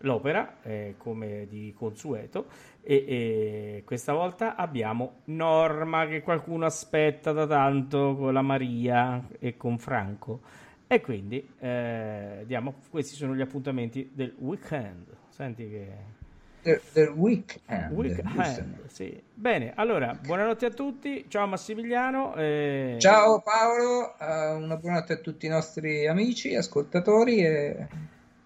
l'opera, 0.00 0.62
eh, 0.62 0.94
come 0.96 1.46
di 1.48 1.74
consueto, 1.76 2.46
e, 2.82 3.04
e, 3.06 3.82
questa 3.84 4.12
volta 4.14 4.56
abbiamo 4.56 5.20
Norma 5.24 6.06
che 6.06 6.22
qualcuno 6.22 6.64
aspetta 6.64 7.32
da 7.32 7.46
tanto 7.46 8.16
con 8.16 8.32
la 8.32 8.42
Maria 8.42 9.22
e 9.38 9.56
con 9.56 9.78
Franco. 9.78 10.40
E 10.86 11.00
quindi 11.00 11.46
eh, 11.58 12.44
diamo, 12.46 12.74
questi 12.90 13.14
sono 13.14 13.34
gli 13.34 13.40
appuntamenti 13.40 14.10
del 14.12 14.34
weekend. 14.38 15.06
Senti 15.28 15.68
che 15.68 15.88
del 16.64 17.10
weekend. 17.10 17.92
weekend 17.92 18.86
sì. 18.86 19.22
Bene, 19.34 19.72
allora, 19.74 20.14
buonanotte 20.14 20.66
a 20.66 20.70
tutti. 20.70 21.26
Ciao 21.28 21.46
Massimiliano. 21.46 22.34
E... 22.36 22.96
Ciao 22.98 23.42
Paolo, 23.42 24.14
uh, 24.18 24.62
una 24.62 24.76
buonanotte 24.76 25.12
a 25.12 25.16
tutti 25.18 25.44
i 25.44 25.50
nostri 25.50 26.06
amici, 26.06 26.54
ascoltatori 26.54 27.44
e 27.44 27.86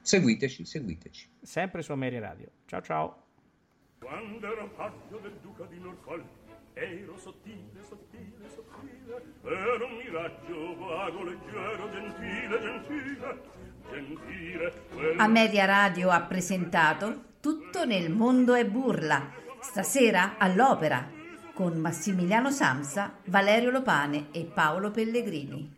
seguiteci, 0.01 0.65
seguiteci. 0.65 1.28
Sempre 1.40 1.82
su 1.82 1.93
Ameria 1.93 2.20
Radio. 2.20 2.49
Ciao 2.66 2.82
ciao. 2.82 3.23
Quando 4.01 4.47
ero 4.47 4.69
paggio 4.77 5.19
del 5.23 5.39
duca 5.40 5.65
di 5.66 5.78
Norfolk, 5.78 6.24
ero 6.74 7.16
sottile, 7.19 7.82
sottile, 7.82 8.49
sottile, 8.49 9.23
ero 9.45 9.86
un 9.86 9.97
miraggio 9.97 10.77
vago, 10.77 11.23
leggero, 11.23 11.90
gentile, 11.90 12.61
gentile. 12.61 13.66
A 15.16 15.27
Media 15.27 15.65
Radio 15.65 16.10
ha 16.10 16.20
presentato 16.23 17.23
tutto 17.40 17.85
nel 17.85 18.10
mondo 18.10 18.55
è 18.55 18.65
burla. 18.65 19.32
Stasera 19.60 20.35
all'opera 20.39 21.09
con 21.55 21.77
Massimiliano 21.78 22.51
Samsa, 22.51 23.19
Valerio 23.24 23.70
Lopane 23.70 24.28
e 24.31 24.44
Paolo 24.44 24.90
Pellegrini. 24.90 25.77